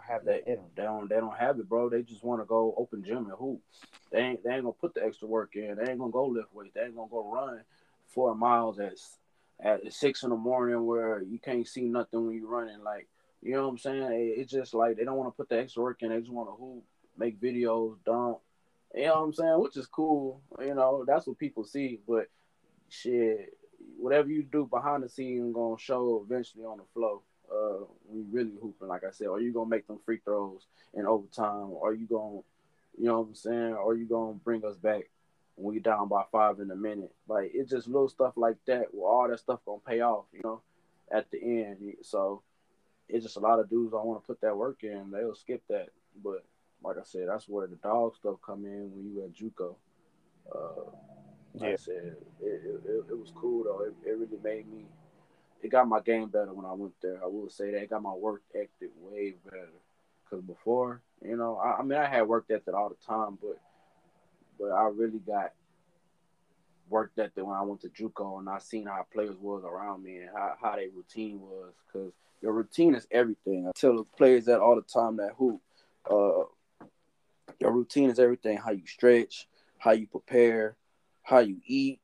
Have 0.00 0.24
that 0.24 0.46
in. 0.48 0.58
They 0.74 0.82
don't 0.82 1.08
they 1.08 1.16
don't 1.16 1.36
have 1.36 1.58
it, 1.58 1.68
bro. 1.68 1.88
They 1.88 2.02
just 2.02 2.24
want 2.24 2.40
to 2.40 2.46
go 2.46 2.74
open 2.76 3.04
gym 3.04 3.26
and 3.26 3.32
hoop. 3.38 3.60
They 4.10 4.18
ain't 4.18 4.44
they 4.44 4.50
ain't 4.50 4.64
gonna 4.64 4.72
put 4.72 4.94
the 4.94 5.04
extra 5.04 5.28
work 5.28 5.54
in. 5.54 5.76
They 5.76 5.90
ain't 5.90 5.98
gonna 5.98 6.12
go 6.12 6.26
lift 6.26 6.52
weights. 6.52 6.74
They 6.74 6.82
ain't 6.82 6.96
gonna 6.96 7.10
go 7.10 7.32
run 7.32 7.60
four 8.08 8.34
miles 8.34 8.78
at 8.78 8.94
at 9.60 9.92
six 9.92 10.22
in 10.22 10.30
the 10.30 10.36
morning 10.36 10.84
where 10.84 11.22
you 11.22 11.38
can't 11.38 11.66
see 11.66 11.82
nothing 11.82 12.26
when 12.26 12.36
you're 12.36 12.48
running. 12.48 12.82
Like 12.82 13.08
you 13.42 13.52
know 13.52 13.64
what 13.64 13.70
I'm 13.70 13.78
saying? 13.78 14.34
It's 14.36 14.52
just 14.52 14.74
like 14.74 14.96
they 14.96 15.04
don't 15.04 15.16
want 15.16 15.28
to 15.32 15.36
put 15.36 15.48
the 15.48 15.58
extra 15.58 15.82
work 15.82 16.02
in. 16.02 16.10
They 16.10 16.18
just 16.20 16.32
want 16.32 16.48
to 16.48 16.54
hoop, 16.54 16.82
make 17.16 17.40
videos, 17.40 17.96
dunk. 18.04 18.38
You 18.94 19.06
know 19.06 19.14
what 19.14 19.24
I'm 19.24 19.32
saying? 19.32 19.60
Which 19.60 19.76
is 19.76 19.86
cool. 19.86 20.40
You 20.60 20.74
know 20.74 21.04
that's 21.06 21.26
what 21.26 21.38
people 21.38 21.64
see. 21.64 22.00
But 22.06 22.28
shit, 22.88 23.56
whatever 23.98 24.28
you 24.28 24.42
do 24.42 24.66
behind 24.66 25.02
the 25.02 25.08
scenes 25.08 25.54
gonna 25.54 25.78
show 25.78 26.24
eventually 26.24 26.64
on 26.64 26.78
the 26.78 26.84
flow. 26.94 27.22
Uh, 27.50 27.84
we 28.08 28.22
really 28.30 28.56
hooping, 28.60 28.88
like 28.88 29.04
I 29.04 29.12
said, 29.12 29.28
are 29.28 29.40
you 29.40 29.52
gonna 29.52 29.70
make 29.70 29.86
them 29.86 30.00
free 30.04 30.18
throws 30.24 30.66
in 30.94 31.06
overtime? 31.06 31.70
Or 31.70 31.90
are 31.90 31.94
you 31.94 32.06
gonna, 32.06 32.40
you 32.98 33.04
know 33.04 33.20
what 33.20 33.28
I'm 33.28 33.34
saying? 33.34 33.74
Or 33.74 33.92
are 33.92 33.96
you 33.96 34.06
gonna 34.06 34.34
bring 34.34 34.64
us 34.64 34.76
back 34.76 35.08
when 35.54 35.74
we 35.74 35.80
down 35.80 36.08
by 36.08 36.24
five 36.32 36.58
in 36.58 36.70
a 36.70 36.76
minute? 36.76 37.14
Like 37.28 37.52
it's 37.54 37.70
just 37.70 37.86
little 37.86 38.08
stuff 38.08 38.32
like 38.36 38.56
that. 38.66 38.86
Where 38.92 39.10
all 39.10 39.28
that 39.28 39.38
stuff 39.38 39.60
gonna 39.64 39.78
pay 39.86 40.00
off, 40.00 40.24
you 40.32 40.40
know, 40.42 40.62
at 41.12 41.30
the 41.30 41.40
end. 41.40 41.94
So 42.02 42.42
it's 43.08 43.24
just 43.24 43.36
a 43.36 43.40
lot 43.40 43.60
of 43.60 43.70
dudes 43.70 43.94
I 43.94 44.02
want 44.02 44.22
to 44.22 44.26
put 44.26 44.40
that 44.40 44.56
work 44.56 44.78
in. 44.82 45.10
They'll 45.10 45.34
skip 45.34 45.62
that, 45.68 45.88
but 46.22 46.44
like 46.82 46.96
I 46.98 47.04
said, 47.04 47.28
that's 47.28 47.48
where 47.48 47.66
the 47.66 47.76
dog 47.76 48.16
stuff 48.16 48.36
come 48.44 48.64
in 48.64 48.90
when 48.92 49.12
you 49.12 49.24
at 49.24 49.32
JUCO. 49.32 49.74
Uh, 50.54 50.90
like 51.54 51.68
yeah. 51.68 51.72
I 51.72 51.76
said, 51.76 52.16
it, 52.42 52.62
it, 52.84 53.04
it, 53.10 53.18
was 53.18 53.32
cool 53.34 53.64
though. 53.64 53.84
It, 53.84 53.94
it 54.08 54.18
really 54.18 54.38
made 54.42 54.70
me. 54.70 54.84
It 55.62 55.70
got 55.70 55.88
my 55.88 56.00
game 56.00 56.28
better 56.28 56.52
when 56.52 56.66
I 56.66 56.72
went 56.72 56.94
there. 57.00 57.18
I 57.22 57.26
will 57.26 57.48
say 57.48 57.70
that 57.70 57.82
it 57.82 57.90
got 57.90 58.02
my 58.02 58.12
work 58.12 58.42
ethic 58.54 58.90
way 59.00 59.34
better. 59.44 59.68
Cause 60.28 60.42
before, 60.42 61.02
you 61.24 61.36
know, 61.36 61.56
I, 61.56 61.78
I 61.78 61.82
mean, 61.82 61.98
I 61.98 62.06
had 62.06 62.26
work 62.26 62.46
ethic 62.50 62.74
all 62.74 62.88
the 62.88 62.96
time, 63.06 63.38
but 63.40 63.60
but 64.58 64.72
I 64.72 64.88
really 64.88 65.20
got 65.20 65.52
worked 66.88 67.18
ethic 67.18 67.44
when 67.44 67.56
I 67.56 67.62
went 67.62 67.80
to 67.82 67.88
JUCO 67.88 68.38
and 68.38 68.48
I 68.48 68.58
seen 68.58 68.86
how 68.86 69.04
players 69.12 69.36
was 69.40 69.64
around 69.64 70.02
me 70.02 70.16
and 70.18 70.30
how, 70.34 70.54
how 70.60 70.76
their 70.76 70.88
routine 70.94 71.40
was. 71.40 71.74
Cause 71.92 72.12
your 72.40 72.52
routine 72.52 72.94
is 72.94 73.06
everything. 73.10 73.66
I 73.68 73.72
tell 73.74 73.96
the 73.96 74.04
players 74.16 74.44
that 74.46 74.60
all 74.60 74.76
the 74.76 74.82
time 74.82 75.16
that 75.16 75.32
who, 75.36 75.60
uh, 76.10 76.44
your 77.60 77.72
routine 77.72 78.10
is 78.10 78.18
everything. 78.18 78.58
How 78.58 78.70
you 78.70 78.86
stretch, 78.86 79.48
how 79.78 79.92
you 79.92 80.06
prepare, 80.06 80.76
how 81.22 81.40
you 81.40 81.58
eat, 81.66 82.00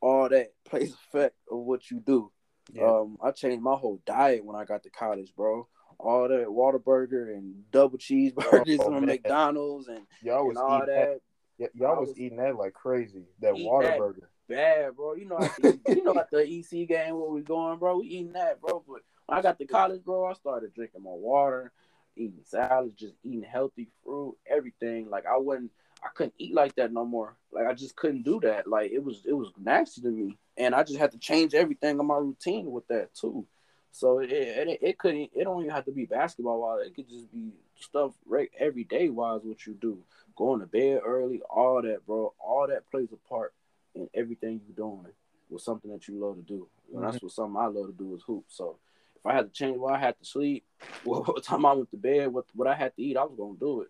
all 0.00 0.28
that 0.28 0.52
plays 0.64 0.94
effect 0.94 1.36
of 1.50 1.58
what 1.58 1.90
you 1.90 2.00
do. 2.00 2.30
Yeah. 2.72 2.84
Um, 2.90 3.16
I 3.22 3.30
changed 3.30 3.62
my 3.62 3.74
whole 3.74 4.00
diet 4.04 4.44
when 4.44 4.56
I 4.56 4.64
got 4.64 4.82
to 4.82 4.90
college, 4.90 5.32
bro. 5.36 5.68
All 5.98 6.28
that 6.28 6.46
Whataburger 6.46 7.34
and 7.34 7.70
double 7.70 7.96
cheeseburgers 7.96 8.80
oh, 8.80 8.84
from 8.92 9.06
McDonald's 9.06 9.88
and, 9.88 10.02
y'all 10.22 10.46
was 10.46 10.56
and 10.56 10.58
all 10.58 10.84
that. 10.84 11.20
That. 11.58 11.74
y'all 11.74 12.00
was, 12.00 12.10
was, 12.10 12.18
eating 12.18 12.38
that 12.38 12.56
like 12.56 12.74
crazy. 12.74 13.24
That 13.40 13.54
Whataburger. 13.54 14.26
bad, 14.48 14.96
bro. 14.96 15.14
You 15.14 15.26
know, 15.26 15.38
the, 15.38 15.78
you 15.88 16.04
know, 16.04 16.14
at 16.16 16.30
the 16.30 16.38
EC 16.38 16.88
game 16.88 17.18
where 17.18 17.30
we 17.30 17.42
going, 17.42 17.78
bro. 17.78 17.98
We 17.98 18.06
eating 18.06 18.32
that, 18.32 18.60
bro. 18.60 18.82
But 18.86 19.02
when 19.26 19.38
I 19.38 19.42
got 19.42 19.58
to 19.58 19.66
college, 19.66 20.04
bro, 20.04 20.26
I 20.26 20.34
started 20.34 20.74
drinking 20.74 21.02
more 21.02 21.18
water, 21.18 21.72
eating 22.16 22.40
salads, 22.44 22.94
just 22.94 23.14
eating 23.22 23.42
healthy 23.42 23.88
fruit, 24.04 24.36
everything. 24.46 25.10
Like 25.10 25.26
I 25.26 25.36
wouldn't 25.36 25.70
I 26.02 26.08
couldn't 26.14 26.34
eat 26.38 26.54
like 26.54 26.74
that 26.76 26.92
no 26.92 27.04
more. 27.04 27.36
Like 27.52 27.66
I 27.66 27.74
just 27.74 27.96
couldn't 27.96 28.22
do 28.22 28.40
that. 28.40 28.66
Like 28.66 28.90
it 28.92 29.02
was 29.02 29.22
it 29.26 29.32
was 29.32 29.50
nasty 29.62 30.02
to 30.02 30.08
me, 30.08 30.38
and 30.56 30.74
I 30.74 30.82
just 30.82 30.98
had 30.98 31.12
to 31.12 31.18
change 31.18 31.54
everything 31.54 31.98
on 31.98 32.06
my 32.06 32.18
routine 32.18 32.70
with 32.70 32.86
that 32.88 33.14
too. 33.14 33.46
So 33.90 34.18
it 34.18 34.30
it, 34.30 34.78
it 34.82 34.98
couldn't 34.98 35.30
it 35.34 35.44
don't 35.44 35.62
even 35.62 35.74
have 35.74 35.86
to 35.86 35.92
be 35.92 36.04
basketball 36.04 36.60
wise. 36.60 36.86
It 36.86 36.94
could 36.94 37.08
just 37.08 37.32
be 37.32 37.52
stuff 37.76 38.12
right 38.26 38.50
everyday 38.58 39.08
wise 39.08 39.40
what 39.42 39.66
you 39.66 39.74
do. 39.74 39.98
Going 40.36 40.60
to 40.60 40.66
bed 40.66 41.00
early, 41.04 41.40
all 41.48 41.82
that, 41.82 42.06
bro. 42.06 42.34
All 42.38 42.66
that 42.68 42.90
plays 42.90 43.08
a 43.12 43.28
part 43.28 43.54
in 43.94 44.08
everything 44.14 44.60
you're 44.66 44.76
doing 44.76 45.06
with 45.48 45.62
something 45.62 45.90
that 45.90 46.06
you 46.08 46.18
love 46.18 46.36
to 46.36 46.42
do. 46.42 46.68
And 46.88 47.00
mm-hmm. 47.00 47.10
that's 47.10 47.22
what 47.22 47.32
something 47.32 47.56
I 47.56 47.66
love 47.66 47.86
to 47.86 47.92
do 47.92 48.14
is 48.14 48.22
hoop. 48.22 48.44
So 48.48 48.76
if 49.16 49.24
I 49.24 49.34
had 49.34 49.46
to 49.46 49.52
change 49.52 49.78
where 49.78 49.94
I 49.94 49.98
had 49.98 50.18
to 50.18 50.24
sleep, 50.24 50.64
what 51.04 51.42
time 51.42 51.64
I 51.64 51.72
went 51.72 51.90
to 51.90 51.96
bed, 51.96 52.32
what 52.32 52.44
what 52.54 52.68
I 52.68 52.74
had 52.74 52.94
to 52.96 53.02
eat, 53.02 53.16
I 53.16 53.24
was 53.24 53.36
gonna 53.36 53.56
do 53.58 53.82
it 53.82 53.88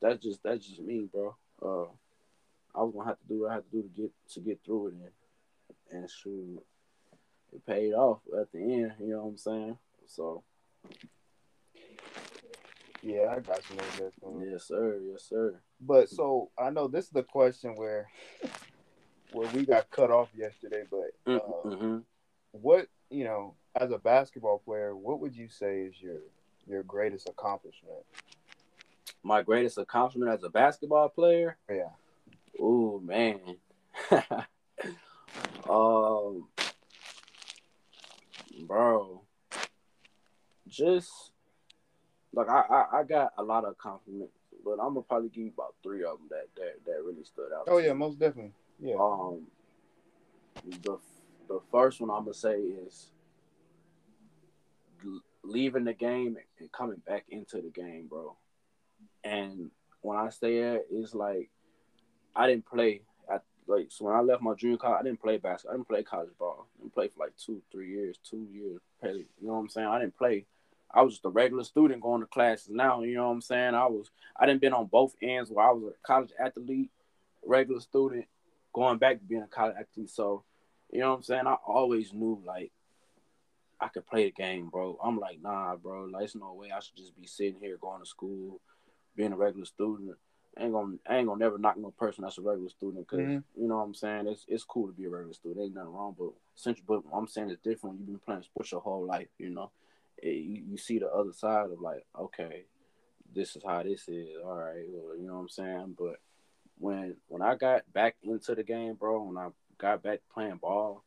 that's 0.00 0.22
just 0.22 0.42
that's 0.42 0.66
just 0.66 0.80
me, 0.80 1.08
bro. 1.12 1.34
Uh, 1.62 1.88
I 2.74 2.82
was 2.82 2.92
gonna 2.94 3.08
have 3.08 3.18
to 3.18 3.28
do 3.28 3.42
what 3.42 3.50
I 3.50 3.54
had 3.54 3.64
to 3.70 3.76
do 3.76 3.82
to 3.82 3.88
get 3.88 4.12
to 4.34 4.40
get 4.40 4.60
through 4.64 4.88
it, 4.88 4.94
and 5.90 6.00
and 6.00 6.10
shoot, 6.10 6.62
it 7.52 7.66
paid 7.66 7.92
off 7.92 8.20
at 8.38 8.52
the 8.52 8.58
end. 8.58 8.92
You 9.00 9.08
know 9.08 9.22
what 9.22 9.30
I'm 9.30 9.38
saying? 9.38 9.78
So. 10.06 10.42
Yeah, 13.02 13.36
I 13.36 13.38
got 13.38 13.60
you 13.70 14.16
on 14.22 14.50
Yes, 14.50 14.64
sir. 14.64 14.98
Yes, 15.00 15.22
sir. 15.28 15.60
But 15.80 16.08
so 16.08 16.50
I 16.58 16.70
know 16.70 16.88
this 16.88 17.04
is 17.06 17.10
the 17.10 17.22
question 17.22 17.74
where 17.76 18.08
where 19.32 19.48
we 19.52 19.66
got 19.66 19.90
cut 19.90 20.10
off 20.10 20.28
yesterday, 20.36 20.84
but 20.90 21.32
uh, 21.32 21.38
mm-hmm. 21.64 21.98
what 22.52 22.88
you 23.10 23.24
know, 23.24 23.54
as 23.74 23.90
a 23.90 23.98
basketball 23.98 24.62
player, 24.64 24.96
what 24.96 25.20
would 25.20 25.36
you 25.36 25.48
say 25.48 25.80
is 25.80 25.94
your 26.00 26.18
your 26.66 26.82
greatest 26.82 27.28
accomplishment? 27.28 28.04
My 29.22 29.42
greatest 29.42 29.78
accomplishment 29.78 30.32
as 30.32 30.42
a 30.44 30.50
basketball 30.50 31.08
player? 31.08 31.56
Yeah. 31.68 31.90
Oh 32.60 33.00
man. 33.00 33.40
um, 35.70 36.48
bro, 38.66 39.22
just 40.68 41.10
like 42.32 42.48
I, 42.48 42.62
I, 42.70 42.98
I 43.00 43.04
got 43.04 43.32
a 43.38 43.42
lot 43.42 43.64
of 43.64 43.78
compliments, 43.78 44.35
but 44.66 44.82
I'm 44.82 44.94
gonna 44.94 45.02
probably 45.02 45.28
give 45.28 45.44
you 45.44 45.52
about 45.56 45.76
three 45.82 46.02
of 46.02 46.18
them 46.18 46.28
that 46.30 46.48
that, 46.56 46.84
that 46.84 47.04
really 47.04 47.22
stood 47.22 47.52
out. 47.56 47.68
Oh 47.68 47.78
yeah, 47.78 47.92
me. 47.92 48.00
most 48.00 48.18
definitely. 48.18 48.52
Yeah. 48.80 48.96
Um, 49.00 49.46
the 50.82 50.98
the 51.48 51.60
first 51.70 52.00
one 52.00 52.10
I'm 52.10 52.24
gonna 52.24 52.34
say 52.34 52.56
is 52.56 53.12
leaving 55.44 55.84
the 55.84 55.94
game 55.94 56.36
and 56.58 56.72
coming 56.72 57.00
back 57.06 57.24
into 57.28 57.58
the 57.58 57.70
game, 57.70 58.08
bro. 58.08 58.36
And 59.22 59.70
when 60.00 60.18
I 60.18 60.30
say 60.30 60.60
that, 60.60 60.86
it's 60.90 61.14
like 61.14 61.48
I 62.34 62.48
didn't 62.48 62.66
play. 62.66 63.02
I 63.30 63.38
like 63.68 63.86
so 63.90 64.06
when 64.06 64.16
I 64.16 64.20
left 64.20 64.42
my 64.42 64.54
junior 64.54 64.78
college, 64.78 64.98
I 65.00 65.04
didn't 65.04 65.22
play 65.22 65.36
basketball. 65.36 65.74
I 65.74 65.76
didn't 65.76 65.88
play 65.88 66.02
college 66.02 66.30
ball. 66.40 66.66
I 66.76 66.82
didn't 66.82 66.94
play 66.94 67.08
for 67.08 67.24
like 67.24 67.36
two, 67.36 67.62
three 67.70 67.90
years, 67.90 68.18
two 68.28 68.48
years. 68.52 68.80
You 69.04 69.26
know 69.42 69.52
what 69.52 69.60
I'm 69.60 69.68
saying? 69.68 69.86
I 69.86 70.00
didn't 70.00 70.18
play. 70.18 70.46
I 70.92 71.02
was 71.02 71.14
just 71.14 71.24
a 71.24 71.30
regular 71.30 71.64
student 71.64 72.00
going 72.00 72.20
to 72.20 72.26
classes 72.26 72.68
now. 72.70 73.02
You 73.02 73.16
know 73.16 73.26
what 73.28 73.34
I'm 73.34 73.40
saying? 73.40 73.74
I 73.74 73.86
was 73.86 74.10
I 74.38 74.46
didn't 74.46 74.60
been 74.60 74.72
on 74.72 74.86
both 74.86 75.14
ends 75.22 75.50
where 75.50 75.66
I 75.66 75.72
was 75.72 75.92
a 75.92 76.06
college 76.06 76.30
athlete, 76.38 76.90
regular 77.44 77.80
student, 77.80 78.26
going 78.72 78.98
back 78.98 79.18
to 79.18 79.24
being 79.24 79.42
a 79.42 79.46
college 79.46 79.76
athlete. 79.78 80.10
So, 80.10 80.44
you 80.92 81.00
know 81.00 81.10
what 81.10 81.16
I'm 81.16 81.22
saying? 81.22 81.46
I 81.46 81.56
always 81.66 82.12
knew 82.12 82.42
like 82.44 82.72
I 83.80 83.88
could 83.88 84.06
play 84.06 84.24
the 84.24 84.30
game, 84.32 84.68
bro. 84.68 84.98
I'm 85.02 85.18
like, 85.18 85.42
nah, 85.42 85.76
bro. 85.76 86.04
Like, 86.04 86.20
there's 86.20 86.34
no 86.34 86.54
way 86.54 86.70
I 86.74 86.80
should 86.80 86.96
just 86.96 87.18
be 87.20 87.26
sitting 87.26 87.60
here 87.60 87.76
going 87.76 88.00
to 88.00 88.06
school, 88.06 88.60
being 89.14 89.32
a 89.32 89.36
regular 89.36 89.66
student. 89.66 90.16
I 90.58 90.64
ain't 90.64 90.72
gonna, 90.72 90.96
I 91.06 91.16
ain't 91.16 91.28
gonna 91.28 91.38
never 91.38 91.58
knock 91.58 91.76
no 91.76 91.90
person 91.90 92.24
that's 92.24 92.38
a 92.38 92.40
regular 92.40 92.70
student 92.70 93.06
because 93.06 93.20
mm-hmm. 93.20 93.60
you 93.60 93.68
know 93.68 93.76
what 93.76 93.84
I'm 93.84 93.94
saying. 93.94 94.26
It's 94.26 94.46
it's 94.48 94.64
cool 94.64 94.86
to 94.86 94.92
be 94.94 95.04
a 95.04 95.10
regular 95.10 95.34
student. 95.34 95.62
Ain't 95.62 95.74
nothing 95.74 95.92
wrong, 95.92 96.16
but 96.18 96.30
since 96.54 96.80
but 96.86 97.02
I'm 97.12 97.28
saying 97.28 97.50
it's 97.50 97.62
different. 97.62 97.98
You've 97.98 98.06
been 98.06 98.18
playing 98.18 98.42
sports 98.42 98.72
your 98.72 98.80
whole 98.80 99.04
life, 99.04 99.28
you 99.38 99.50
know. 99.50 99.70
It, 100.18 100.28
you, 100.28 100.62
you 100.70 100.76
see 100.76 100.98
the 100.98 101.08
other 101.08 101.32
side 101.32 101.70
of 101.70 101.80
like, 101.80 102.04
okay, 102.18 102.64
this 103.34 103.56
is 103.56 103.62
how 103.64 103.82
this 103.82 104.08
is. 104.08 104.28
All 104.44 104.56
right, 104.56 104.84
well, 104.88 105.16
you 105.16 105.26
know 105.26 105.34
what 105.34 105.40
I'm 105.40 105.48
saying. 105.48 105.96
But 105.98 106.16
when 106.78 107.16
when 107.28 107.42
I 107.42 107.54
got 107.54 107.90
back 107.92 108.16
into 108.22 108.54
the 108.54 108.62
game, 108.62 108.94
bro, 108.94 109.22
when 109.22 109.36
I 109.38 109.48
got 109.78 110.02
back 110.02 110.20
playing 110.32 110.56
ball, 110.56 111.04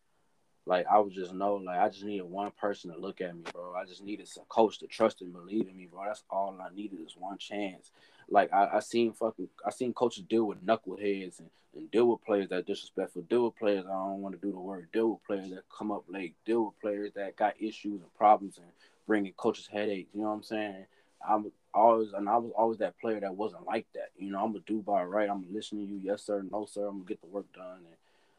like 0.66 0.86
I 0.92 1.00
was 1.00 1.14
just 1.14 1.34
know, 1.34 1.56
like 1.56 1.80
I 1.80 1.90
just 1.90 2.04
needed 2.04 2.26
one 2.26 2.52
person 2.52 2.92
to 2.92 3.00
look 3.00 3.22
at 3.22 3.36
me, 3.36 3.44
bro. 3.52 3.74
I 3.76 3.86
just 3.86 4.04
needed 4.04 4.28
some 4.28 4.46
coach 4.50 4.80
to 4.80 4.88
trust 4.88 5.22
and 5.22 5.34
believe 5.34 5.68
in 5.68 5.76
me, 5.76 5.88
bro. 5.92 6.04
That's 6.06 6.24
all 6.30 6.58
I 6.62 6.74
needed 6.74 7.00
is 7.06 7.16
one 7.18 7.38
chance. 7.38 7.92
Like 8.30 8.54
I, 8.54 8.70
I 8.76 8.80
seen 8.80 9.14
fucking, 9.14 9.50
I 9.66 9.72
seen 9.72 9.94
coaches 9.94 10.24
deal 10.30 10.46
with 10.46 10.64
knuckleheads 10.64 11.40
and, 11.40 11.50
and 11.76 11.90
deal 11.90 12.06
with 12.06 12.24
players 12.24 12.50
that 12.50 12.68
disrespectful, 12.68 13.24
deal 13.24 13.46
with 13.46 13.58
players 13.58 13.86
I 13.88 13.94
don't 13.94 14.22
want 14.22 14.40
to 14.40 14.42
do 14.42 14.52
the 14.52 14.60
word, 14.60 14.90
deal 14.94 15.10
with 15.10 15.24
players 15.26 15.50
that 15.50 15.64
come 15.76 15.92
up 15.92 16.04
late, 16.08 16.36
deal 16.46 16.66
with 16.66 16.80
players 16.80 17.14
that 17.16 17.36
got 17.36 17.60
issues 17.60 18.02
and 18.02 18.14
problems 18.16 18.58
and 18.58 18.68
bringing 19.10 19.34
coaches 19.34 19.68
headaches. 19.68 20.12
You 20.14 20.22
know 20.22 20.28
what 20.28 20.36
I'm 20.36 20.44
saying? 20.44 20.86
I'm 21.28 21.52
always, 21.74 22.14
and 22.14 22.30
I 22.30 22.38
was 22.38 22.52
always 22.56 22.78
that 22.78 23.00
player 23.00 23.20
that 23.20 23.36
wasn't 23.36 23.66
like 23.66 23.88
that. 23.96 24.12
You 24.18 24.32
know, 24.32 24.44
I'm 24.44 24.52
gonna 24.54 24.64
do 24.68 24.84
by 24.84 25.04
right. 25.04 25.28
I'm 25.28 25.42
gonna 25.42 25.54
listen 25.54 25.80
to 25.80 25.84
you, 25.84 26.00
yes 26.02 26.24
sir, 26.24 26.46
no 26.50 26.66
sir. 26.66 26.86
I'm 26.88 27.00
gonna 27.00 27.06
get 27.06 27.20
the 27.20 27.28
work 27.28 27.52
done 27.52 27.80
and 27.80 27.96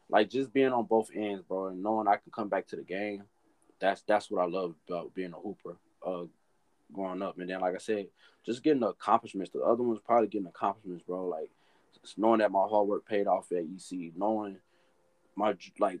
like 0.09 0.29
just 0.29 0.53
being 0.53 0.71
on 0.71 0.85
both 0.85 1.09
ends, 1.13 1.43
bro, 1.43 1.67
and 1.67 1.83
knowing 1.83 2.07
I 2.07 2.15
can 2.15 2.31
come 2.33 2.47
back 2.47 2.67
to 2.67 2.77
the 2.77 2.83
game. 2.83 3.23
That's 3.81 4.01
that's 4.03 4.31
what 4.31 4.41
I 4.41 4.47
love 4.47 4.75
about 4.87 5.13
being 5.13 5.33
a 5.33 5.37
hooper. 5.37 5.77
Uh, 6.05 6.23
growing 6.93 7.21
up, 7.21 7.37
and 7.37 7.49
then 7.49 7.59
like 7.59 7.75
I 7.75 7.79
said, 7.79 8.07
just 8.45 8.63
getting 8.63 8.79
the 8.79 8.89
accomplishments. 8.89 9.51
The 9.51 9.61
other 9.61 9.83
one's 9.83 9.99
probably 9.99 10.27
getting 10.27 10.47
accomplishments, 10.47 11.03
bro. 11.05 11.27
Like 11.27 11.49
knowing 12.17 12.39
that 12.39 12.51
my 12.51 12.65
hard 12.69 12.87
work 12.87 13.05
paid 13.05 13.27
off 13.27 13.51
at 13.51 13.63
EC, 13.63 14.13
knowing 14.15 14.57
my 15.35 15.53
like 15.79 15.99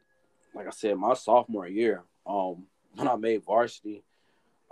like 0.53 0.67
I 0.67 0.71
said, 0.71 0.97
my 0.97 1.13
sophomore 1.13 1.67
year, 1.67 2.03
um, 2.25 2.63
when 2.95 3.07
I 3.07 3.15
made 3.15 3.43
varsity, 3.43 4.03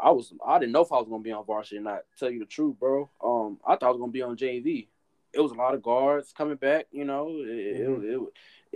I 0.01 0.11
was 0.11 0.33
I 0.45 0.59
didn't 0.59 0.71
know 0.71 0.81
if 0.81 0.91
I 0.91 0.97
was 0.97 1.07
gonna 1.09 1.23
be 1.23 1.31
on 1.31 1.45
varsity. 1.45 1.77
And 1.77 1.89
I 1.89 1.99
tell 2.17 2.29
you 2.29 2.39
the 2.39 2.45
truth, 2.45 2.77
bro. 2.79 3.09
Um, 3.23 3.59
I 3.65 3.75
thought 3.75 3.87
I 3.87 3.91
was 3.91 3.99
gonna 3.99 4.11
be 4.11 4.21
on 4.21 4.37
JV. 4.37 4.87
It 5.33 5.39
was 5.39 5.51
a 5.51 5.55
lot 5.55 5.75
of 5.75 5.83
guards 5.83 6.33
coming 6.35 6.55
back. 6.55 6.87
You 6.91 7.05
know, 7.05 7.29
it, 7.29 7.79
mm-hmm. 7.79 8.03
it, 8.03 8.13
it, 8.13 8.21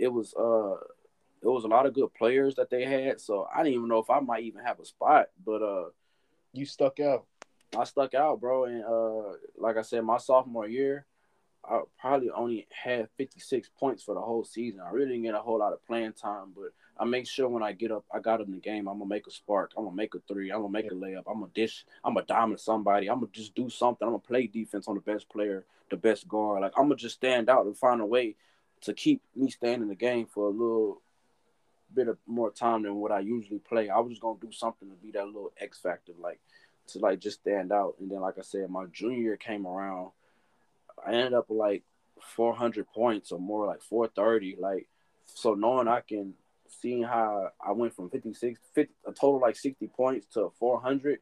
it 0.04 0.12
was 0.12 0.34
uh 0.34 0.76
it 1.42 1.48
was 1.48 1.64
a 1.64 1.68
lot 1.68 1.86
of 1.86 1.94
good 1.94 2.12
players 2.14 2.54
that 2.56 2.70
they 2.70 2.84
had. 2.84 3.20
So 3.20 3.48
I 3.52 3.62
didn't 3.62 3.74
even 3.74 3.88
know 3.88 3.98
if 3.98 4.10
I 4.10 4.20
might 4.20 4.44
even 4.44 4.64
have 4.64 4.80
a 4.80 4.84
spot. 4.84 5.28
But 5.44 5.62
uh 5.62 5.88
you 6.52 6.66
stuck 6.66 7.00
out. 7.00 7.26
I 7.76 7.84
stuck 7.84 8.14
out, 8.14 8.40
bro. 8.40 8.64
And 8.64 8.84
uh 8.84 9.36
like 9.56 9.76
I 9.76 9.82
said, 9.82 10.04
my 10.04 10.18
sophomore 10.18 10.68
year, 10.68 11.06
I 11.64 11.80
probably 11.98 12.30
only 12.30 12.66
had 12.70 13.08
56 13.16 13.70
points 13.78 14.02
for 14.02 14.14
the 14.14 14.20
whole 14.20 14.44
season. 14.44 14.80
I 14.80 14.90
really 14.90 15.12
didn't 15.12 15.22
get 15.22 15.34
a 15.34 15.38
whole 15.38 15.58
lot 15.58 15.72
of 15.72 15.84
playing 15.86 16.12
time, 16.12 16.52
but 16.54 16.72
I 16.98 17.04
make 17.04 17.26
sure 17.26 17.48
when 17.48 17.62
I 17.62 17.72
get 17.72 17.90
up, 17.90 18.04
I 18.12 18.20
got 18.20 18.40
in 18.40 18.52
the 18.52 18.58
game, 18.58 18.88
I'm 18.88 18.98
gonna 18.98 19.08
make 19.08 19.26
a 19.26 19.30
spark. 19.30 19.72
I'm 19.76 19.84
gonna 19.84 19.96
make 19.96 20.14
a 20.14 20.20
three. 20.28 20.50
I'm 20.50 20.60
gonna 20.60 20.72
make 20.72 20.90
a 20.90 20.94
layup. 20.94 21.24
I'm 21.26 21.40
gonna 21.40 21.50
dish. 21.52 21.84
I'm 22.04 22.14
gonna 22.14 22.26
dominate 22.26 22.60
somebody. 22.60 23.10
I'm 23.10 23.18
gonna 23.18 23.32
just 23.32 23.54
do 23.54 23.68
something. 23.68 24.06
I'm 24.06 24.12
gonna 24.12 24.20
play 24.20 24.46
defense 24.46 24.86
on 24.86 24.94
the 24.94 25.00
best 25.00 25.28
player, 25.28 25.64
the 25.90 25.96
best 25.96 26.28
guard. 26.28 26.62
Like 26.62 26.72
I'm 26.76 26.84
gonna 26.84 26.96
just 26.96 27.16
stand 27.16 27.48
out 27.48 27.66
and 27.66 27.76
find 27.76 28.00
a 28.00 28.06
way 28.06 28.36
to 28.82 28.94
keep 28.94 29.22
me 29.34 29.50
staying 29.50 29.82
in 29.82 29.88
the 29.88 29.94
game 29.94 30.26
for 30.26 30.46
a 30.46 30.50
little 30.50 31.00
bit 31.92 32.08
of 32.08 32.18
more 32.26 32.50
time 32.50 32.82
than 32.82 32.96
what 32.96 33.12
I 33.12 33.20
usually 33.20 33.58
play. 33.58 33.88
I 33.88 33.98
was 33.98 34.10
just 34.10 34.22
gonna 34.22 34.38
do 34.40 34.52
something 34.52 34.88
to 34.88 34.94
be 34.94 35.10
that 35.12 35.26
little 35.26 35.52
X 35.58 35.80
factor, 35.80 36.12
like 36.20 36.40
to 36.88 36.98
like 37.00 37.18
just 37.18 37.40
stand 37.40 37.72
out. 37.72 37.96
And 37.98 38.10
then, 38.10 38.20
like 38.20 38.38
I 38.38 38.42
said, 38.42 38.70
my 38.70 38.84
junior 38.92 39.18
year 39.18 39.36
came 39.36 39.66
around. 39.66 40.10
I 41.04 41.12
ended 41.12 41.34
up 41.34 41.48
with 41.48 41.58
like 41.58 41.82
400 42.20 42.86
points 42.86 43.32
or 43.32 43.40
more, 43.40 43.66
like 43.66 43.82
430. 43.82 44.56
Like 44.60 44.86
so, 45.26 45.54
knowing 45.54 45.88
I 45.88 46.00
can 46.00 46.34
seeing 46.68 47.02
how 47.02 47.50
I 47.64 47.72
went 47.72 47.94
from 47.94 48.10
56, 48.10 48.60
50, 48.74 48.92
a 49.06 49.12
total 49.12 49.40
like 49.40 49.56
60 49.56 49.86
points 49.88 50.26
to 50.34 50.52
400. 50.58 51.18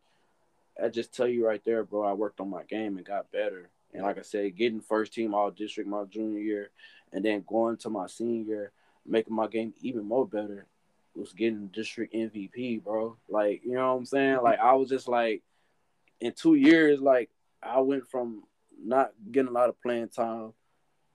I 0.82 0.88
just 0.88 1.14
tell 1.14 1.26
you 1.26 1.46
right 1.46 1.62
there, 1.64 1.84
bro. 1.84 2.04
I 2.04 2.12
worked 2.12 2.40
on 2.40 2.50
my 2.50 2.62
game 2.64 2.96
and 2.96 3.06
got 3.06 3.30
better. 3.30 3.70
And 3.92 4.02
like 4.02 4.18
I 4.18 4.22
said, 4.22 4.56
getting 4.56 4.80
first 4.80 5.12
team 5.12 5.34
all 5.34 5.50
district 5.50 5.88
my 5.88 6.04
junior 6.04 6.40
year, 6.40 6.70
and 7.12 7.24
then 7.24 7.44
going 7.46 7.76
to 7.78 7.90
my 7.90 8.06
senior, 8.06 8.72
making 9.06 9.34
my 9.34 9.46
game 9.48 9.74
even 9.82 10.04
more 10.04 10.26
better, 10.26 10.66
was 11.14 11.32
getting 11.32 11.66
district 11.68 12.14
MVP, 12.14 12.82
bro. 12.82 13.16
Like, 13.28 13.62
you 13.64 13.74
know 13.74 13.92
what 13.92 13.98
I'm 13.98 14.06
saying? 14.06 14.36
Mm-hmm. 14.36 14.44
Like, 14.44 14.60
I 14.60 14.72
was 14.74 14.88
just 14.88 15.08
like, 15.08 15.42
in 16.20 16.32
two 16.32 16.54
years, 16.54 17.00
like, 17.00 17.28
I 17.62 17.80
went 17.80 18.08
from 18.08 18.44
not 18.82 19.12
getting 19.30 19.48
a 19.48 19.52
lot 19.52 19.68
of 19.68 19.80
playing 19.82 20.08
time 20.08 20.54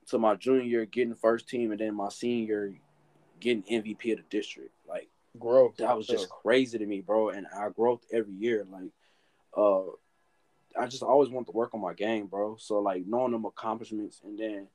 to 0.10 0.20
my 0.20 0.36
junior 0.36 0.64
year 0.64 0.86
getting 0.86 1.16
first 1.16 1.50
team, 1.50 1.72
and 1.72 1.80
then 1.80 1.96
my 1.96 2.10
senior 2.10 2.74
getting 3.40 3.64
MVP 3.64 4.12
of 4.12 4.18
the 4.18 4.26
district. 4.30 4.72
Like, 4.88 5.10
growth. 5.40 5.78
That 5.78 5.96
was 5.96 6.08
just 6.08 6.30
crazy 6.30 6.78
to 6.78 6.86
me, 6.86 7.02
bro. 7.02 7.30
And 7.30 7.48
I 7.56 7.70
growth 7.70 8.06
every 8.12 8.34
year. 8.34 8.66
Like, 8.70 8.92
uh, 9.56 9.92
I 10.80 10.88
just 10.88 11.04
always 11.04 11.30
want 11.30 11.48
to 11.48 11.54
work 11.54 11.74
on 11.74 11.82
my 11.82 11.94
game, 11.94 12.28
bro. 12.28 12.58
So 12.60 12.80
like 12.80 13.06
knowing 13.06 13.32
them 13.32 13.46
accomplishments, 13.46 14.22
and 14.24 14.38
then 14.38 14.68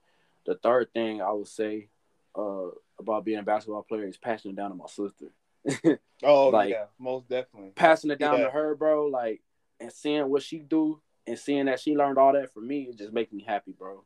the 0.46 0.56
third 0.56 0.92
thing 0.92 1.22
I 1.22 1.32
would 1.32 1.48
say 1.48 1.88
uh, 2.36 2.68
about 2.98 3.24
being 3.24 3.38
a 3.38 3.42
basketball 3.42 3.82
player 3.82 4.04
is 4.04 4.16
passing 4.16 4.52
it 4.52 4.56
down 4.56 4.70
to 4.70 4.76
my 4.76 4.86
sister. 4.86 5.98
oh 6.24 6.48
like, 6.48 6.70
yeah, 6.70 6.86
most 6.98 7.28
definitely. 7.28 7.70
Passing 7.70 8.10
it 8.10 8.18
down 8.18 8.38
yeah. 8.38 8.44
to 8.44 8.50
her, 8.50 8.74
bro. 8.74 9.06
Like 9.06 9.42
and 9.80 9.92
seeing 9.92 10.28
what 10.28 10.42
she 10.42 10.58
do 10.58 11.00
and 11.26 11.38
seeing 11.38 11.66
that 11.66 11.80
she 11.80 11.94
learned 11.94 12.18
all 12.18 12.32
that 12.32 12.52
from 12.52 12.66
me, 12.66 12.88
it 12.90 12.98
just 12.98 13.12
makes 13.12 13.32
me 13.32 13.44
happy, 13.46 13.72
bro. 13.72 14.04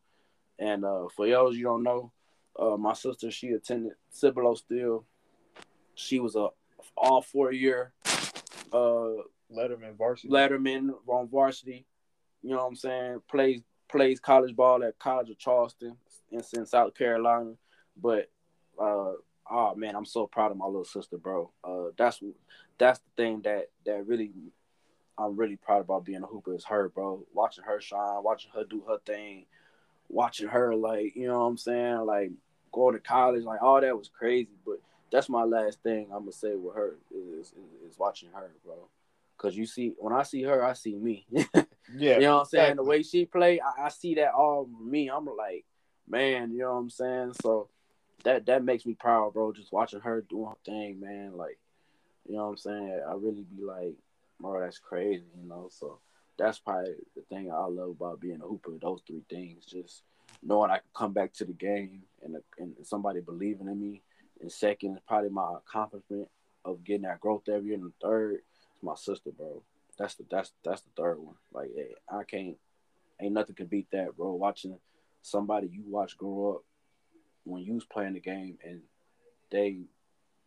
And 0.58 0.84
uh, 0.84 1.06
for 1.14 1.26
those 1.26 1.56
you 1.56 1.64
don't 1.64 1.82
know, 1.82 2.12
uh, 2.58 2.76
my 2.76 2.94
sister 2.94 3.30
she 3.30 3.48
attended 3.48 3.92
Cibolo 4.10 4.54
still. 4.54 5.04
She 5.94 6.20
was 6.20 6.36
a 6.36 6.48
all 6.96 7.22
four 7.22 7.52
year 7.52 7.92
uh 8.72 9.22
Letterman 9.54 9.96
varsity. 9.96 10.28
Letterman 10.28 10.90
on 11.06 11.28
varsity. 11.28 11.86
You 12.42 12.50
know 12.50 12.56
what 12.56 12.66
I'm 12.66 12.76
saying? 12.76 13.22
Plays 13.30 13.62
plays 13.88 14.20
college 14.20 14.56
ball 14.56 14.82
at 14.82 14.98
College 14.98 15.30
of 15.30 15.38
Charleston 15.38 15.96
in, 16.30 16.42
in 16.54 16.66
South 16.66 16.94
Carolina. 16.94 17.52
But 18.00 18.30
uh 18.80 19.12
oh 19.50 19.74
man, 19.76 19.94
I'm 19.94 20.04
so 20.04 20.26
proud 20.26 20.50
of 20.50 20.56
my 20.56 20.66
little 20.66 20.84
sister, 20.84 21.16
bro. 21.18 21.50
Uh 21.62 21.90
that's 21.96 22.20
that's 22.78 22.98
the 23.00 23.22
thing 23.22 23.42
that 23.42 23.70
that 23.84 24.06
really 24.06 24.32
I'm 25.18 25.36
really 25.36 25.56
proud 25.56 25.80
about 25.80 26.04
being 26.04 26.22
a 26.22 26.26
hooper 26.26 26.54
is 26.54 26.64
her, 26.66 26.88
bro. 26.88 27.24
Watching 27.32 27.64
her 27.64 27.80
shine, 27.80 28.22
watching 28.22 28.50
her 28.54 28.64
do 28.64 28.82
her 28.86 28.98
thing, 29.06 29.46
watching 30.08 30.48
her 30.48 30.74
like, 30.74 31.16
you 31.16 31.26
know 31.26 31.38
what 31.40 31.46
I'm 31.46 31.56
saying, 31.56 32.00
like 32.00 32.32
going 32.72 32.94
to 32.94 33.00
college, 33.00 33.44
like 33.44 33.62
all 33.62 33.80
that 33.80 33.96
was 33.96 34.08
crazy. 34.08 34.50
But 34.64 34.80
that's 35.10 35.28
my 35.28 35.44
last 35.44 35.82
thing 35.82 36.06
I'm 36.12 36.20
gonna 36.20 36.32
say 36.32 36.54
with 36.54 36.74
her 36.74 36.96
is, 37.10 37.48
is, 37.48 37.92
is 37.92 37.98
watching 37.98 38.30
her, 38.34 38.50
bro. 38.64 38.88
Cause 39.38 39.54
you 39.54 39.66
see, 39.66 39.92
when 39.98 40.14
I 40.14 40.22
see 40.22 40.42
her, 40.44 40.64
I 40.64 40.72
see 40.72 40.94
me. 40.94 41.26
yeah, 41.30 42.14
you 42.14 42.20
know 42.20 42.36
what 42.36 42.40
I'm 42.40 42.46
saying. 42.46 42.62
Exactly. 42.64 42.74
The 42.76 42.88
way 42.88 43.02
she 43.02 43.26
play, 43.26 43.60
I, 43.60 43.84
I, 43.84 43.88
see 43.90 44.14
that 44.14 44.32
all 44.32 44.66
me. 44.80 45.10
I'm 45.10 45.26
like, 45.26 45.66
man, 46.08 46.52
you 46.52 46.60
know 46.60 46.72
what 46.72 46.78
I'm 46.80 46.90
saying. 46.90 47.34
So, 47.42 47.68
that 48.24 48.46
that 48.46 48.64
makes 48.64 48.86
me 48.86 48.94
proud, 48.94 49.34
bro. 49.34 49.52
Just 49.52 49.72
watching 49.72 50.00
her 50.00 50.22
doing 50.22 50.46
her 50.46 50.56
thing, 50.64 51.00
man. 51.00 51.36
Like, 51.36 51.58
you 52.26 52.34
know 52.36 52.44
what 52.44 52.50
I'm 52.50 52.56
saying? 52.56 53.00
I 53.06 53.12
really 53.12 53.44
be 53.44 53.62
like, 53.62 53.94
bro, 54.40 54.60
that's 54.60 54.78
crazy, 54.78 55.26
you 55.38 55.48
know. 55.48 55.68
So 55.70 56.00
that's 56.38 56.58
probably 56.58 56.94
the 57.14 57.22
thing 57.28 57.50
I 57.50 57.66
love 57.66 57.90
about 57.90 58.20
being 58.20 58.40
a 58.42 58.46
hooper. 58.46 58.72
Those 58.80 59.02
three 59.06 59.22
things, 59.28 59.66
just 59.66 60.02
knowing 60.46 60.70
I 60.70 60.78
could 60.78 60.94
come 60.94 61.12
back 61.12 61.32
to 61.34 61.44
the 61.44 61.52
game 61.52 62.02
and 62.22 62.36
and 62.58 62.74
somebody 62.82 63.20
believing 63.20 63.68
in 63.68 63.80
me. 63.80 64.02
And 64.40 64.52
second, 64.52 64.96
is 64.96 65.02
probably 65.06 65.30
my 65.30 65.54
accomplishment 65.56 66.28
of 66.64 66.84
getting 66.84 67.02
that 67.02 67.20
growth 67.20 67.48
every 67.48 67.68
year. 67.68 67.74
And 67.76 67.84
the 67.84 68.06
third 68.06 68.34
is 68.34 68.40
my 68.82 68.94
sister, 68.94 69.30
bro. 69.30 69.62
That's 69.98 70.14
the 70.14 70.24
that's 70.30 70.52
that's 70.64 70.82
the 70.82 70.90
third 70.96 71.18
one. 71.18 71.36
Like, 71.52 71.70
hey, 71.74 71.94
I 72.10 72.24
can't, 72.24 72.56
ain't 73.20 73.32
nothing 73.32 73.54
can 73.54 73.66
beat 73.66 73.90
that, 73.92 74.16
bro. 74.16 74.34
Watching 74.34 74.78
somebody 75.22 75.68
you 75.72 75.82
watch 75.88 76.16
grow 76.16 76.56
up 76.56 76.62
when 77.44 77.62
you 77.62 77.74
was 77.74 77.84
playing 77.84 78.14
the 78.14 78.20
game 78.20 78.58
and 78.64 78.80
they 79.50 79.78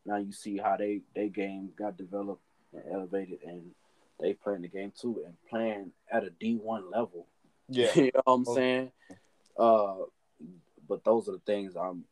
now 0.05 0.17
you 0.17 0.31
see 0.31 0.57
how 0.57 0.77
they 0.77 1.01
they 1.15 1.29
game 1.29 1.69
got 1.77 1.97
developed 1.97 2.41
and 2.73 2.83
elevated 2.93 3.39
and 3.45 3.71
they 4.19 4.33
playing 4.33 4.61
the 4.61 4.67
game 4.67 4.91
too 4.99 5.23
and 5.25 5.33
playing 5.49 5.91
at 6.11 6.23
a 6.23 6.29
D 6.29 6.55
one 6.55 6.89
level. 6.91 7.25
Yeah. 7.71 7.91
you 7.93 8.05
know 8.05 8.21
what 8.23 8.33
I'm 8.33 8.45
oh. 8.47 8.55
saying? 8.55 8.91
Uh 9.59 10.05
but 10.87 11.03
those 11.03 11.29
are 11.29 11.33
the 11.33 11.39
things 11.39 11.75
I'm 11.75 12.05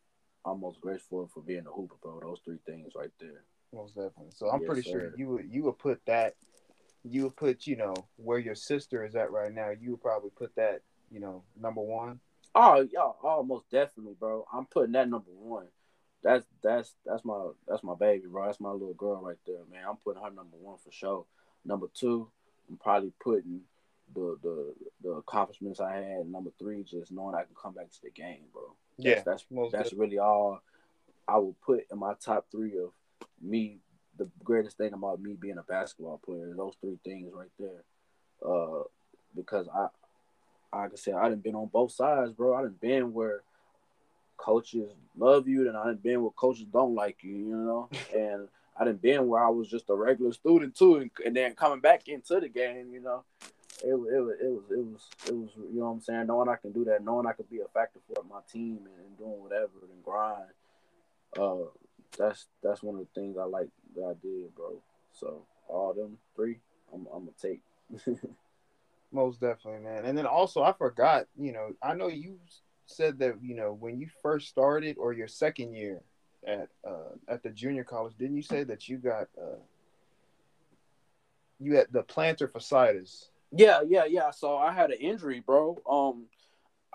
I'm 0.46 0.62
most 0.62 0.80
grateful 0.82 1.28
for 1.34 1.42
being 1.42 1.66
a 1.66 1.72
hooper, 1.72 1.96
bro. 2.02 2.20
Those 2.22 2.40
three 2.46 2.60
things 2.66 2.94
right 2.96 3.12
there. 3.20 3.44
Most 3.74 3.96
definitely. 3.96 4.32
So 4.32 4.50
I'm 4.50 4.62
Yes, 4.62 4.68
pretty 4.68 4.84
sure 4.84 5.12
you 5.18 5.28
would 5.30 5.46
you 5.52 5.64
would 5.64 5.80
put 5.80 6.06
that 6.06 6.36
you 7.04 7.24
would 7.24 7.36
put, 7.36 7.68
you 7.68 7.76
know, 7.78 7.94
where 8.18 8.40
your 8.40 8.56
sister 8.56 9.06
is 9.06 9.16
at 9.16 9.32
right 9.32 9.54
now, 9.54 9.70
you 9.70 9.92
would 9.92 10.02
probably 10.02 10.30
put 10.30 10.56
that, 10.56 10.82
you 11.12 11.20
know, 11.20 11.44
number 11.60 11.82
one. 11.82 12.20
Oh, 12.56 12.88
yeah, 12.92 13.12
oh, 13.24 13.44
most 13.44 13.70
definitely, 13.70 14.16
bro. 14.20 14.46
I'm 14.52 14.66
putting 14.66 14.94
that 14.94 15.10
number 15.10 15.32
one. 15.32 15.68
That's 16.24 16.46
that's 16.64 16.96
that's 17.06 17.24
my 17.24 17.50
that's 17.68 17.84
my 17.84 17.94
baby, 17.96 18.26
bro. 18.28 18.46
That's 18.46 18.60
my 18.60 18.72
little 18.72 18.94
girl 18.96 19.22
right 19.22 19.38
there, 19.46 19.64
man. 19.72 19.84
I'm 19.88 19.98
putting 19.98 20.22
her 20.22 20.32
number 20.32 20.58
one 20.58 20.78
for 20.84 20.92
sure. 20.92 21.26
Number 21.64 21.88
two, 21.94 22.30
I'm 22.70 22.78
probably 22.78 23.14
putting 23.22 23.62
the 24.14 24.38
the 24.42 24.74
the 25.04 25.12
accomplishments 25.12 25.80
I 25.80 25.96
had. 25.96 26.28
Number 26.28 26.52
three, 26.60 26.84
just 26.84 27.12
knowing 27.12 27.36
I 27.36 27.44
can 27.44 27.56
come 27.62 27.74
back 27.74 27.92
to 27.92 28.02
the 28.04 28.12
game, 28.12 28.46
bro. 28.54 28.76
That's, 28.98 29.24
that's 29.24 29.46
most 29.52 29.72
that's 29.72 29.90
definitely. 29.90 30.08
really 30.08 30.20
all 30.20 30.62
I 31.28 31.38
would 31.38 31.60
put 31.62 31.86
in 31.92 32.00
my 32.00 32.14
top 32.20 32.48
three 32.52 32.78
of 32.78 32.92
me. 33.42 33.80
The 34.18 34.30
greatest 34.44 34.78
thing 34.78 34.94
about 34.94 35.22
me 35.22 35.36
being 35.40 35.60
a 35.60 35.64
basketball 35.64 36.20
player, 36.26 36.52
those 36.58 36.76
three 36.82 36.98
things 37.04 37.32
right 37.34 37.52
there. 37.60 37.84
Uh, 38.44 38.84
because 39.36 39.68
I, 39.68 39.88
like 40.76 40.94
I 40.94 40.96
said, 40.96 41.14
I 41.14 41.30
done 41.30 41.40
been 41.40 41.56
on 41.56 41.68
both 41.68 41.92
sides, 41.92 42.32
bro. 42.32 42.56
I 42.56 42.64
done 42.64 42.76
been 42.82 43.14
where 43.14 43.42
coaches 44.38 44.92
love 45.16 45.48
you, 45.48 45.68
and 45.68 45.78
I 45.78 45.86
done 45.86 46.00
been 46.02 46.22
where 46.22 46.32
coaches 46.32 46.66
don't 46.72 46.96
like 46.96 47.18
you, 47.22 47.36
you 47.36 47.56
know. 47.56 47.90
and 48.16 48.48
I 48.80 48.86
done 48.86 48.98
been 48.98 49.28
where 49.28 49.44
I 49.44 49.50
was 49.50 49.70
just 49.70 49.90
a 49.90 49.96
regular 49.96 50.34
student 50.34 50.76
too, 50.76 50.96
and, 50.96 51.12
and 51.26 51.36
then 51.36 51.54
coming 51.54 51.80
back 51.80 52.08
into 52.08 52.40
the 52.40 52.50
game, 52.50 52.92
you 52.94 53.02
know. 53.02 53.24
It, 53.84 53.94
wa- 53.94 54.08
it, 54.08 54.22
wa- 54.22 54.40
it 54.42 54.52
was 54.52 54.64
it 54.72 54.78
was 54.84 55.10
it 55.28 55.36
was 55.36 55.50
you 55.56 55.80
know 55.80 55.86
what 55.86 55.92
I'm 55.92 56.02
saying 56.02 56.28
knowing 56.28 56.50
I 56.50 56.56
can 56.56 56.72
do 56.72 56.84
that 56.86 57.04
knowing 57.04 57.28
I 57.28 57.34
could 57.34 57.50
be 57.50 57.60
a 57.60 57.68
factor 57.74 58.00
for 58.08 58.24
my 58.24 58.40
team 58.52 58.80
and, 58.86 59.06
and 59.06 59.18
doing 59.18 59.42
whatever 59.42 59.70
and 59.92 60.04
grind 60.04 60.50
uh 61.40 61.70
that's 62.18 62.48
that's 62.64 62.82
one 62.82 62.96
of 62.96 63.02
the 63.02 63.20
things 63.20 63.38
I 63.38 63.44
like 63.44 63.70
that 63.96 64.04
I 64.04 64.14
did 64.22 64.56
bro 64.56 64.82
so 65.14 65.44
all 65.68 65.94
them 65.94 66.18
three 66.36 66.58
I'm 66.94 67.08
I'm 67.14 67.26
gonna 67.26 67.32
take 67.42 67.62
Most 69.12 69.40
definitely, 69.40 69.82
man. 69.82 70.06
And 70.06 70.18
then 70.18 70.26
also, 70.26 70.62
I 70.64 70.74
forgot. 70.74 71.28
You 71.40 71.54
know, 71.54 71.70
I 71.82 71.94
know 71.94 72.08
you 72.08 72.40
said 72.88 73.20
that 73.20 73.36
you 73.42 73.56
know 73.56 73.74
when 73.74 74.00
you 74.00 74.08
first 74.22 74.50
started 74.50 74.98
or 74.98 75.14
your 75.14 75.28
second 75.28 75.74
year 75.74 76.02
at 76.46 76.70
uh, 76.86 77.16
at 77.28 77.42
the 77.42 77.50
junior 77.50 77.84
college, 77.84 78.16
didn't 78.18 78.36
you 78.36 78.44
say 78.44 78.64
that 78.66 78.90
you 78.90 78.98
got 78.98 79.28
uh, 79.42 79.60
you 81.60 81.76
had 81.76 81.88
the 81.92 82.04
plantar 82.04 82.52
fasciitis? 82.52 83.30
Yeah, 83.52 83.82
yeah, 83.88 84.06
yeah. 84.06 84.32
So 84.32 84.58
I 84.58 84.72
had 84.74 84.92
an 84.92 84.98
injury, 85.00 85.40
bro. 85.40 85.78
Um, 85.90 86.26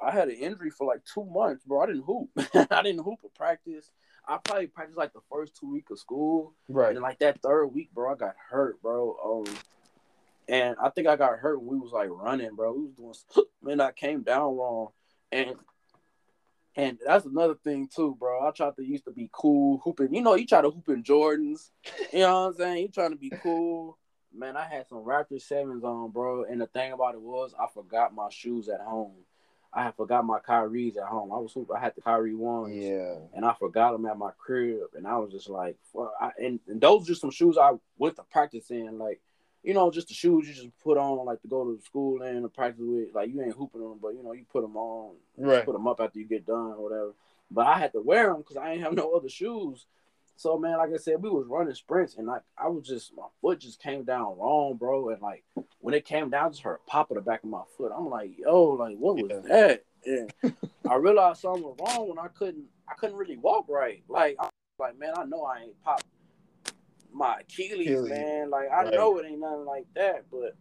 I 0.02 0.10
had 0.10 0.28
an 0.28 0.36
injury 0.36 0.70
for 0.70 0.86
like 0.86 1.00
two 1.04 1.24
months, 1.24 1.64
bro. 1.64 1.82
I 1.82 1.86
didn't 1.86 2.02
hoop. 2.04 2.30
I 2.70 2.82
didn't 2.82 3.04
hoop 3.04 3.20
at 3.24 3.34
practice. 3.34 3.90
I 4.26 4.38
probably 4.44 4.68
practiced 4.68 4.98
like 4.98 5.12
the 5.12 5.20
first 5.30 5.56
two 5.58 5.70
weeks 5.72 5.90
of 5.90 5.98
school, 5.98 6.54
Right. 6.68 6.92
and 6.94 7.02
like 7.02 7.18
that 7.18 7.42
third 7.42 7.66
week, 7.68 7.90
bro, 7.92 8.12
I 8.12 8.16
got 8.16 8.34
hurt, 8.50 8.80
bro. 8.80 9.44
Um, 9.48 9.54
and 10.48 10.76
I 10.80 10.90
think 10.90 11.08
I 11.08 11.16
got 11.16 11.38
hurt 11.38 11.60
when 11.60 11.78
we 11.78 11.80
was 11.80 11.92
like 11.92 12.08
running, 12.10 12.54
bro. 12.54 12.72
We 12.72 12.88
was 12.98 13.24
doing, 13.34 13.46
man, 13.62 13.80
I 13.80 13.90
came 13.92 14.22
down 14.22 14.56
wrong, 14.56 14.88
and 15.32 15.54
and 16.76 16.98
that's 17.04 17.26
another 17.26 17.54
thing 17.54 17.88
too, 17.94 18.16
bro. 18.18 18.46
I 18.46 18.50
tried 18.52 18.76
to 18.76 18.84
used 18.84 19.04
to 19.04 19.10
be 19.10 19.28
cool 19.32 19.80
hooping. 19.84 20.14
You 20.14 20.22
know, 20.22 20.34
you 20.36 20.46
try 20.46 20.62
to 20.62 20.70
hoop 20.70 20.88
in 20.88 21.02
Jordans. 21.02 21.70
You 22.12 22.20
know 22.20 22.42
what 22.42 22.48
I'm 22.48 22.54
saying? 22.54 22.78
You 22.82 22.88
trying 22.88 23.10
to 23.10 23.16
be 23.16 23.30
cool. 23.42 23.98
Man, 24.34 24.56
I 24.56 24.64
had 24.64 24.88
some 24.88 24.98
Raptor 25.04 25.40
sevens 25.40 25.84
on, 25.84 26.10
bro. 26.10 26.44
And 26.44 26.60
the 26.60 26.66
thing 26.66 26.92
about 26.92 27.14
it 27.14 27.20
was, 27.20 27.54
I 27.58 27.66
forgot 27.72 28.14
my 28.14 28.28
shoes 28.30 28.68
at 28.68 28.80
home. 28.80 29.12
I 29.74 29.84
had 29.84 29.94
forgot 29.94 30.24
my 30.24 30.38
Kyrie's 30.40 30.96
at 30.98 31.04
home. 31.04 31.32
I 31.32 31.38
was 31.38 31.52
hoop- 31.52 31.70
I 31.74 31.78
had 31.80 31.94
the 31.94 32.02
Kyrie 32.02 32.34
ones, 32.34 32.76
Yeah. 32.76 33.16
and 33.34 33.44
I 33.44 33.54
forgot 33.54 33.92
them 33.92 34.04
at 34.04 34.18
my 34.18 34.30
crib. 34.36 34.88
And 34.94 35.06
I 35.06 35.16
was 35.18 35.32
just 35.32 35.48
like, 35.48 35.76
fuck. 35.92 36.12
I, 36.20 36.30
and, 36.38 36.60
and 36.68 36.80
those 36.80 37.02
are 37.04 37.06
just 37.06 37.22
some 37.22 37.30
shoes 37.30 37.56
I 37.58 37.72
went 37.96 38.16
to 38.16 38.22
practice 38.24 38.70
in, 38.70 38.98
like, 38.98 39.20
you 39.62 39.72
know, 39.74 39.90
just 39.90 40.08
the 40.08 40.14
shoes 40.14 40.46
you 40.48 40.54
just 40.54 40.68
put 40.82 40.98
on, 40.98 41.24
like 41.24 41.40
to 41.42 41.48
go 41.48 41.64
to 41.64 41.80
school 41.84 42.20
in 42.22 42.44
or 42.44 42.48
practice 42.48 42.82
with. 42.84 43.14
Like 43.14 43.30
you 43.32 43.40
ain't 43.42 43.54
hooping 43.56 43.80
them, 43.80 43.98
but 44.02 44.08
you 44.14 44.22
know, 44.22 44.32
you 44.32 44.44
put 44.52 44.60
them 44.62 44.76
on, 44.76 45.14
Right. 45.38 45.64
put 45.64 45.72
them 45.72 45.86
up 45.86 46.00
after 46.00 46.18
you 46.18 46.26
get 46.26 46.44
done 46.44 46.72
or 46.72 46.82
whatever. 46.82 47.14
But 47.50 47.66
I 47.66 47.78
had 47.78 47.92
to 47.92 48.00
wear 48.02 48.26
them 48.32 48.38
because 48.38 48.56
I 48.56 48.72
ain't 48.72 48.82
have 48.82 48.92
no 48.94 49.12
other 49.12 49.28
shoes. 49.28 49.86
So 50.42 50.58
man, 50.58 50.76
like 50.78 50.90
I 50.92 50.96
said, 50.96 51.22
we 51.22 51.30
was 51.30 51.46
running 51.46 51.72
sprints 51.72 52.16
and 52.16 52.26
like 52.26 52.42
I 52.58 52.66
was 52.66 52.84
just 52.84 53.16
my 53.16 53.28
foot 53.40 53.60
just 53.60 53.80
came 53.80 54.02
down 54.02 54.36
wrong, 54.36 54.74
bro. 54.76 55.10
And 55.10 55.22
like 55.22 55.44
when 55.78 55.94
it 55.94 56.04
came 56.04 56.30
down, 56.30 56.46
I 56.46 56.48
just 56.48 56.62
heard 56.62 56.80
a 56.84 56.90
pop 56.90 57.12
at 57.12 57.14
the 57.14 57.20
back 57.20 57.44
of 57.44 57.48
my 57.48 57.62
foot. 57.78 57.92
I'm 57.96 58.10
like, 58.10 58.36
yo, 58.36 58.70
like 58.70 58.96
what 58.96 59.16
was 59.18 59.30
Yeah. 59.30 59.38
that? 59.48 59.84
And 60.04 60.32
I 60.90 60.96
realized 60.96 61.42
something 61.42 61.62
was 61.62 61.76
wrong 61.78 62.08
when 62.08 62.18
I 62.18 62.26
couldn't 62.26 62.64
I 62.88 62.94
couldn't 62.94 63.14
really 63.14 63.36
walk 63.36 63.66
right. 63.68 64.02
Like 64.08 64.34
I 64.40 64.48
like, 64.80 64.98
man, 64.98 65.12
I 65.16 65.24
know 65.26 65.44
I 65.44 65.60
ain't 65.60 65.80
popped 65.84 66.06
my 67.12 67.36
Achilles, 67.42 67.86
Achilles. 67.86 68.10
man. 68.10 68.50
Like 68.50 68.68
I 68.72 68.82
Right. 68.82 68.94
know 68.94 69.16
it 69.18 69.26
ain't 69.26 69.38
nothing 69.38 69.64
like 69.64 69.86
that, 69.94 70.24
but 70.28 70.56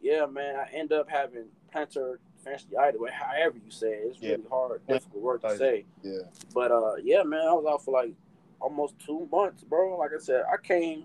yeah, 0.00 0.26
man, 0.26 0.54
I 0.54 0.68
end 0.72 0.92
up 0.92 1.10
having 1.10 1.46
plantar 1.74 2.18
fasciitis, 2.46 3.10
however 3.10 3.56
you 3.64 3.72
say 3.72 3.94
it. 3.94 4.10
It's 4.10 4.22
Yeah. 4.22 4.36
really 4.36 4.44
hard, 4.48 4.86
difficult 4.86 5.22
word 5.24 5.40
to 5.40 5.56
say. 5.56 5.86
Yeah. 6.04 6.20
But 6.54 6.70
uh, 6.70 6.96
yeah, 7.02 7.24
man, 7.24 7.40
I 7.48 7.52
was 7.52 7.66
out 7.68 7.84
for 7.84 7.90
like 7.90 8.14
almost 8.60 8.98
two 8.98 9.28
months, 9.30 9.64
bro. 9.64 9.98
Like 9.98 10.10
I 10.14 10.18
said, 10.18 10.44
I 10.52 10.56
came 10.56 11.04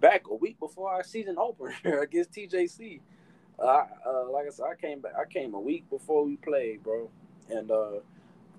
back 0.00 0.24
a 0.30 0.34
week 0.34 0.58
before 0.58 0.90
our 0.90 1.04
season 1.04 1.36
opener 1.38 2.00
against 2.00 2.32
TJC. 2.32 3.00
Uh, 3.58 3.84
uh, 4.06 4.30
like 4.30 4.46
I 4.46 4.50
said, 4.50 4.66
I 4.70 4.74
came 4.74 5.00
back. 5.00 5.12
I 5.18 5.24
came 5.24 5.54
a 5.54 5.60
week 5.60 5.88
before 5.90 6.24
we 6.24 6.36
played, 6.36 6.82
bro, 6.82 7.10
and 7.48 7.70
uh, 7.70 8.00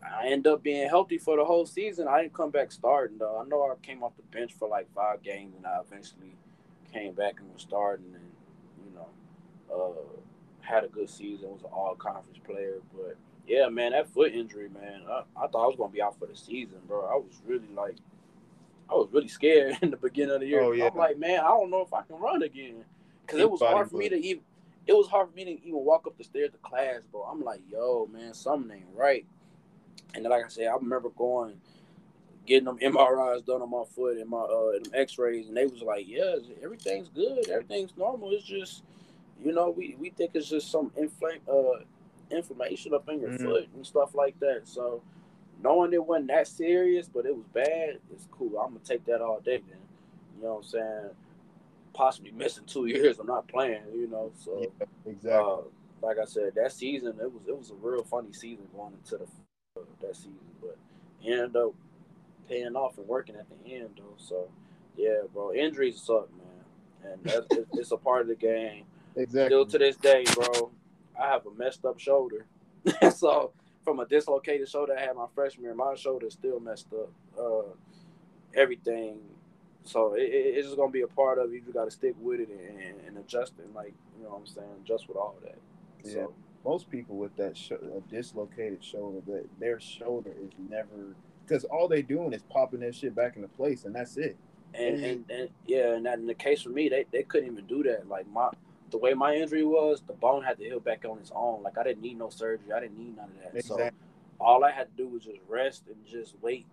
I 0.03 0.27
ended 0.27 0.51
up 0.51 0.63
being 0.63 0.87
healthy 0.87 1.17
for 1.17 1.37
the 1.37 1.45
whole 1.45 1.65
season. 1.65 2.07
I 2.07 2.21
didn't 2.21 2.33
come 2.33 2.51
back 2.51 2.71
starting 2.71 3.17
though. 3.17 3.41
I 3.41 3.47
know 3.47 3.63
I 3.63 3.75
came 3.85 4.03
off 4.03 4.13
the 4.15 4.37
bench 4.37 4.53
for 4.53 4.67
like 4.67 4.87
five 4.93 5.21
games, 5.23 5.55
and 5.57 5.65
I 5.65 5.79
eventually 5.85 6.35
came 6.91 7.13
back 7.13 7.39
and 7.39 7.51
was 7.51 7.61
starting, 7.61 8.13
and 8.13 8.31
you 8.85 8.95
know, 8.95 9.07
uh, 9.73 10.19
had 10.61 10.83
a 10.83 10.87
good 10.87 11.09
season. 11.09 11.49
Was 11.49 11.63
an 11.63 11.69
all 11.73 11.95
conference 11.95 12.39
player, 12.45 12.77
but 12.95 13.17
yeah, 13.47 13.67
man, 13.69 13.91
that 13.91 14.09
foot 14.09 14.33
injury, 14.33 14.69
man. 14.69 15.01
I, 15.09 15.23
I 15.35 15.47
thought 15.47 15.63
I 15.63 15.67
was 15.67 15.75
gonna 15.77 15.91
be 15.91 16.01
out 16.01 16.17
for 16.17 16.27
the 16.27 16.35
season, 16.35 16.79
bro. 16.87 17.05
I 17.05 17.15
was 17.15 17.41
really 17.45 17.69
like, 17.75 17.95
I 18.89 18.93
was 18.95 19.09
really 19.11 19.27
scared 19.27 19.77
in 19.81 19.91
the 19.91 19.97
beginning 19.97 20.35
of 20.35 20.41
the 20.41 20.47
year. 20.47 20.61
Oh, 20.61 20.71
yeah. 20.71 20.87
I'm 20.87 20.97
like, 20.97 21.17
man, 21.17 21.39
I 21.39 21.47
don't 21.49 21.69
know 21.69 21.81
if 21.81 21.93
I 21.93 22.01
can 22.03 22.17
run 22.17 22.43
again, 22.43 22.83
because 23.25 23.39
it 23.39 23.49
was 23.49 23.61
hard 23.61 23.89
for 23.89 23.97
me 23.97 24.09
to 24.09 24.15
even. 24.15 24.43
It 24.85 24.93
was 24.93 25.07
hard 25.07 25.29
for 25.29 25.35
me 25.35 25.45
to 25.45 25.51
even 25.51 25.79
walk 25.79 26.07
up 26.07 26.17
the 26.17 26.25
stairs 26.25 26.51
to 26.51 26.57
class, 26.57 26.99
bro. 27.09 27.21
I'm 27.23 27.41
like, 27.41 27.61
yo, 27.71 28.09
man, 28.11 28.33
something 28.33 28.69
ain't 28.75 28.85
right. 28.93 29.25
And 30.13 30.25
then, 30.25 30.31
like 30.31 30.45
I 30.45 30.49
said, 30.49 30.67
I 30.67 30.75
remember 30.75 31.09
going, 31.09 31.55
getting 32.45 32.65
them 32.65 32.77
MRIs 32.79 33.45
done 33.45 33.61
on 33.61 33.69
my 33.69 33.85
foot 33.95 34.17
and 34.17 34.29
my 34.29 34.39
uh 34.39 34.73
them 34.73 34.91
X-rays, 34.93 35.47
and 35.47 35.55
they 35.55 35.65
was 35.65 35.81
like, 35.81 36.05
yeah, 36.07 36.35
everything's 36.61 37.07
good, 37.09 37.49
everything's 37.49 37.95
normal. 37.95 38.31
It's 38.31 38.43
just, 38.43 38.83
you 39.41 39.53
know, 39.53 39.69
we 39.69 39.95
we 39.99 40.09
think 40.09 40.31
it's 40.33 40.49
just 40.49 40.69
some 40.69 40.91
inflame 40.97 41.39
uh 41.49 41.83
inflammation 42.29 42.93
up 42.93 43.07
in 43.09 43.21
your 43.21 43.29
Mhm. 43.31 43.41
foot 43.41 43.69
and 43.75 43.85
stuff 43.85 44.13
like 44.15 44.37
that. 44.39 44.67
So 44.67 45.01
knowing 45.63 45.93
it 45.93 46.05
wasn't 46.05 46.27
that 46.29 46.47
serious, 46.47 47.09
but 47.13 47.25
it 47.25 47.35
was 47.35 47.45
bad, 47.53 47.99
it's 48.13 48.27
cool. 48.31 48.57
I'm 48.59 48.73
gonna 48.73 48.79
take 48.85 49.05
that 49.05 49.21
all 49.21 49.39
day, 49.39 49.59
man. 49.69 49.79
You 50.37 50.43
know 50.43 50.53
what 50.55 50.57
I'm 50.57 50.63
saying? 50.63 51.09
Possibly 51.93 52.31
missing 52.31 52.65
two 52.67 52.85
years. 52.87 53.19
I'm 53.19 53.27
not 53.27 53.47
playing, 53.47 53.83
you 53.95 54.07
know. 54.07 54.31
So 54.43 54.61
Yeah. 54.79 54.85
Exactly. 55.05 55.31
uh, 55.53 55.57
like 56.01 56.17
I 56.19 56.25
said, 56.25 56.53
that 56.55 56.71
season 56.73 57.15
it 57.21 57.31
was 57.31 57.43
it 57.47 57.57
was 57.57 57.71
a 57.71 57.75
real 57.75 58.03
funny 58.03 58.33
season 58.33 58.67
going 58.75 58.93
into 58.93 59.17
the 59.17 59.25
uh, 59.81 59.85
that 60.01 60.15
season, 60.15 60.39
but 60.61 60.77
it 61.23 61.31
ended 61.31 61.55
up 61.55 61.73
paying 62.49 62.75
off 62.75 62.97
and 62.97 63.07
working 63.07 63.35
at 63.35 63.47
the 63.49 63.73
end 63.73 63.91
though. 63.97 64.15
So 64.17 64.49
yeah, 64.97 65.21
bro, 65.33 65.53
injuries 65.53 66.01
suck, 66.01 66.29
man, 66.37 67.11
and 67.13 67.23
that's, 67.23 67.47
it's, 67.51 67.69
it's 67.73 67.91
a 67.91 67.97
part 67.97 68.21
of 68.21 68.27
the 68.27 68.35
game. 68.35 68.85
exactly. 69.15 69.47
Still 69.49 69.65
to 69.67 69.77
this 69.77 69.97
day, 69.97 70.25
bro, 70.35 70.71
I 71.19 71.27
have 71.29 71.45
a 71.45 71.51
messed 71.55 71.85
up 71.85 71.99
shoulder. 71.99 72.45
so 73.15 73.51
from 73.83 73.99
a 73.99 74.05
dislocated 74.05 74.69
shoulder 74.69 74.95
I 74.97 75.01
had 75.01 75.15
my 75.15 75.27
freshman 75.35 75.65
year, 75.65 75.75
my 75.75 75.95
shoulder 75.95 76.29
still 76.29 76.59
messed 76.59 76.87
up. 76.93 77.11
Uh, 77.37 77.73
everything. 78.55 79.19
So 79.83 80.13
it, 80.13 80.23
it, 80.23 80.55
it's 80.57 80.67
just 80.67 80.77
gonna 80.77 80.91
be 80.91 81.01
a 81.01 81.07
part 81.07 81.39
of 81.39 81.53
it. 81.53 81.63
You 81.65 81.73
got 81.73 81.85
to 81.85 81.91
stick 81.91 82.15
with 82.19 82.39
it 82.39 82.49
and, 82.49 82.99
and 83.07 83.17
adjust 83.17 83.53
it, 83.59 83.73
like 83.73 83.93
you 84.17 84.23
know 84.23 84.31
what 84.31 84.39
I'm 84.39 84.47
saying, 84.47 84.67
adjust 84.83 85.07
with 85.07 85.17
all 85.17 85.35
that. 85.43 85.57
Yeah. 86.03 86.13
So 86.13 86.33
most 86.63 86.89
people 86.89 87.17
with 87.17 87.35
that 87.35 87.57
sh- 87.57 87.71
a 87.71 88.01
dislocated 88.09 88.83
shoulder, 88.83 89.19
that 89.27 89.45
their 89.59 89.79
shoulder 89.79 90.31
is 90.41 90.51
never 90.69 91.15
because 91.45 91.65
all 91.65 91.87
they 91.87 92.01
doing 92.01 92.31
is 92.31 92.41
popping 92.43 92.79
that 92.81 92.95
shit 92.95 93.13
back 93.15 93.35
into 93.35 93.49
place, 93.49 93.83
and 93.83 93.93
that's 93.93 94.15
it. 94.17 94.37
And, 94.73 95.03
and, 95.03 95.25
and 95.29 95.49
yeah, 95.67 95.93
and 95.93 96.05
that 96.05 96.17
in 96.17 96.25
the 96.25 96.33
case 96.33 96.61
for 96.61 96.69
me, 96.69 96.89
they, 96.89 97.05
they 97.11 97.23
couldn't 97.23 97.51
even 97.51 97.65
do 97.65 97.83
that. 97.83 98.07
Like 98.07 98.27
my 98.31 98.49
the 98.93 98.99
way 98.99 99.13
my 99.15 99.33
injury 99.33 99.63
was, 99.63 100.01
the 100.05 100.13
bone 100.13 100.43
had 100.43 100.59
to 100.59 100.63
heal 100.63 100.79
back 100.79 101.03
on 101.03 101.17
its 101.17 101.31
own. 101.35 101.63
Like 101.63 101.79
I 101.79 101.83
didn't 101.83 102.03
need 102.03 102.17
no 102.17 102.29
surgery. 102.29 102.71
I 102.71 102.79
didn't 102.79 102.97
need 102.97 103.17
none 103.17 103.25
of 103.25 103.43
that. 103.43 103.57
Exactly. 103.57 103.87
So 103.87 103.91
all 104.39 104.63
I 104.63 104.71
had 104.71 104.95
to 104.95 105.03
do 105.03 105.09
was 105.09 105.23
just 105.23 105.39
rest 105.49 105.83
and 105.87 105.97
just 106.05 106.35
wait. 106.41 106.67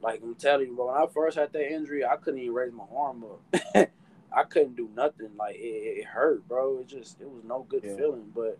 Like 0.00 0.20
I'm 0.22 0.36
telling 0.36 0.68
you, 0.68 0.76
bro, 0.76 0.86
when 0.86 0.96
I 0.96 1.06
first 1.12 1.36
had 1.36 1.52
that 1.52 1.72
injury, 1.72 2.04
I 2.04 2.16
couldn't 2.16 2.40
even 2.40 2.54
raise 2.54 2.72
my 2.72 2.84
arm 2.96 3.24
up. 3.24 3.90
I 4.32 4.44
couldn't 4.44 4.76
do 4.76 4.88
nothing. 4.94 5.30
Like 5.36 5.56
it, 5.56 5.98
it, 5.98 6.04
hurt, 6.04 6.46
bro. 6.46 6.78
It 6.78 6.86
just 6.86 7.20
it 7.20 7.28
was 7.28 7.42
no 7.44 7.66
good 7.68 7.82
yeah. 7.84 7.96
feeling. 7.96 8.30
But 8.32 8.58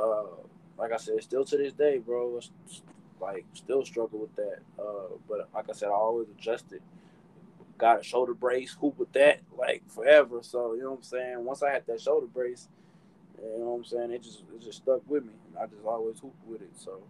uh, 0.00 0.26
like 0.78 0.92
I 0.92 0.96
said, 0.96 1.20
still 1.24 1.44
to 1.44 1.56
this 1.56 1.72
day, 1.72 1.98
bro, 1.98 2.36
it's, 2.36 2.82
like 3.20 3.46
still 3.54 3.84
struggle 3.84 4.20
with 4.20 4.36
that. 4.36 4.58
Uh, 4.78 5.16
but 5.28 5.48
like 5.52 5.68
I 5.68 5.72
said, 5.72 5.88
I 5.88 5.92
always 5.92 6.28
adjusted 6.28 6.82
got 7.78 8.00
a 8.00 8.02
shoulder 8.02 8.34
brace, 8.34 8.76
hoop 8.80 8.98
with 8.98 9.12
that 9.12 9.40
like 9.56 9.82
forever. 9.88 10.40
So 10.42 10.74
you 10.74 10.82
know 10.82 10.90
what 10.90 10.98
I'm 10.98 11.02
saying. 11.02 11.44
Once 11.44 11.62
I 11.62 11.70
had 11.70 11.86
that 11.86 12.00
shoulder 12.00 12.26
brace, 12.26 12.68
you 13.42 13.58
know 13.58 13.66
what 13.66 13.76
I'm 13.78 13.84
saying, 13.84 14.12
it 14.12 14.22
just 14.22 14.40
it 14.54 14.62
just 14.62 14.78
stuck 14.78 15.00
with 15.08 15.24
me. 15.24 15.32
I 15.60 15.66
just 15.66 15.84
always 15.84 16.18
hoop 16.20 16.34
with 16.46 16.62
it. 16.62 16.72
So 16.76 17.02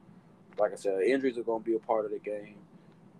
like 0.58 0.72
I 0.72 0.76
said, 0.76 1.02
injuries 1.02 1.38
are 1.38 1.42
gonna 1.42 1.64
be 1.64 1.74
a 1.74 1.78
part 1.78 2.04
of 2.04 2.10
the 2.10 2.18
game. 2.18 2.56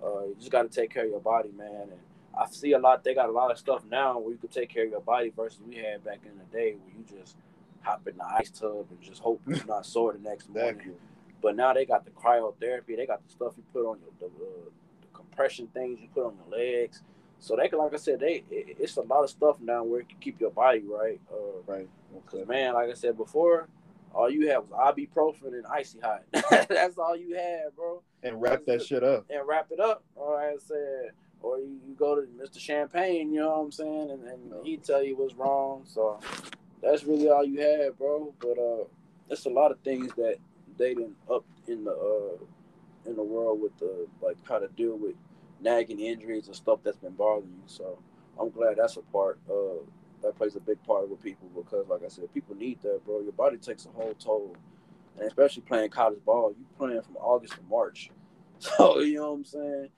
Uh, 0.03 0.27
you 0.27 0.37
just 0.39 0.51
got 0.51 0.63
to 0.63 0.69
take 0.69 0.93
care 0.93 1.05
of 1.05 1.11
your 1.11 1.21
body, 1.21 1.51
man. 1.57 1.89
And 1.91 2.01
I 2.39 2.47
see 2.51 2.73
a 2.73 2.79
lot. 2.79 3.05
They 3.05 3.15
got 3.15 3.29
a 3.29 3.33
lot 3.33 3.51
of 3.51 3.59
stuff 3.59 3.83
now 3.91 4.19
where 4.19 4.33
you 4.33 4.39
can 4.39 4.49
take 4.51 4.69
care 4.69 4.85
of 4.85 4.91
your 4.91 5.01
body 5.01 5.33
versus 5.35 5.61
we 5.67 5.77
had 5.77 6.05
back 6.05 6.21
in 6.25 6.37
the 6.39 6.45
day 6.57 6.75
where 6.75 6.95
you 6.97 7.05
just 7.19 7.37
hop 7.81 8.07
in 8.07 8.17
the 8.17 8.27
ice 8.27 8.51
tub 8.51 8.87
and 8.91 9.01
just 9.01 9.23
hope 9.23 9.41
you're 9.47 9.65
not 9.67 9.87
sore 9.87 10.13
the 10.13 10.19
next 10.19 10.49
morning. 10.49 10.95
But 11.43 11.57
now 11.57 11.73
they 11.73 11.87
got 11.87 12.05
the 12.05 12.11
cryotherapy. 12.11 12.97
They 12.97 13.07
got 13.07 13.25
the 13.25 13.31
stuff 13.31 13.55
you 13.57 13.65
put 13.73 13.89
on 13.89 13.99
your 14.01 14.11
the, 14.19 14.27
uh, 14.27 14.71
the 15.01 15.07
compression 15.15 15.69
things 15.69 16.01
you 16.01 16.09
put 16.13 16.27
on 16.27 16.35
your 16.37 16.59
legs. 16.59 17.03
So 17.39 17.57
they 17.57 17.69
can, 17.69 17.79
like 17.79 17.95
I 17.95 17.99
said, 17.99 18.21
they 18.21 18.45
it, 18.51 18.77
it's 18.79 18.97
a 18.97 19.03
lot 19.03 19.25
of 19.25 19.31
stuff 19.31 19.57
now 19.61 19.85
where 19.85 20.01
it 20.01 20.09
can 20.09 20.19
keep 20.19 20.41
your 20.41 20.51
body 20.51 20.83
right. 20.87 21.21
Uh, 21.31 21.61
right. 21.67 21.89
Because 22.15 22.47
man, 22.49 22.75
like 22.75 22.91
I 22.91 22.95
said 22.95 23.17
before, 23.17 23.69
all 24.15 24.31
you 24.31 24.49
had 24.49 24.59
was 24.59 24.71
ibuprofen 24.71 25.49
and 25.49 25.67
icy 25.67 25.99
hot. 26.01 26.23
That's 26.69 26.99
all 26.99 27.17
you 27.17 27.37
had, 27.37 27.77
bro. 27.77 28.03
And 28.23 28.41
wrap 28.41 28.65
that 28.67 28.83
shit 28.83 29.05
up. 29.05 29.27
And 29.31 29.47
wrap 29.47 29.69
it 29.71 29.81
up. 29.81 30.03
Or 30.15 30.41
I 30.41 30.57
said, 30.59 31.13
or 31.43 31.59
you, 31.59 31.79
you, 31.87 31.95
go 31.95 32.17
to 32.17 32.23
Mr. 32.23 32.59
Champagne, 32.59 33.33
you 33.33 33.41
know 33.41 33.51
what 33.51 33.65
I'm 33.65 33.73
saying, 33.73 34.11
and, 34.11 34.25
and 34.25 34.67
he 34.67 34.79
tell 34.79 35.03
you 35.03 35.17
what's 35.17 35.35
wrong. 35.35 35.83
So 35.85 36.19
that's 36.83 37.05
really 37.05 37.29
all 37.29 37.45
you 37.45 37.61
had, 37.61 37.99
bro. 37.99 38.33
But 38.41 38.59
uh, 38.59 38.85
there's 39.29 39.45
a 39.47 39.51
lot 39.51 39.71
of 39.71 39.79
things 39.81 40.13
that 40.17 40.37
they 40.79 40.95
didn't 40.95 41.17
up 41.31 41.45
in 41.67 41.85
the 41.85 41.93
uh 41.93 43.09
in 43.09 43.17
the 43.17 43.23
world 43.23 43.61
with 43.61 43.77
the 43.79 44.07
like 44.21 44.37
how 44.49 44.59
to 44.59 44.69
deal 44.69 44.97
with 44.97 45.15
nagging 45.61 46.01
injuries 46.01 46.47
and 46.47 46.57
stuff 46.57 46.81
that's 46.83 46.97
been 46.97 47.15
bothering 47.15 47.51
you. 47.51 47.63
So 47.67 47.99
I'm 48.41 48.51
glad 48.51 48.77
that's 48.77 48.97
a 48.97 49.03
part 49.03 49.39
uh 49.51 49.85
that 50.23 50.37
plays 50.37 50.57
a 50.57 50.61
big 50.61 50.83
part 50.85 51.09
with 51.09 51.23
people 51.23 51.49
because 51.55 51.87
like 51.89 52.03
I 52.05 52.09
said, 52.09 52.33
people 52.33 52.55
need 52.57 52.81
that, 52.83 53.05
bro. 53.05 53.21
Your 53.21 53.33
body 53.33 53.59
takes 53.59 53.87
a 53.87 53.91
whole 53.91 54.15
toll. 54.15 54.57
And 55.19 55.27
especially 55.27 55.63
playing 55.63 55.91
college 55.91 56.23
ball, 56.27 56.55
you 56.59 56.67
playing 56.77 57.01
from 57.01 57.17
August 57.17 57.55
to 57.55 57.61
March. 57.69 58.11
So 58.59 59.01
you 59.01 59.17
know 59.17 59.33
what 59.33 59.37
I'm 59.37 59.45
saying? 59.45 59.89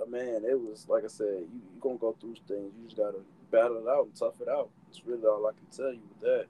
Uh, 0.00 0.06
man, 0.10 0.42
it 0.44 0.60
was 0.60 0.86
like 0.90 1.04
I 1.04 1.08
said, 1.08 1.24
you 1.26 1.60
you 1.72 1.80
gonna 1.80 1.96
go 1.96 2.14
through 2.20 2.34
things. 2.46 2.70
You 2.78 2.84
just 2.84 2.98
gotta 2.98 3.20
battle 3.50 3.78
it 3.78 3.88
out 3.88 4.04
and 4.04 4.14
tough 4.14 4.40
it 4.42 4.48
out. 4.48 4.68
It's 4.90 5.06
really 5.06 5.24
all 5.24 5.46
I 5.46 5.52
can 5.52 5.66
tell 5.74 5.90
you 5.90 6.02
with 6.10 6.20
that. 6.20 6.46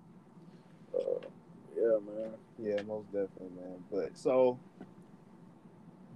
Uh, 0.99 1.29
yeah, 1.77 1.99
man. 2.05 2.33
Yeah, 2.59 2.83
most 2.83 3.07
definitely, 3.07 3.51
man. 3.57 3.85
But 3.91 4.19
so 4.19 4.59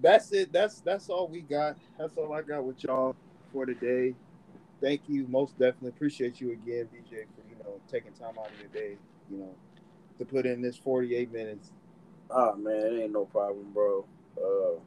that's 0.03 0.33
it. 0.33 0.53
That's 0.53 0.81
that's 0.81 1.09
all 1.11 1.29
we 1.29 1.43
got. 1.43 1.77
That's 1.99 2.17
all 2.17 2.33
I 2.35 2.43
got 2.43 2.65
with 2.65 2.85
y'all 2.85 3.17
for 3.53 3.67
today. 3.67 4.15
Thank 4.81 5.03
you. 5.09 5.27
Most 5.29 5.59
definitely 5.59 5.91
appreciate 5.91 6.41
you 6.41 6.53
again, 6.53 6.89
DJ, 6.95 7.25
for 7.35 7.49
you 7.51 7.57
know 7.65 7.81
taking 7.91 8.13
time 8.13 8.39
out 8.39 8.51
of 8.53 8.59
your 8.61 8.69
day, 8.71 8.97
you 9.31 9.39
know, 9.39 9.55
to 10.19 10.25
put 10.25 10.47
in 10.47 10.63
this 10.63 10.77
48 10.77 11.33
minutes. 11.33 11.73
Ah 12.31 12.55
man, 12.55 12.77
it 12.77 13.03
ain't 13.05 13.13
no 13.13 13.27
problem, 13.27 13.73
bro. 13.75 14.05
Uh, 14.39 14.81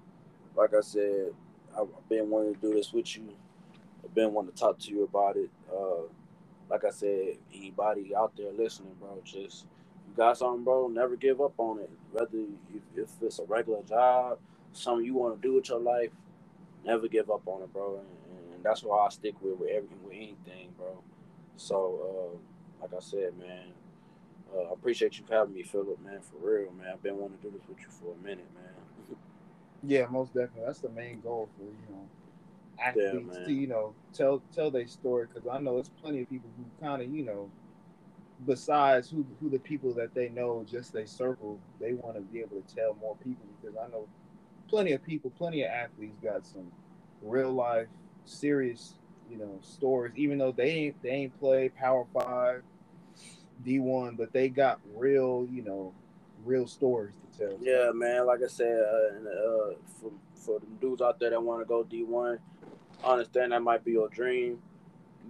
like 0.56 0.74
I 0.76 0.82
said, 0.82 1.34
I've 1.80 1.88
been 2.10 2.30
wanting 2.30 2.56
to 2.56 2.62
do 2.62 2.74
this 2.74 2.94
with 2.94 3.16
you. 3.18 3.30
I've 4.04 4.16
been 4.16 4.34
wanting 4.34 4.54
to 4.54 4.60
talk 4.60 4.80
to 4.80 4.92
you 4.92 5.04
about 5.04 5.38
it. 5.38 5.50
Uh, 5.72 6.04
like 6.70 6.86
I 6.86 6.92
said, 6.92 7.38
anybody 7.54 8.16
out 8.16 8.34
there 8.38 8.52
listening, 8.54 8.96
bro, 9.00 9.22
just 9.26 9.66
you 10.08 10.16
got 10.16 10.38
something, 10.38 10.64
bro, 10.64 10.88
never 10.88 11.16
give 11.16 11.42
up 11.42 11.54
on 11.60 11.80
it. 11.80 11.90
Whether 12.12 12.40
if, 12.74 12.84
if 12.96 13.10
it's 13.22 13.40
a 13.40 13.46
regular 13.46 13.84
job, 13.84 14.40
something 14.74 15.06
you 15.06 15.14
want 15.14 15.42
to 15.42 15.48
do 15.48 15.56
with 15.56 15.70
your 15.70 15.80
life, 15.80 16.12
never 16.86 17.08
give 17.08 17.30
up 17.30 17.48
on 17.48 17.62
it, 17.64 17.74
bro. 17.74 18.00
And, 18.00 18.56
and 18.56 18.64
that's 18.64 18.84
why 18.84 19.06
I 19.06 19.10
stick 19.10 19.36
with 19.42 19.60
with 19.60 19.70
everything, 19.70 20.04
with 20.04 20.14
anything, 20.14 20.70
bro. 20.78 21.02
So, 21.58 22.38
uh, 22.40 22.82
like 22.82 22.94
I 22.94 23.00
said, 23.00 23.38
man, 23.38 23.68
uh, 24.56 24.70
I 24.70 24.74
appreciate 24.74 25.18
you 25.18 25.26
having 25.30 25.54
me, 25.54 25.64
Philip, 25.64 26.02
man, 26.04 26.20
for 26.22 26.38
real, 26.50 26.72
man. 26.72 26.88
I've 26.94 27.04
been 27.04 27.18
wanting 27.18 27.38
to 27.38 27.44
do 27.44 27.52
this 27.52 27.68
with 27.68 27.80
you 27.80 27.88
for 27.90 28.14
a 28.14 28.24
minute, 28.24 28.48
man. 28.56 29.18
yeah, 29.84 30.06
most 30.08 30.34
definitely. 30.34 30.64
That's 30.66 30.80
the 30.80 30.90
main 30.90 31.22
goal 31.22 31.50
for 31.58 31.64
you 31.64 31.96
know 31.96 32.08
athletes 32.80 33.38
yeah, 33.40 33.46
to 33.46 33.54
you 33.54 33.68
know 33.68 33.94
tell 34.14 34.42
tell 34.54 34.72
their 34.72 34.88
story 34.88 35.28
because 35.28 35.48
I 35.48 35.60
know 35.60 35.76
there's 35.76 35.90
plenty 36.02 36.22
of 36.22 36.30
people 36.30 36.50
who 36.58 36.86
kind 36.86 37.02
of 37.02 37.14
you 37.14 37.24
know 37.24 37.50
besides 38.46 39.10
who 39.10 39.26
who 39.40 39.50
the 39.50 39.60
people 39.60 39.94
that 39.94 40.14
they 40.14 40.30
know 40.30 40.66
just 40.70 40.94
they 40.94 41.06
circle 41.06 41.60
they 41.80 41.94
want 41.94 42.16
to 42.16 42.22
be 42.22 42.40
able 42.40 42.62
to 42.62 42.76
tell 42.76 42.96
more 43.00 43.16
people 43.24 43.46
because 43.62 43.78
I 43.78 43.88
know 43.90 44.08
plenty 44.72 44.94
of 44.94 45.04
people, 45.04 45.30
plenty 45.38 45.64
of 45.64 45.70
athletes 45.70 46.18
got 46.24 46.48
some 46.48 46.72
real 47.22 47.52
life, 47.52 47.88
serious, 48.26 48.96
you 49.30 49.38
know, 49.38 49.60
stories. 49.62 50.14
Even 50.16 50.38
though 50.38 50.54
they 50.54 50.70
ain't 50.70 51.04
they 51.04 51.10
ain't 51.10 51.40
play 51.40 51.70
Power 51.70 52.08
Five, 52.14 52.64
D 53.64 53.80
one, 53.80 54.16
but 54.16 54.32
they 54.32 54.48
got 54.48 54.80
real, 54.96 55.46
you 55.52 55.62
know, 55.62 55.94
real 56.46 56.66
stories 56.66 57.14
to 57.34 57.38
tell. 57.38 57.58
Yeah, 57.62 57.92
man. 57.94 58.26
Like 58.26 58.40
I 58.44 58.48
said, 58.48 58.80
uh, 58.82 59.16
and, 59.18 59.28
uh, 59.28 59.76
for 60.00 60.12
for 60.36 60.60
the 60.60 60.66
dudes 60.80 61.02
out 61.02 61.20
there 61.20 61.30
that 61.32 61.44
want 61.44 61.60
to 61.62 61.66
go 61.66 61.84
D 61.84 62.04
one, 62.04 62.40
I 63.04 63.12
understand 63.12 63.52
that 63.52 63.62
might 63.62 63.84
be 63.84 63.92
your 63.92 64.08
dream, 64.08 64.60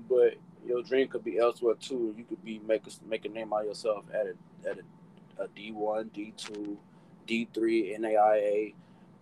but 0.07 0.35
your 0.67 0.83
dream 0.83 1.07
could 1.07 1.23
be 1.23 1.39
elsewhere 1.39 1.75
too. 1.81 2.13
You 2.15 2.23
could 2.25 2.45
be 2.45 2.59
make 2.59 2.85
a, 2.85 2.91
make 3.09 3.25
a 3.25 3.29
name 3.29 3.51
out 3.51 3.61
of 3.61 3.65
yourself 3.65 4.05
at 4.13 4.27
a 4.27 4.69
at 4.69 4.77
a, 4.77 5.43
a 5.43 5.47
D 5.55 5.71
one, 5.71 6.11
D 6.13 6.31
two, 6.37 6.77
D 7.25 7.47
three, 7.51 7.97
NAIA 7.99 8.75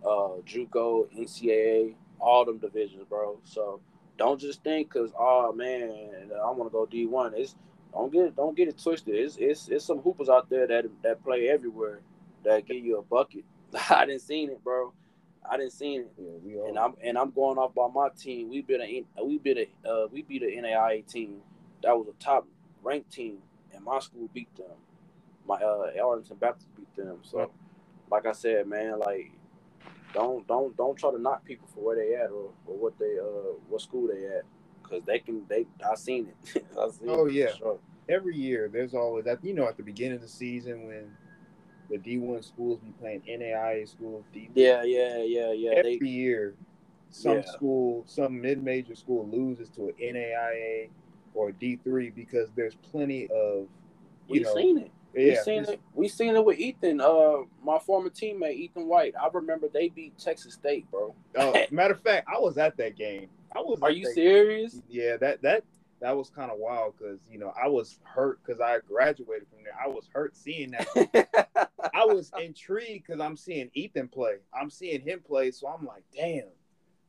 uh, 0.06 0.42
JUCO, 0.46 1.08
NCAA, 1.18 1.96
all 2.20 2.46
them 2.46 2.58
divisions, 2.58 3.04
bro. 3.10 3.40
So 3.44 3.82
don't 4.18 4.40
just 4.40 4.64
think 4.64 4.92
because 4.92 5.12
oh 5.18 5.54
man, 5.54 6.32
I 6.32 6.52
want 6.52 6.70
to 6.70 6.74
go 6.74 6.86
D 6.86 7.06
one. 7.06 7.34
It's 7.36 7.56
don't 7.94 8.12
get 8.12 8.36
don't 8.36 8.56
get 8.56 8.68
it 8.68 8.78
twisted. 8.82 9.16
It's 9.16 9.38
it's 9.38 9.70
it's 9.70 9.86
some 9.86 10.00
hoopers 10.00 10.30
out 10.30 10.50
there 10.50 10.68
that 10.68 10.86
that 11.04 11.24
play 11.24 11.50
everywhere 11.50 12.02
that 12.44 12.66
give 12.66 12.84
you 12.84 12.98
a 12.98 13.02
bucket. 13.02 13.44
I 13.90 14.06
didn't 14.06 14.22
seen 14.22 14.50
it, 14.50 14.64
bro. 14.64 14.94
I 15.50 15.58
didn't 15.58 15.74
seen 15.74 16.02
it, 16.02 16.12
yeah, 16.46 16.68
and 16.68 16.78
I'm 16.78 16.94
and 17.02 17.18
I'm 17.18 17.32
going 17.32 17.58
off 17.58 17.74
by 17.74 17.88
my 17.88 18.10
team. 18.10 18.50
We 18.50 18.62
beat 18.62 18.82
a 18.82 19.24
we 19.24 19.38
beat 19.38 19.58
a 19.58 19.90
uh, 19.90 20.08
we 20.12 20.22
beat 20.22 20.44
a 20.44 20.46
NAIA 20.46 21.08
team 21.08 21.38
that 21.82 21.98
was 21.98 22.08
a 22.08 22.24
top 22.24 22.46
ranked 22.84 23.12
team, 23.12 23.38
and 23.74 23.84
my 23.84 24.00
school 24.00 24.30
beat 24.34 24.54
them. 24.56 24.68
My 25.48 25.56
uh 25.56 25.92
Arlington 26.04 26.38
Baptist 26.38 26.68
beat 26.76 26.94
them. 26.96 27.20
So, 27.24 27.52
like 28.12 28.26
I 28.26 28.34
said, 28.34 28.68
man, 28.68 29.00
like 29.00 29.32
don't 30.14 30.48
don't 30.48 30.76
don't 30.76 30.98
try 30.98 31.12
to 31.12 31.22
knock 31.22 31.46
people 31.46 31.68
for 31.74 31.82
where 31.84 31.96
they 31.96 32.16
at 32.16 32.30
or, 32.32 32.52
or 32.66 32.78
what 32.78 32.98
they 33.00 33.18
uh 33.20 33.54
what 33.68 33.82
school 33.82 34.08
they 34.08 34.26
at 34.26 34.44
because 34.82 35.04
they 35.06 35.20
can 35.20 35.44
they 35.48 35.66
I 35.90 35.96
seen 35.96 36.28
it. 36.28 36.66
I 36.80 36.90
seen 36.90 37.10
oh 37.10 37.28
it 37.28 37.34
yeah. 37.34 37.54
Sure. 37.56 37.80
Every 38.08 38.36
year 38.36 38.70
there's 38.72 38.94
always 38.94 39.26
that 39.26 39.44
you 39.44 39.54
know 39.54 39.68
at 39.68 39.78
the 39.78 39.84
beginning 39.84 40.16
of 40.16 40.22
the 40.22 40.28
season 40.28 40.88
when 40.88 41.12
the 41.90 41.98
D 41.98 42.18
one 42.18 42.42
schools 42.42 42.80
be 42.80 42.92
playing 43.00 43.22
NAIA 43.28 43.88
schools. 43.90 44.24
D 44.34 44.50
yeah, 44.54 44.84
yeah, 44.84 45.24
yeah, 45.24 45.52
yeah. 45.52 45.72
Every 45.72 45.98
they, 46.00 46.06
year, 46.06 46.56
some 47.10 47.38
yeah. 47.38 47.46
school, 47.46 48.04
some 48.08 48.40
mid 48.40 48.64
major 48.64 48.96
school 48.96 49.28
loses 49.28 49.70
to 49.70 49.88
an 49.88 49.94
NAIA 50.00 50.90
or 51.34 51.52
D 51.52 51.80
three 51.84 52.10
because 52.10 52.50
there's 52.56 52.76
plenty 52.76 53.26
of 53.26 53.68
you 53.68 53.68
we 54.28 54.40
know, 54.42 54.56
seen 54.56 54.78
it. 54.80 54.92
Yeah, 55.14 55.30
we 55.30 55.36
seen 55.38 55.64
it. 55.66 55.82
We 55.94 56.08
seen 56.08 56.36
it 56.36 56.46
with 56.46 56.60
Ethan, 56.60 57.02
uh, 57.02 57.38
my 57.64 57.80
former 57.80 58.10
teammate 58.10 58.56
Ethan 58.56 58.88
White. 58.88 59.14
I 59.20 59.28
remember 59.34 59.68
they 59.68 59.90
beat 59.90 60.18
Texas 60.18 60.54
State, 60.54 60.90
bro. 60.92 61.16
Oh, 61.36 61.54
matter 61.72 61.94
of 61.94 62.02
fact, 62.02 62.28
I 62.34 62.40
was 62.40 62.58
at 62.58 62.78
that 62.78 62.96
game. 62.96 63.28
I 63.56 63.60
was. 63.60 63.80
Are 63.82 63.92
you 63.92 64.06
serious? 64.14 64.82
Yeah, 64.88 65.18
that 65.18 65.42
that 65.42 65.64
that 66.00 66.16
was 66.16 66.30
kind 66.30 66.52
of 66.52 66.60
wild 66.60 66.94
because 66.98 67.20
you 67.30 67.40
know 67.40 67.54
I 67.62 67.68
was 67.68 68.00
hurt 68.04 68.40
because 68.46 68.62
I 68.62 68.78
graduated 68.88 69.48
from 69.50 69.64
there. 69.64 69.74
I 69.84 69.88
was 69.88 70.08
hurt 70.14 70.36
seeing 70.36 70.72
that. 70.72 71.52
I 71.94 72.06
was 72.06 72.32
intrigued 72.40 73.08
because 73.08 73.20
I'm 73.20 73.36
seeing 73.36 73.70
Ethan 73.74 74.08
play. 74.10 74.38
I'm 74.54 74.70
seeing 74.70 75.02
him 75.02 75.22
play, 75.26 75.52
so 75.52 75.68
I'm 75.68 75.86
like, 75.86 76.04
damn. 76.16 76.50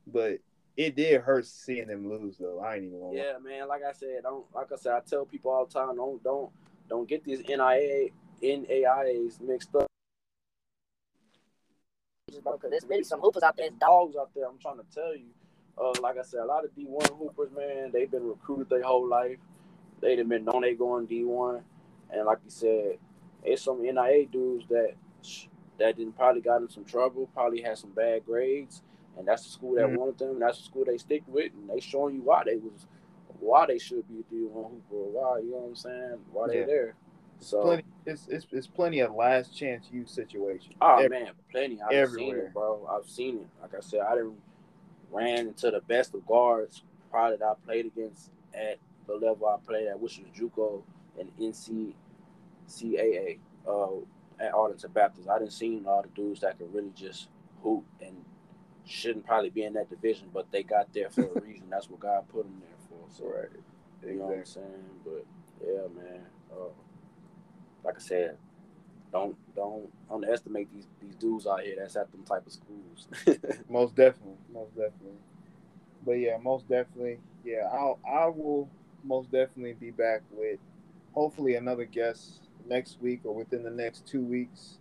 But 0.07 0.39
it 0.77 0.95
did 0.95 1.21
hurt 1.21 1.45
seeing 1.45 1.87
them 1.87 2.09
lose, 2.09 2.37
though. 2.37 2.59
I 2.59 2.75
ain't 2.75 2.85
even. 2.85 3.11
Yeah, 3.13 3.33
man. 3.43 3.67
Like 3.67 3.83
I 3.87 3.91
said, 3.91 4.23
don't. 4.23 4.45
Like 4.53 4.71
I 4.71 4.75
said, 4.75 4.93
I 4.93 4.99
tell 5.01 5.25
people 5.25 5.51
all 5.51 5.65
the 5.65 5.73
time, 5.73 5.95
don't, 5.95 6.23
don't, 6.23 6.49
don't 6.91 7.07
get 7.07 7.23
these 7.23 7.39
NIA, 7.47 8.09
NAIAs 8.43 9.39
mixed 9.39 9.73
up. 9.75 9.87
Because 12.27 12.69
there's 12.69 12.85
really 12.87 13.03
some 13.03 13.21
hoopers 13.21 13.43
out 13.43 13.55
there, 13.55 13.69
dogs 13.79 14.15
out 14.19 14.29
there. 14.35 14.45
I'm 14.45 14.57
trying 14.59 14.77
to 14.77 14.85
tell 14.93 15.15
you. 15.15 15.27
Uh, 15.77 15.93
like 16.01 16.17
I 16.17 16.21
said, 16.21 16.41
a 16.41 16.45
lot 16.45 16.65
of 16.65 16.71
D1 16.75 17.17
hoopers, 17.17 17.49
man, 17.55 17.91
they've 17.93 18.11
been 18.11 18.27
recruited 18.27 18.69
their 18.69 18.83
whole 18.83 19.07
life. 19.07 19.37
They've 20.01 20.27
been 20.27 20.43
known 20.43 20.63
they 20.63 20.73
going 20.73 21.07
D1, 21.07 21.61
and 22.11 22.25
like 22.25 22.39
you 22.43 22.51
said, 22.51 22.97
it's 23.43 23.61
some 23.61 23.81
NIA 23.81 24.25
dudes 24.29 24.65
that 24.69 24.95
that 25.79 25.95
didn't 25.95 26.17
probably 26.17 26.41
got 26.41 26.61
in 26.61 26.69
some 26.69 26.83
trouble, 26.83 27.29
probably 27.33 27.61
had 27.61 27.77
some 27.77 27.91
bad 27.91 28.25
grades, 28.25 28.81
and 29.17 29.25
that's 29.27 29.43
the 29.45 29.49
school 29.49 29.75
that 29.75 29.85
mm-hmm. 29.85 29.95
wanted 29.95 30.17
them. 30.17 30.39
That's 30.39 30.57
the 30.57 30.65
school 30.65 30.83
they 30.85 30.97
stick 30.97 31.23
with, 31.27 31.53
and 31.53 31.69
they 31.69 31.79
showing 31.79 32.15
you 32.15 32.21
why 32.21 32.43
they 32.45 32.57
was 32.57 32.85
why 33.41 33.65
they 33.65 33.79
should 33.79 34.07
be 34.07 34.23
D1 34.33 34.53
hooper, 34.53 34.81
why 34.91 35.39
you 35.39 35.51
know 35.51 35.57
what 35.57 35.69
I'm 35.69 35.75
saying, 35.75 36.17
why 36.31 36.47
yeah. 36.47 36.61
they 36.61 36.65
there. 36.65 36.95
So 37.39 37.63
plenty, 37.63 37.83
it's, 38.05 38.27
it's 38.29 38.45
it's 38.51 38.67
plenty 38.67 38.99
of 38.99 39.15
Last 39.15 39.57
Chance 39.57 39.87
U 39.91 40.05
situation. 40.05 40.75
Oh 40.79 40.97
Every, 40.97 41.09
man, 41.09 41.31
plenty. 41.51 41.81
I've 41.81 41.91
everywhere. 41.91 42.35
seen 42.35 42.45
it, 42.45 42.53
bro. 42.53 42.87
I've 42.89 43.09
seen 43.09 43.39
it. 43.39 43.47
Like 43.61 43.73
I 43.75 43.81
said, 43.81 44.01
I 44.01 44.15
didn't 44.15 44.37
ran 45.11 45.47
into 45.47 45.71
the 45.71 45.81
best 45.81 46.13
of 46.13 46.25
guards 46.25 46.83
probably 47.09 47.37
that 47.37 47.45
I 47.45 47.53
played 47.65 47.87
against 47.87 48.29
at 48.53 48.77
the 49.07 49.13
level 49.13 49.47
I 49.47 49.57
played 49.65 49.87
at, 49.87 49.99
which 49.99 50.19
was 50.19 50.27
JUCO 50.39 50.83
and 51.19 51.31
NCAA 51.37 53.39
uh, 53.67 53.87
at 54.39 54.53
Arlington 54.53 54.91
Baptist. 54.91 55.29
I 55.29 55.39
didn't 55.39 55.53
see 55.53 55.81
all 55.85 56.03
the 56.03 56.09
dudes 56.09 56.41
that 56.41 56.57
could 56.57 56.73
really 56.73 56.91
just 56.95 57.27
hoop 57.63 57.85
and 58.01 58.15
shouldn't 58.85 59.25
probably 59.25 59.49
be 59.49 59.63
in 59.63 59.73
that 59.73 59.89
division, 59.89 60.29
but 60.33 60.51
they 60.51 60.63
got 60.63 60.93
there 60.93 61.09
for 61.09 61.23
a 61.23 61.41
reason. 61.45 61.69
That's 61.69 61.89
what 61.89 61.99
God 61.99 62.27
put 62.29 62.43
them 62.43 62.57
there 62.59 62.69
for. 62.77 62.80
So, 63.17 63.25
right. 63.25 63.49
You 64.05 64.15
know 64.17 64.25
what 64.25 64.37
I'm 64.37 64.45
saying? 64.45 64.85
But 65.03 65.25
yeah, 65.63 65.87
man. 65.95 66.21
Uh, 66.51 66.69
like 67.83 67.95
I 67.95 67.99
said, 67.99 68.37
don't 69.11 69.35
don't 69.55 69.89
underestimate 70.09 70.71
these 70.73 70.87
these 71.01 71.15
dudes 71.15 71.47
out 71.47 71.61
here 71.61 71.75
that's 71.77 71.95
at 71.95 72.11
them 72.11 72.23
type 72.23 72.45
of 72.45 72.53
schools. 72.53 73.07
most 73.69 73.95
definitely, 73.95 74.37
most 74.53 74.75
definitely. 74.75 75.19
But 76.05 76.13
yeah, 76.13 76.37
most 76.41 76.67
definitely, 76.67 77.19
yeah. 77.43 77.69
I'll 77.71 77.99
I 78.09 78.25
will 78.27 78.69
most 79.03 79.31
definitely 79.31 79.73
be 79.73 79.91
back 79.91 80.21
with 80.31 80.59
hopefully 81.13 81.55
another 81.55 81.85
guest 81.85 82.41
next 82.67 83.01
week 83.01 83.21
or 83.23 83.33
within 83.33 83.63
the 83.63 83.71
next 83.71 84.07
two 84.07 84.21
weeks. 84.21 84.77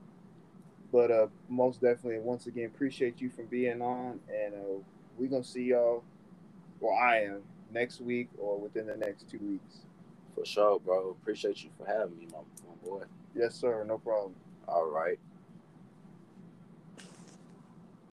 But 0.93 1.11
uh, 1.11 1.27
most 1.49 1.81
definitely, 1.81 2.19
once 2.19 2.47
again, 2.47 2.67
appreciate 2.67 3.21
you 3.21 3.31
for 3.31 3.45
being 3.45 3.81
on, 3.81 4.21
and 4.29 4.55
uh, 4.55 4.83
we're 5.17 5.29
gonna 5.29 5.45
see 5.45 5.65
y'all. 5.65 6.03
Well, 6.81 6.97
I 6.97 7.19
am 7.19 7.43
next 7.73 8.01
week 8.01 8.29
or 8.39 8.59
within 8.59 8.87
the 8.87 8.97
next 8.97 9.29
two 9.31 9.39
weeks. 9.39 9.81
For 10.35 10.45
sure, 10.45 10.81
bro. 10.81 11.11
Appreciate 11.11 11.63
you 11.65 11.71
for 11.79 11.87
having 11.87 12.17
me, 12.19 12.29
my, 12.33 12.39
my 12.69 12.75
boy. 12.85 13.05
Yes, 13.35 13.55
sir. 13.55 13.85
No 13.85 13.99
problem. 13.99 14.35
All 14.69 14.91
right. 14.91 15.19